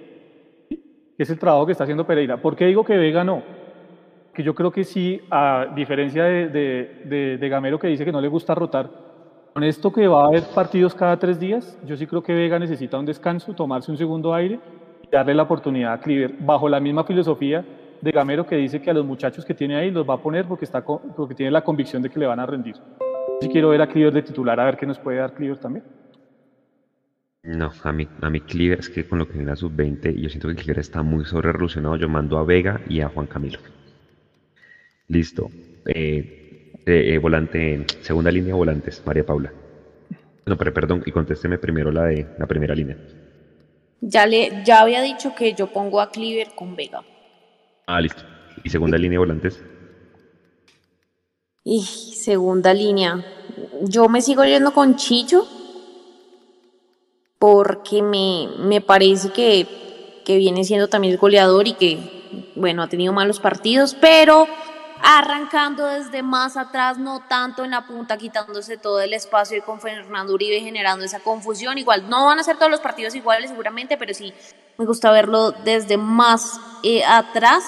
[1.23, 2.37] es el trabajo que está haciendo Pereira.
[2.37, 3.43] ¿Por qué digo que Vega no?
[4.33, 8.29] Que yo creo que sí, a diferencia de, de, Gamero que dice que no le
[8.29, 8.89] gusta rotar,
[9.53, 12.59] con esto que va a haber partidos cada tres días, yo sí creo que Vega
[12.59, 14.61] necesita un descanso, tomarse un segundo aire
[15.03, 17.65] y darle la oportunidad a Cliver, bajo la misma filosofía
[18.01, 20.47] de Gamero que dice que a los muchachos que tiene ahí los va a poner
[20.47, 22.77] porque, está, porque tiene la convicción de que le van a rendir.
[23.41, 25.85] Si quiero ver a Cleaver de titular, a ver qué nos puede dar Cleaver también.
[27.43, 30.29] No, a mi, a mi Cleaver es que con lo que viene la sub-20, yo
[30.29, 31.97] siento que Cleaver está muy sobre revolucionado.
[31.97, 33.59] Yo mando a Vega y a Juan Camilo.
[35.09, 35.51] Listo.
[35.87, 39.53] Eh, eh, volante, segunda línea, volantes, María Paula.
[40.45, 42.97] No, pero perdón, y contésteme primero la de la primera línea.
[44.03, 47.03] Ya, le, ya había dicho que yo pongo a Cleaver con Vega.
[47.87, 48.23] Ah, listo.
[48.63, 49.61] ¿Y segunda línea, volantes?
[51.65, 53.25] Y segunda línea.
[53.83, 55.47] Yo me sigo yendo con Chicho
[57.41, 59.67] porque me, me parece que,
[60.27, 64.47] que viene siendo también el goleador y que, bueno, ha tenido malos partidos, pero
[65.03, 69.81] arrancando desde más atrás, no tanto en la punta, quitándose todo el espacio y con
[69.81, 71.79] Fernando Uribe generando esa confusión.
[71.79, 74.35] Igual no van a ser todos los partidos iguales seguramente, pero sí
[74.77, 77.65] me gusta verlo desde más eh, atrás.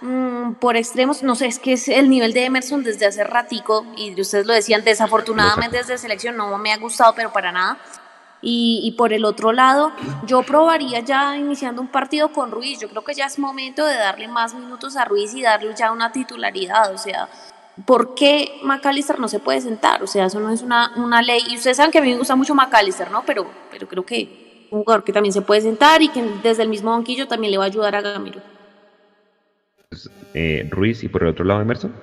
[0.00, 3.86] Mm, por extremos, no sé, es que es el nivel de Emerson desde hace ratico,
[3.96, 7.78] y ustedes lo decían, desafortunadamente desde selección no me ha gustado, pero para nada.
[8.42, 9.92] Y, y, por el otro lado,
[10.26, 12.80] yo probaría ya iniciando un partido con Ruiz.
[12.80, 15.92] Yo creo que ya es momento de darle más minutos a Ruiz y darle ya
[15.92, 16.92] una titularidad.
[16.92, 17.28] O sea,
[17.86, 20.02] ¿por qué McAllister no se puede sentar?
[20.02, 21.42] O sea, eso no es una, una ley.
[21.48, 23.22] Y ustedes saben que a mí me gusta mucho McAllister, ¿no?
[23.24, 26.68] Pero, pero creo que un jugador que también se puede sentar y que desde el
[26.68, 28.40] mismo banquillo también le va a ayudar a Gamiro.
[29.88, 31.94] Pues, eh, Ruiz y por el otro lado Emerson.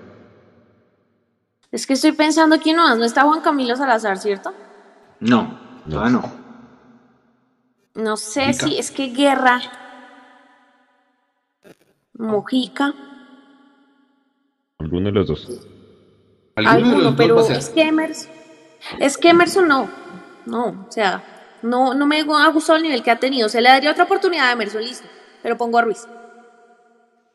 [1.72, 4.54] Es que estoy pensando quién no, no está Juan Camilo Salazar, ¿cierto?
[5.20, 5.69] No.
[5.86, 6.32] No, no.
[7.96, 9.62] No sé si es que Guerra.
[12.14, 12.94] Mojica.
[14.78, 15.68] Alguno de los dos.
[16.56, 18.32] Alguno, de los pero dos es que Emerson.
[19.00, 19.90] Es que Emerson no.
[20.46, 21.24] No, o sea,
[21.62, 23.50] no, no me ha gustado el nivel que ha tenido.
[23.50, 25.08] Se le daría otra oportunidad a Emerson, listo.
[25.42, 26.08] Pero pongo a Ruiz.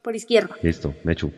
[0.03, 0.57] Por izquierda.
[0.63, 1.33] Listo, Mechu.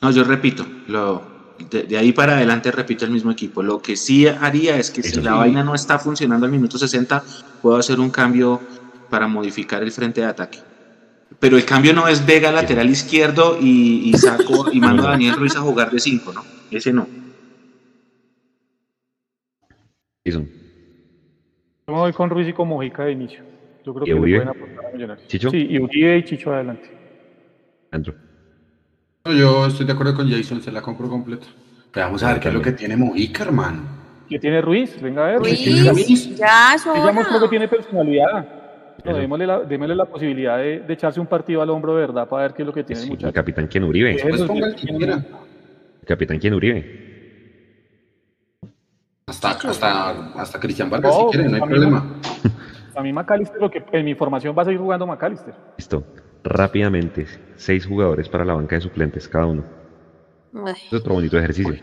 [0.00, 1.35] No, yo repito, lo,
[1.70, 3.62] de, de, ahí para adelante repito el mismo equipo.
[3.62, 7.22] Lo que sí haría es que si la vaina no está funcionando al minuto 60,
[7.62, 8.60] puedo hacer un cambio
[9.08, 10.58] para modificar el frente de ataque.
[11.40, 15.34] Pero el cambio no es Vega lateral izquierdo y, y saco y mando a Daniel
[15.34, 16.44] Ruiz a jugar de 5, ¿no?
[16.70, 17.06] Ese no.
[20.24, 20.40] Eso.
[21.86, 23.44] Yo me voy con Ruiz y con Mojica de inicio.
[23.84, 25.28] Yo creo que le pueden aportar a Millonarios.
[25.28, 25.50] ¿Chicho?
[25.50, 26.90] Sí, y Uribe y Chicho adelante.
[27.92, 28.25] Andrew.
[29.34, 31.46] Yo estoy de acuerdo con Jason, se la compro completa.
[31.92, 33.82] Pero vamos a ver qué es lo que tiene Mojica, hermano.
[34.28, 35.00] ¿Qué tiene Ruiz?
[35.00, 35.38] Venga a ver.
[35.38, 36.36] Ruiz, Ruiz.
[36.36, 36.94] ya, eso.
[36.94, 38.46] Ya mostró que tiene personalidad.
[39.04, 42.28] No, démosle, la, démosle la posibilidad de, de, echarse un partido al hombro de verdad
[42.28, 43.28] para ver qué es lo que tiene sí, el muchacho.
[43.28, 44.18] El capitán quien Uribe.
[44.20, 45.14] Pues ponga el que quiera.
[45.14, 47.06] El capitán quien Uribe.
[49.28, 52.20] Hasta, hasta, hasta Cristian Vargas no, si quiere, no hay problema.
[52.96, 55.54] A mí McAllister, lo que en mi formación va a seguir jugando McAllister.
[55.76, 56.04] Listo.
[56.46, 59.64] Rápidamente, seis jugadores para la banca de suplentes cada uno.
[60.64, 60.74] Ay.
[60.86, 61.76] Es otro bonito ejercicio.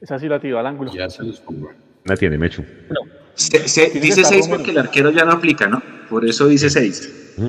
[0.00, 0.92] Esa sí la tiró al ángulo.
[0.92, 1.70] Ya se los pongo.
[2.04, 2.62] La tiene Mechu.
[2.90, 3.00] No.
[3.34, 5.82] Se, se, dice 6 porque el arquero ya no aplica, ¿no?
[6.08, 7.34] Por eso dice 6.
[7.38, 7.46] ¿Mm?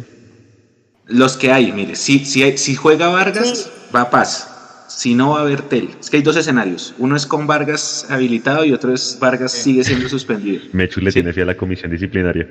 [1.05, 3.91] Los que hay, mire, si, si, si juega Vargas, Sí.
[3.95, 4.85] va Paz.
[4.89, 5.89] Si no, va a haber Tel.
[5.99, 6.95] Es que hay dos escenarios.
[6.97, 10.63] Uno es con Vargas habilitado y otro es Vargas sigue siendo suspendido.
[10.73, 11.15] Mechu le Sí.
[11.15, 12.47] tiene fe a la comisión disciplinaria.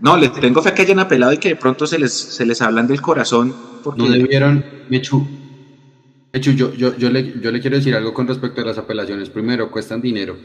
[0.00, 2.60] No, le tengo fe que hayan apelado y que de pronto se les, se les
[2.60, 3.54] hablan del corazón.
[3.82, 5.26] Porque No debieron, Mechu.
[6.32, 9.30] Mechu, yo, yo, yo, le, yo le quiero decir algo con respecto a las apelaciones.
[9.30, 10.36] Primero, cuestan dinero.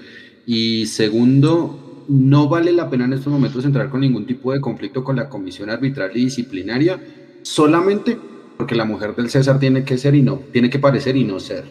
[0.46, 5.04] Y segundo, no vale la pena en estos momentos entrar con ningún tipo de conflicto
[5.04, 7.00] con la comisión arbitral y disciplinaria,
[7.44, 8.18] solamente
[8.58, 11.40] porque la mujer del César tiene que ser y no, tiene que parecer y no
[11.40, 11.66] ser.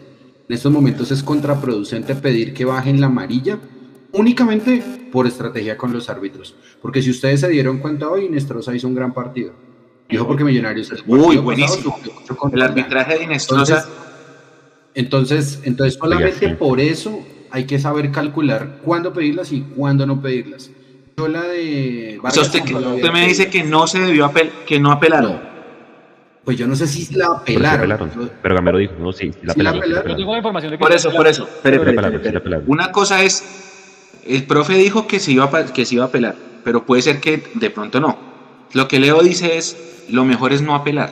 [0.47, 3.59] En estos momentos es contraproducente pedir que bajen la amarilla
[4.13, 6.55] únicamente por estrategia con los árbitros.
[6.81, 9.53] Porque si ustedes se dieron cuenta hoy, Nestroza hizo un gran partido.
[10.09, 11.97] Dijo porque Millonarios el Uy, partido buenísimo.
[12.27, 13.87] pasado El arbitraje de Inestrosa.
[14.95, 16.55] Entonces, entonces solamente sí.
[16.55, 20.71] por eso hay que saber calcular cuándo pedirlas y cuándo no pedirlas.
[21.17, 23.63] Yo la de O Vargas sea, usted, que- no la había usted me dice que
[23.63, 25.33] no se debió apel que no apelaron.
[25.33, 25.49] No.
[26.43, 28.11] Pues yo no sé si la Pero apelaron.
[28.41, 29.59] Pero Gamero dijo, no, sí, la Sí apelaron.
[29.59, 29.91] sí la apelaron.
[29.91, 30.17] Yo apelaron.
[30.17, 31.43] tengo la información de que Por eso, por eso.
[31.43, 31.77] Espere.
[31.77, 32.63] apelaron.
[32.67, 33.68] Una cosa es,
[34.29, 37.19] el profe dijo que se, iba a, que se iba a apelar, pero puede ser
[37.19, 38.17] que de pronto no.
[38.73, 41.11] Lo que Leo dice es, lo mejor es no apelar.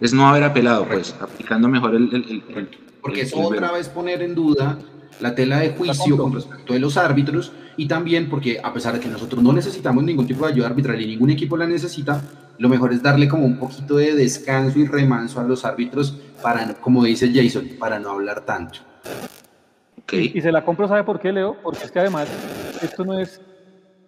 [0.00, 2.04] Es no haber apelado, pues, aplicando mejor el...
[2.14, 2.68] el- el- el-
[3.02, 4.78] Porque el- otra vez poner en duda
[5.20, 9.00] la tela de juicio con respecto de los árbitros y también porque a pesar de
[9.00, 12.22] que nosotros no necesitamos ningún tipo de ayuda arbitral y ningún equipo la necesita,
[12.58, 16.74] lo mejor es darle como un poquito de descanso y remanso a los árbitros para,
[16.74, 18.78] como dice Jason, para no hablar tanto.
[20.10, 21.56] Y se la compro, ¿sabe por qué, Leo?
[21.62, 22.28] Porque es que además,
[22.82, 23.42] esto no es,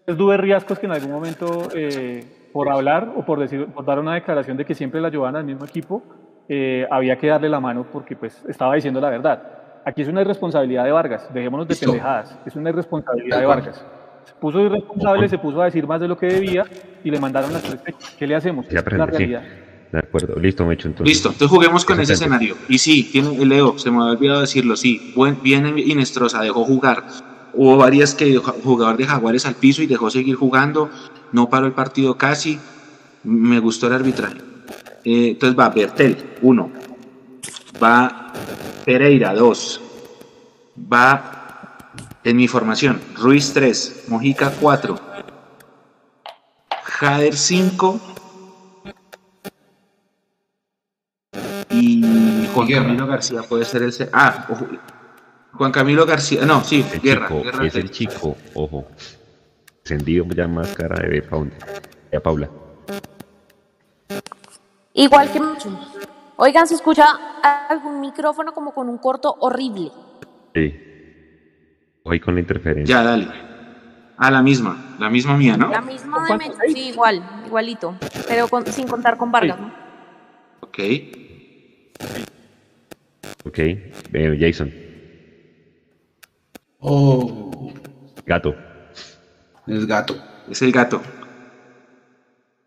[0.07, 3.99] es Dube Riascos que en algún momento, eh, por hablar o por, decir, por dar
[3.99, 6.03] una declaración de que siempre la llevaban al mismo equipo,
[6.49, 9.43] eh, había que darle la mano porque pues estaba diciendo la verdad.
[9.85, 13.87] aquí es una irresponsabilidad de Vargas, dejémonos de pendejadas, es una irresponsabilidad de Vargas.
[14.25, 16.65] Se puso irresponsable, se puso a decir más de lo que debía
[17.05, 18.17] y le mandaron las tres fechas.
[18.19, 18.67] ¿Qué le hacemos?
[18.69, 19.35] Es la sí.
[19.93, 21.15] De acuerdo, listo, Mecho, entonces.
[21.15, 22.57] Listo, entonces juguemos con ese escenario.
[22.69, 27.07] Y sí, tiene, Leo, se me había olvidado decirlo, sí, buen, bien Inestrosa, dejó jugar.
[27.53, 30.91] Hubo varias que jugador de Jaguares al piso y dejó seguir jugando,
[31.33, 32.61] no paró el partido casi,
[33.25, 34.39] me gustó el arbitraje.
[35.05, 36.71] Eh, entonces va Bertel, uno,
[37.83, 38.33] va
[38.85, 39.81] Pereira, dos,
[40.93, 41.89] va
[42.23, 45.01] en mi formación, Ruiz 3, Mojica 4,
[46.85, 48.10] Jader 5
[52.55, 52.85] Juan Guerra.
[52.85, 53.93] Camilo García puede ser el...
[53.93, 54.67] se- Ah, ojo,
[55.53, 57.29] Juan Camilo García, no, sí, El Guerra.
[57.29, 58.87] chico, Guerra es el chico, ojo.
[59.85, 61.51] Encendido ya más cara de Paula.
[62.13, 62.49] Ya Paula.
[64.95, 65.79] Igual que mucho.
[66.37, 67.05] Oigan, se escucha
[67.69, 69.91] algún micrófono como con un corto horrible.
[70.55, 70.75] Sí.
[72.05, 72.97] Hoy con la interferencia.
[72.97, 73.29] Ya, dale.
[74.17, 75.69] Ah, la misma, la misma mía, ¿no?
[75.71, 76.37] La misma de.
[76.37, 77.95] Mecho, sí, igual, igualito.
[78.29, 79.73] Pero con- sin contar con Vargas, ¿no?
[80.61, 80.79] Ok.
[83.45, 83.59] Ok.
[83.59, 84.73] Eh, Jason.
[86.79, 87.73] Oh,
[88.27, 88.55] Gato.
[89.67, 90.15] es gato.
[90.51, 91.01] Es el gato.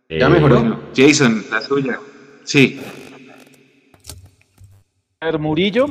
[0.09, 0.59] ¿Ya Eh, mejoró?
[0.59, 1.99] Bueno, Jason, la tuya.
[2.43, 2.79] Sí.
[5.19, 5.87] A ver, Murillo.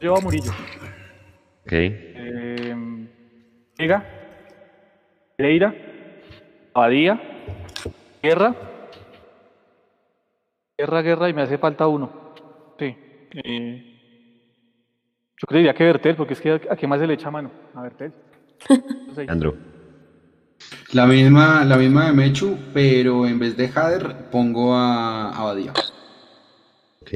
[0.00, 0.52] Llevo a Murillo.
[1.64, 1.72] Ok.
[1.72, 2.74] Eh,
[3.78, 4.04] Vega.
[5.36, 5.74] Pereira.
[6.74, 7.20] Abadía.
[8.22, 8.54] Guerra.
[10.76, 12.27] Guerra, guerra, y me hace falta uno.
[13.32, 13.94] Eh,
[15.40, 17.50] yo creería que Bertel, porque es que a, a qué más se le echa mano.
[17.74, 18.12] A Bertel.
[19.28, 19.56] Andro.
[20.92, 25.72] La misma, la misma de Mechu, pero en vez de Jader pongo a Abadía.
[27.02, 27.10] Ok.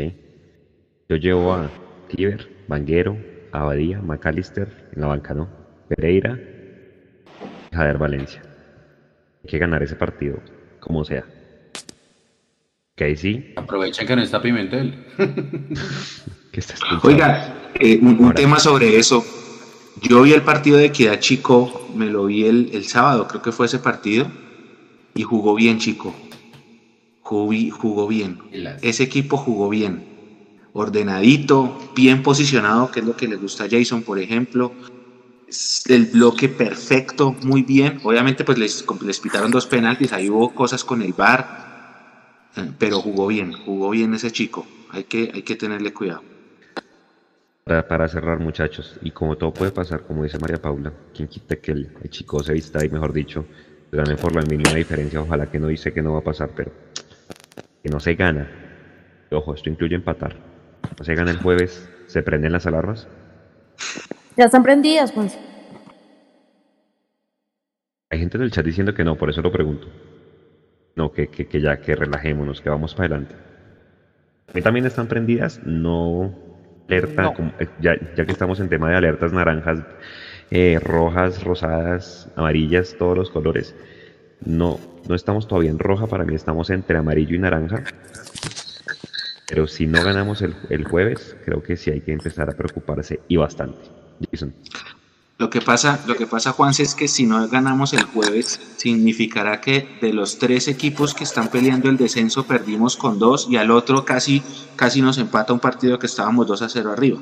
[1.09, 1.70] Yo llevo a
[2.09, 3.16] Tiber, Vanguero,
[3.51, 5.48] Abadía, McAllister en la banca, ¿no?
[5.89, 6.39] Pereira,
[7.72, 8.43] Jader Valencia.
[9.43, 10.39] Hay que ganar ese partido,
[10.80, 11.24] como sea.
[12.97, 15.06] Que ahí sí, Aprovechen que no está Pimentel.
[17.02, 19.24] Oiga, eh, un, tema sobre eso.
[20.02, 23.52] Yo vi el partido de Equidad Chico, me lo vi el, el sábado, creo que
[23.52, 24.31] fue ese partido,
[25.14, 26.14] y jugó bien Chico.
[27.23, 28.39] Jugó, jugó bien.
[28.82, 30.05] Ese equipo jugó bien.
[30.74, 34.73] Ordenadito, bien posicionado, que es lo que le gusta a Jason, por ejemplo.
[35.48, 38.01] Es El bloque perfecto, muy bien.
[38.05, 41.61] Obviamente, pues les, les pitaron dos penaltis, ahí hubo cosas con el VAR, eh,
[42.78, 44.66] pero jugó bien, jugó bien ese chico.
[44.90, 46.22] Hay que, hay que tenerle cuidado.
[47.64, 51.56] Para, para cerrar, muchachos, y como todo puede pasar, como dice María Paula, quien quita
[51.56, 53.46] que el, el chico se vista y, mejor dicho,
[53.92, 56.72] ganen por la mínima diferencia, ojalá que no dice que no va a pasar, pero
[57.82, 58.50] que no se gana.
[59.30, 60.36] Ojo, esto incluye empatar.
[60.98, 63.06] No se gana el jueves, se prenden las alarmas.
[64.36, 65.38] Ya están prendidas, pues.
[68.10, 69.88] Hay gente en el chat diciendo que no, por eso lo pregunto.
[70.94, 73.35] No, que, que, que ya, que relajémonos, que vamos para adelante.
[74.48, 76.31] A mí también están prendidas, no
[76.89, 77.32] alerta, No.
[77.35, 79.78] como- eh, ya, ya que estamos en tema de alertas naranjas,
[80.51, 83.74] eh, rojas, rosadas, amarillas, todos los colores.
[84.44, 84.78] No,
[85.09, 87.82] no estamos todavía en roja, para mí estamos entre amarillo y naranja.
[89.48, 93.20] Pero si no ganamos el, el jueves, creo que sí hay que empezar a preocuparse
[93.28, 93.78] y bastante.
[94.31, 94.52] Jason.
[95.38, 99.60] Lo que pasa, lo que pasa, Juanse, es que si no ganamos el jueves, significará
[99.60, 103.72] que de los tres equipos que están peleando el descenso, perdimos con dos y al
[103.72, 104.40] otro casi,
[104.76, 107.18] casi nos empata un partido que estábamos 2 a 0 arriba.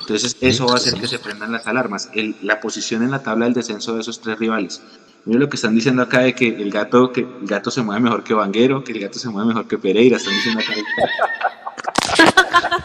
[0.00, 2.10] Entonces, eso va a hacer que se prendan las alarmas.
[2.12, 4.82] El- la posición en la tabla del descenso de esos tres rivales.
[5.24, 8.00] Mira lo que están diciendo acá de que el gato, que el gato se mueve
[8.00, 10.16] mejor que Vanguero, que el gato se mueve mejor que Pereira.
[10.16, 10.72] Están diciendo acá.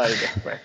[0.00, 0.60] ay, ya, bueno.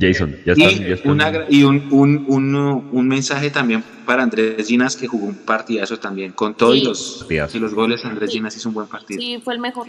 [0.00, 4.96] Jason, ya están, ya Y, una un, un, un, un mensaje también para Andrés Ginas,
[4.96, 6.32] que jugó un partidazo también.
[6.32, 6.86] Con todo y, Sí.
[6.86, 8.38] los, y los goles, Andrés Sí.
[8.38, 9.20] Ginas hizo un buen partido.
[9.20, 9.86] Sí, fue el mejor.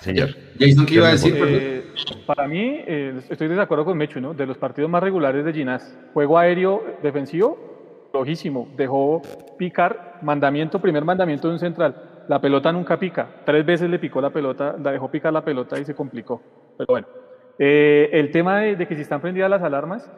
[0.00, 0.30] Señor.
[0.58, 1.34] Jason, ¿qué iba a decir?
[1.38, 1.84] Eh,
[2.26, 4.34] para mí, eh, estoy de acuerdo con Mechu, ¿no?
[4.34, 5.96] De los partidos más regulares de Ginás.
[6.12, 8.68] Juego aéreo defensivo, flojísimo.
[8.76, 9.22] Dejó
[9.58, 12.24] picar, mandamiento, primer mandamiento de un central.
[12.28, 13.28] La pelota nunca pica.
[13.46, 16.42] Tres veces le picó la pelota, la dejó picar la pelota y se complicó.
[16.76, 17.06] Pero bueno.
[17.58, 20.10] Eh, el tema de, de que si están prendidas las alarmas,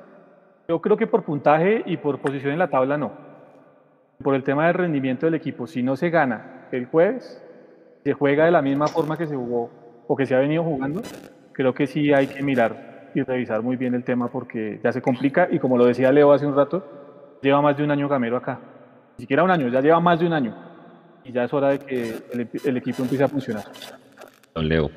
[0.68, 3.12] yo creo que por puntaje y por posición en la tabla no.
[4.22, 5.66] Por el tema del rendimiento del equipo.
[5.66, 7.42] Si no se gana el jueves,
[8.02, 9.70] se juega de la misma forma que se jugó
[10.06, 11.02] o que se ha venido jugando,
[11.52, 15.00] creo que sí hay que mirar y revisar muy bien el tema porque ya se
[15.00, 18.36] complica y como lo decía Leo hace un rato, lleva más de un año Gamero
[18.36, 18.60] acá.
[19.16, 20.54] Ni siquiera un año, ya lleva más de un año.
[21.24, 23.64] Y ya es hora de que el, el equipo empiece a funcionar.
[24.54, 24.90] Don Leo.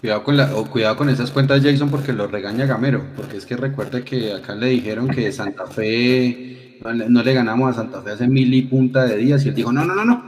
[0.00, 3.04] Cuidado con, la, o cuidado con esas cuentas, Jason, porque lo regaña Gamero.
[3.16, 7.34] Porque es que recuerde que acá le dijeron que Santa Fe no le, no le
[7.34, 9.44] ganamos a Santa Fe hace mil y punta de días.
[9.44, 10.22] Y él dijo: No, no, no, no.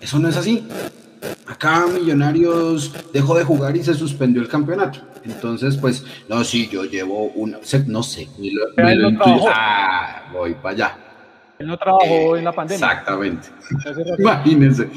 [0.00, 0.66] Eso no es así.
[1.46, 5.00] Acá Millonarios dejó de jugar y se suspendió el campeonato.
[5.24, 7.58] Entonces, pues, no, sí, yo llevo una.
[7.86, 8.28] No sé.
[8.38, 9.44] ni lo- ni no.
[9.54, 10.96] Ah, voy para allá.
[11.58, 12.86] Él no trabajó en la pandemia.
[12.86, 13.48] Exactamente.
[14.18, 14.88] Imagínense.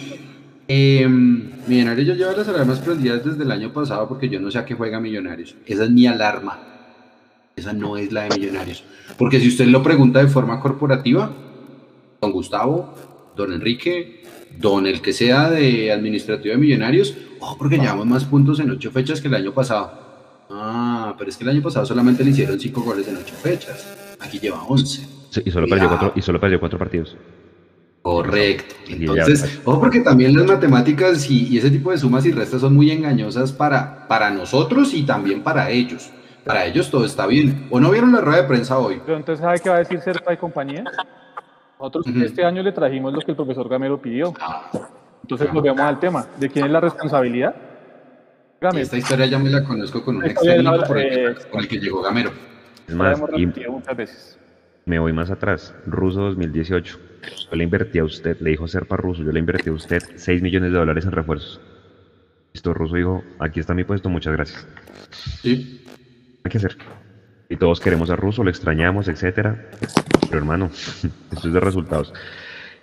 [0.67, 4.59] Eh, Millonarios ya lleva las alarmas prendidas desde el año pasado porque yo no sé
[4.59, 5.55] a qué juega Millonarios.
[5.65, 6.59] Esa es mi alarma.
[7.55, 8.83] Esa no es la de Millonarios.
[9.17, 11.31] Porque si usted lo pregunta de forma corporativa,
[12.21, 12.93] don Gustavo,
[13.35, 14.23] don Enrique,
[14.59, 18.91] don el que sea de administrativo de Millonarios, ojo porque llevamos más puntos en ocho
[18.91, 20.05] fechas que el año pasado.
[20.49, 23.95] Ah, pero es que el año pasado solamente le hicieron cinco goles en ocho fechas.
[24.19, 25.07] Aquí lleva once.
[25.29, 27.15] Sí, y, solo perdió cuatro, y solo perdió cuatro partidos.
[28.05, 28.75] Correcto.
[28.87, 32.75] Entonces, ojo porque también las matemáticas y, y ese tipo de sumas y restas son
[32.75, 36.11] muy engañosas para, para nosotros y también para ellos.
[36.45, 37.65] Para ellos todo está bien.
[37.71, 39.01] ¿O no vieron la rueda de prensa hoy?
[39.03, 40.83] Pero entonces, ¿sabe qué va a decir Serpa y compañía?
[41.79, 44.35] Nosotros este año le trajimos lo que el profesor Gamero pidió.
[44.39, 44.69] Ah,
[45.23, 46.27] Entonces, volvemos al tema.
[46.37, 47.55] ¿De quién es la responsabilidad?
[48.61, 48.83] Gamero.
[48.83, 50.39] esta historia ya me la conozco con un ex
[50.87, 52.29] por eh, con el que llegó Gamero.
[52.87, 54.39] Es La más, hemos y repetido muchas veces.
[54.85, 55.73] Me voy más atrás.
[55.85, 56.99] Ruso 2018.
[57.49, 60.41] Yo le invertí a usted, le dijo Serpa Ruso, yo le invertí a usted 6
[60.41, 61.59] millones de dólares en refuerzos.
[62.53, 64.67] Listo, Ruso dijo, aquí está mi puesto, muchas gracias.
[65.41, 65.83] Sí.
[66.43, 66.77] Hay que hacer.
[67.49, 69.69] Y todos queremos a Ruso, lo extrañamos, etcétera.
[70.21, 70.67] Pero hermano,
[71.31, 72.13] esto es de resultados.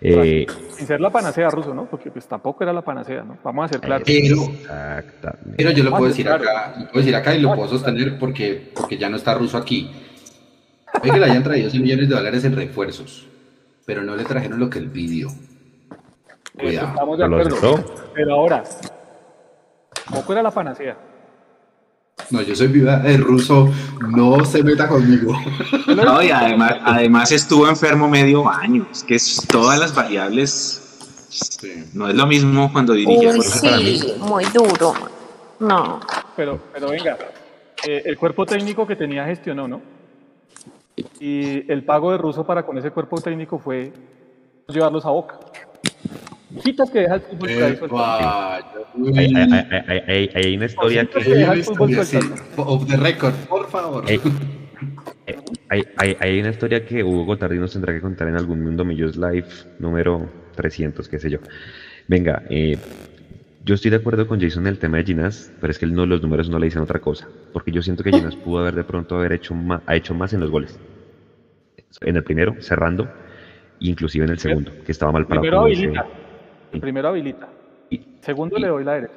[0.04, 1.86] Eh, Sin ser la panacea ruso, ¿no?
[1.86, 3.38] Porque pues tampoco era la panacea, ¿no?
[3.44, 4.02] Vamos a ser claros.
[4.04, 5.54] Pero, exactamente.
[5.56, 8.72] pero yo lo puedo decir acá, lo puedo decir acá y lo puedo sostener porque,
[8.74, 9.92] porque ya no está ruso aquí.
[11.00, 13.26] Oye que le hayan traído 100 millones de dólares en refuerzos,
[13.86, 15.28] pero no le trajeron lo que él pidió.
[16.58, 16.88] Cuidado.
[16.88, 17.84] Estamos de ¿Lo acuerdo.
[18.14, 18.62] Pero ahora,
[20.04, 20.96] tampoco era la panacea.
[22.30, 23.70] No, yo soy viuda de ruso,
[24.08, 25.34] no se meta conmigo.
[25.96, 28.86] No, y además, además estuvo enfermo medio año.
[28.92, 30.78] Es que es- todas las variables
[31.94, 33.30] no es lo mismo cuando dirigía.
[33.30, 34.92] Uy, sí, muy duro.
[35.60, 36.00] No.
[36.36, 37.16] Pero, pero venga,
[37.86, 39.80] eh, el cuerpo técnico que tenía gestionó, ¿no?
[41.20, 43.92] Y el pago de Russo para con ese cuerpo técnico fue
[44.68, 45.38] llevarlos a Boca.
[46.60, 47.48] Citas que deja el fútbol
[49.16, 51.20] Hay, hay- hay- hay- hay- hay una historia que...
[51.22, 52.26] que deja el fútbol historia, sí.
[52.28, 52.42] sueltas.
[52.58, 54.04] Off the record, por favor.
[54.06, 54.20] Hay,
[55.70, 58.84] hay- hay- hay una historia que Hugo Gotardi nos tendrá que contar en algún Mundo
[58.84, 59.46] Millos Live
[59.78, 61.38] número 300, qué sé yo.
[62.08, 62.76] Venga, eh,
[63.64, 65.94] yo estoy de acuerdo con Jason en el tema de Ginas, pero es que él
[65.94, 67.28] no, los números no le dicen otra cosa.
[67.52, 70.32] Porque yo siento que Ginas pudo haber de pronto haber hecho más, ha hecho más
[70.34, 70.78] en los goles.
[72.00, 73.08] En el primero, cerrando,
[73.80, 75.42] inclusive en el segundo, que estaba mal parado.
[75.42, 76.06] Primero habilita.
[76.72, 77.48] El primero habilita.
[77.90, 79.14] y- Segundo y- le doy la derecha.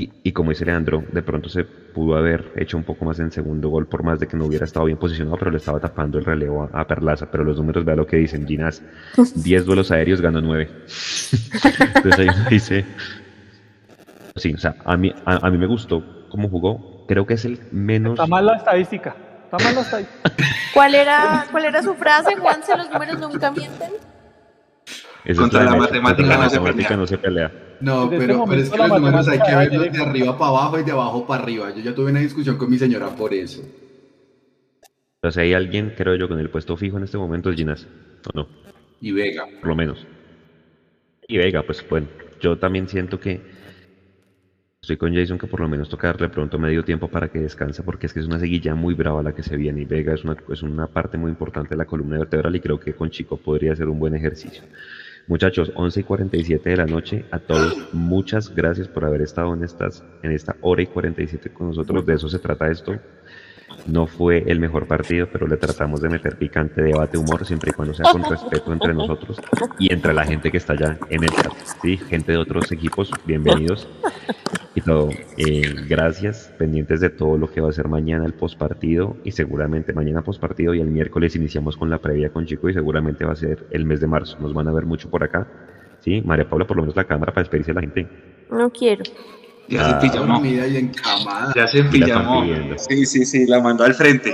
[0.00, 3.32] Y, y como dice Leandro, de pronto se pudo haber hecho un poco más en
[3.32, 6.18] segundo gol, por más de que no hubiera estado bien posicionado, pero le estaba tapando
[6.18, 7.28] el relevo a, a Perlaza.
[7.32, 8.80] Pero los números, vea lo que dicen: Ginas,
[9.34, 10.68] 10 duelos aéreos, ganó 9.
[11.96, 12.84] Entonces ahí uno dice:
[14.36, 17.04] Sí, o sea, a mí, a, a mí me gustó cómo jugó.
[17.08, 18.12] Creo que es el menos.
[18.12, 19.16] Está mal la estadística.
[20.74, 22.76] ¿Cuál era, ¿Cuál era su frase, Juanse?
[22.76, 23.92] Los números nunca mienten.
[25.36, 26.96] Contra la matemática no se matemática pelea.
[26.96, 27.52] no se pelea.
[27.80, 30.50] No, Desde este pero, pero es que los números hay que verlos de arriba para
[30.50, 31.70] abajo y de abajo para arriba.
[31.74, 33.62] Yo ya tuve una discusión con mi señora por eso.
[35.20, 37.86] Pero si hay alguien, creo yo, con el puesto fijo en este momento es Ginas.
[38.32, 38.48] ¿O no?
[39.00, 39.46] Y Vega.
[39.60, 40.06] por lo menos.
[41.26, 42.08] Y Vega, pues bueno,
[42.40, 43.40] yo también siento que
[44.88, 47.82] estoy con Jason que por lo menos toca darle pronto medio tiempo para que descanse,
[47.82, 50.24] porque es que es una seguilla muy brava la que se viene y Vega es
[50.24, 53.36] una, es una parte muy importante de la columna vertebral y creo que con Chico
[53.36, 54.62] podría ser un buen ejercicio.
[55.26, 59.62] Muchachos, 11 y 47 de la noche, a todos, muchas gracias por haber estado en,
[59.62, 62.98] estas, en esta hora y 47 con nosotros, de eso se trata esto.
[63.86, 67.74] No fue el mejor partido, pero le tratamos de meter picante, debate, humor, siempre y
[67.74, 69.36] cuando sea con respeto entre nosotros
[69.78, 71.52] y entre la gente que está allá en el chat.
[71.82, 71.98] ¿sí?
[71.98, 73.86] Gente de otros equipos, bienvenidos.
[74.74, 79.16] Y todo, eh, gracias, pendientes de todo lo que va a ser mañana el postpartido
[79.24, 83.24] y seguramente mañana postpartido y el miércoles iniciamos con la previa con Chico y seguramente
[83.24, 84.38] va a ser el mes de marzo.
[84.40, 85.48] Nos van a ver mucho por acá.
[86.00, 86.22] ¿sí?
[86.24, 88.06] María Paula, por lo menos la cámara para despedirse de la gente.
[88.50, 89.02] No quiero.
[89.68, 90.44] Ya Ah, se pijamó.
[90.44, 91.52] Y encamada.
[91.56, 92.44] Ya se pijamó.
[92.76, 94.32] Sí, sí, sí, la mandó al frente.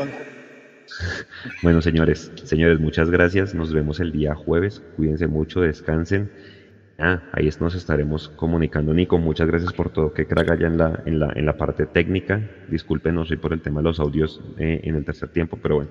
[1.63, 3.55] Bueno, señores, señores, muchas gracias.
[3.55, 4.83] Nos vemos el día jueves.
[4.97, 6.31] Cuídense mucho, descansen.
[6.99, 8.95] Ah, ahí nos estaremos comunicando.
[8.95, 10.13] Nico, muchas gracias por todo.
[10.13, 12.41] Que crack allá en la, en la, en la parte técnica.
[12.69, 15.91] Discúlpenos hoy por el tema de los audios eh, en el tercer tiempo, pero bueno,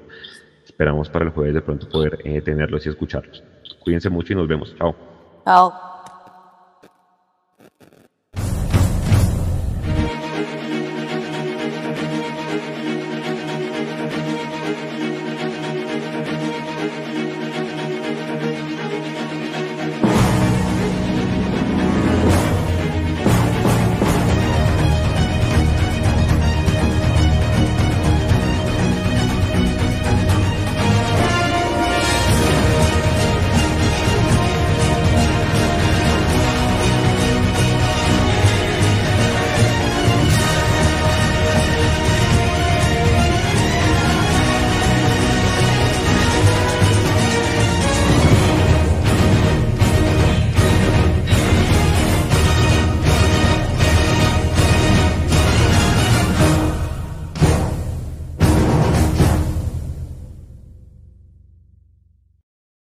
[0.65, 3.43] esperamos para el jueves de pronto poder eh, tenerlos y escucharlos.
[3.79, 4.73] Cuídense mucho y nos vemos.
[4.77, 4.95] Chao.
[5.45, 5.92] Chao.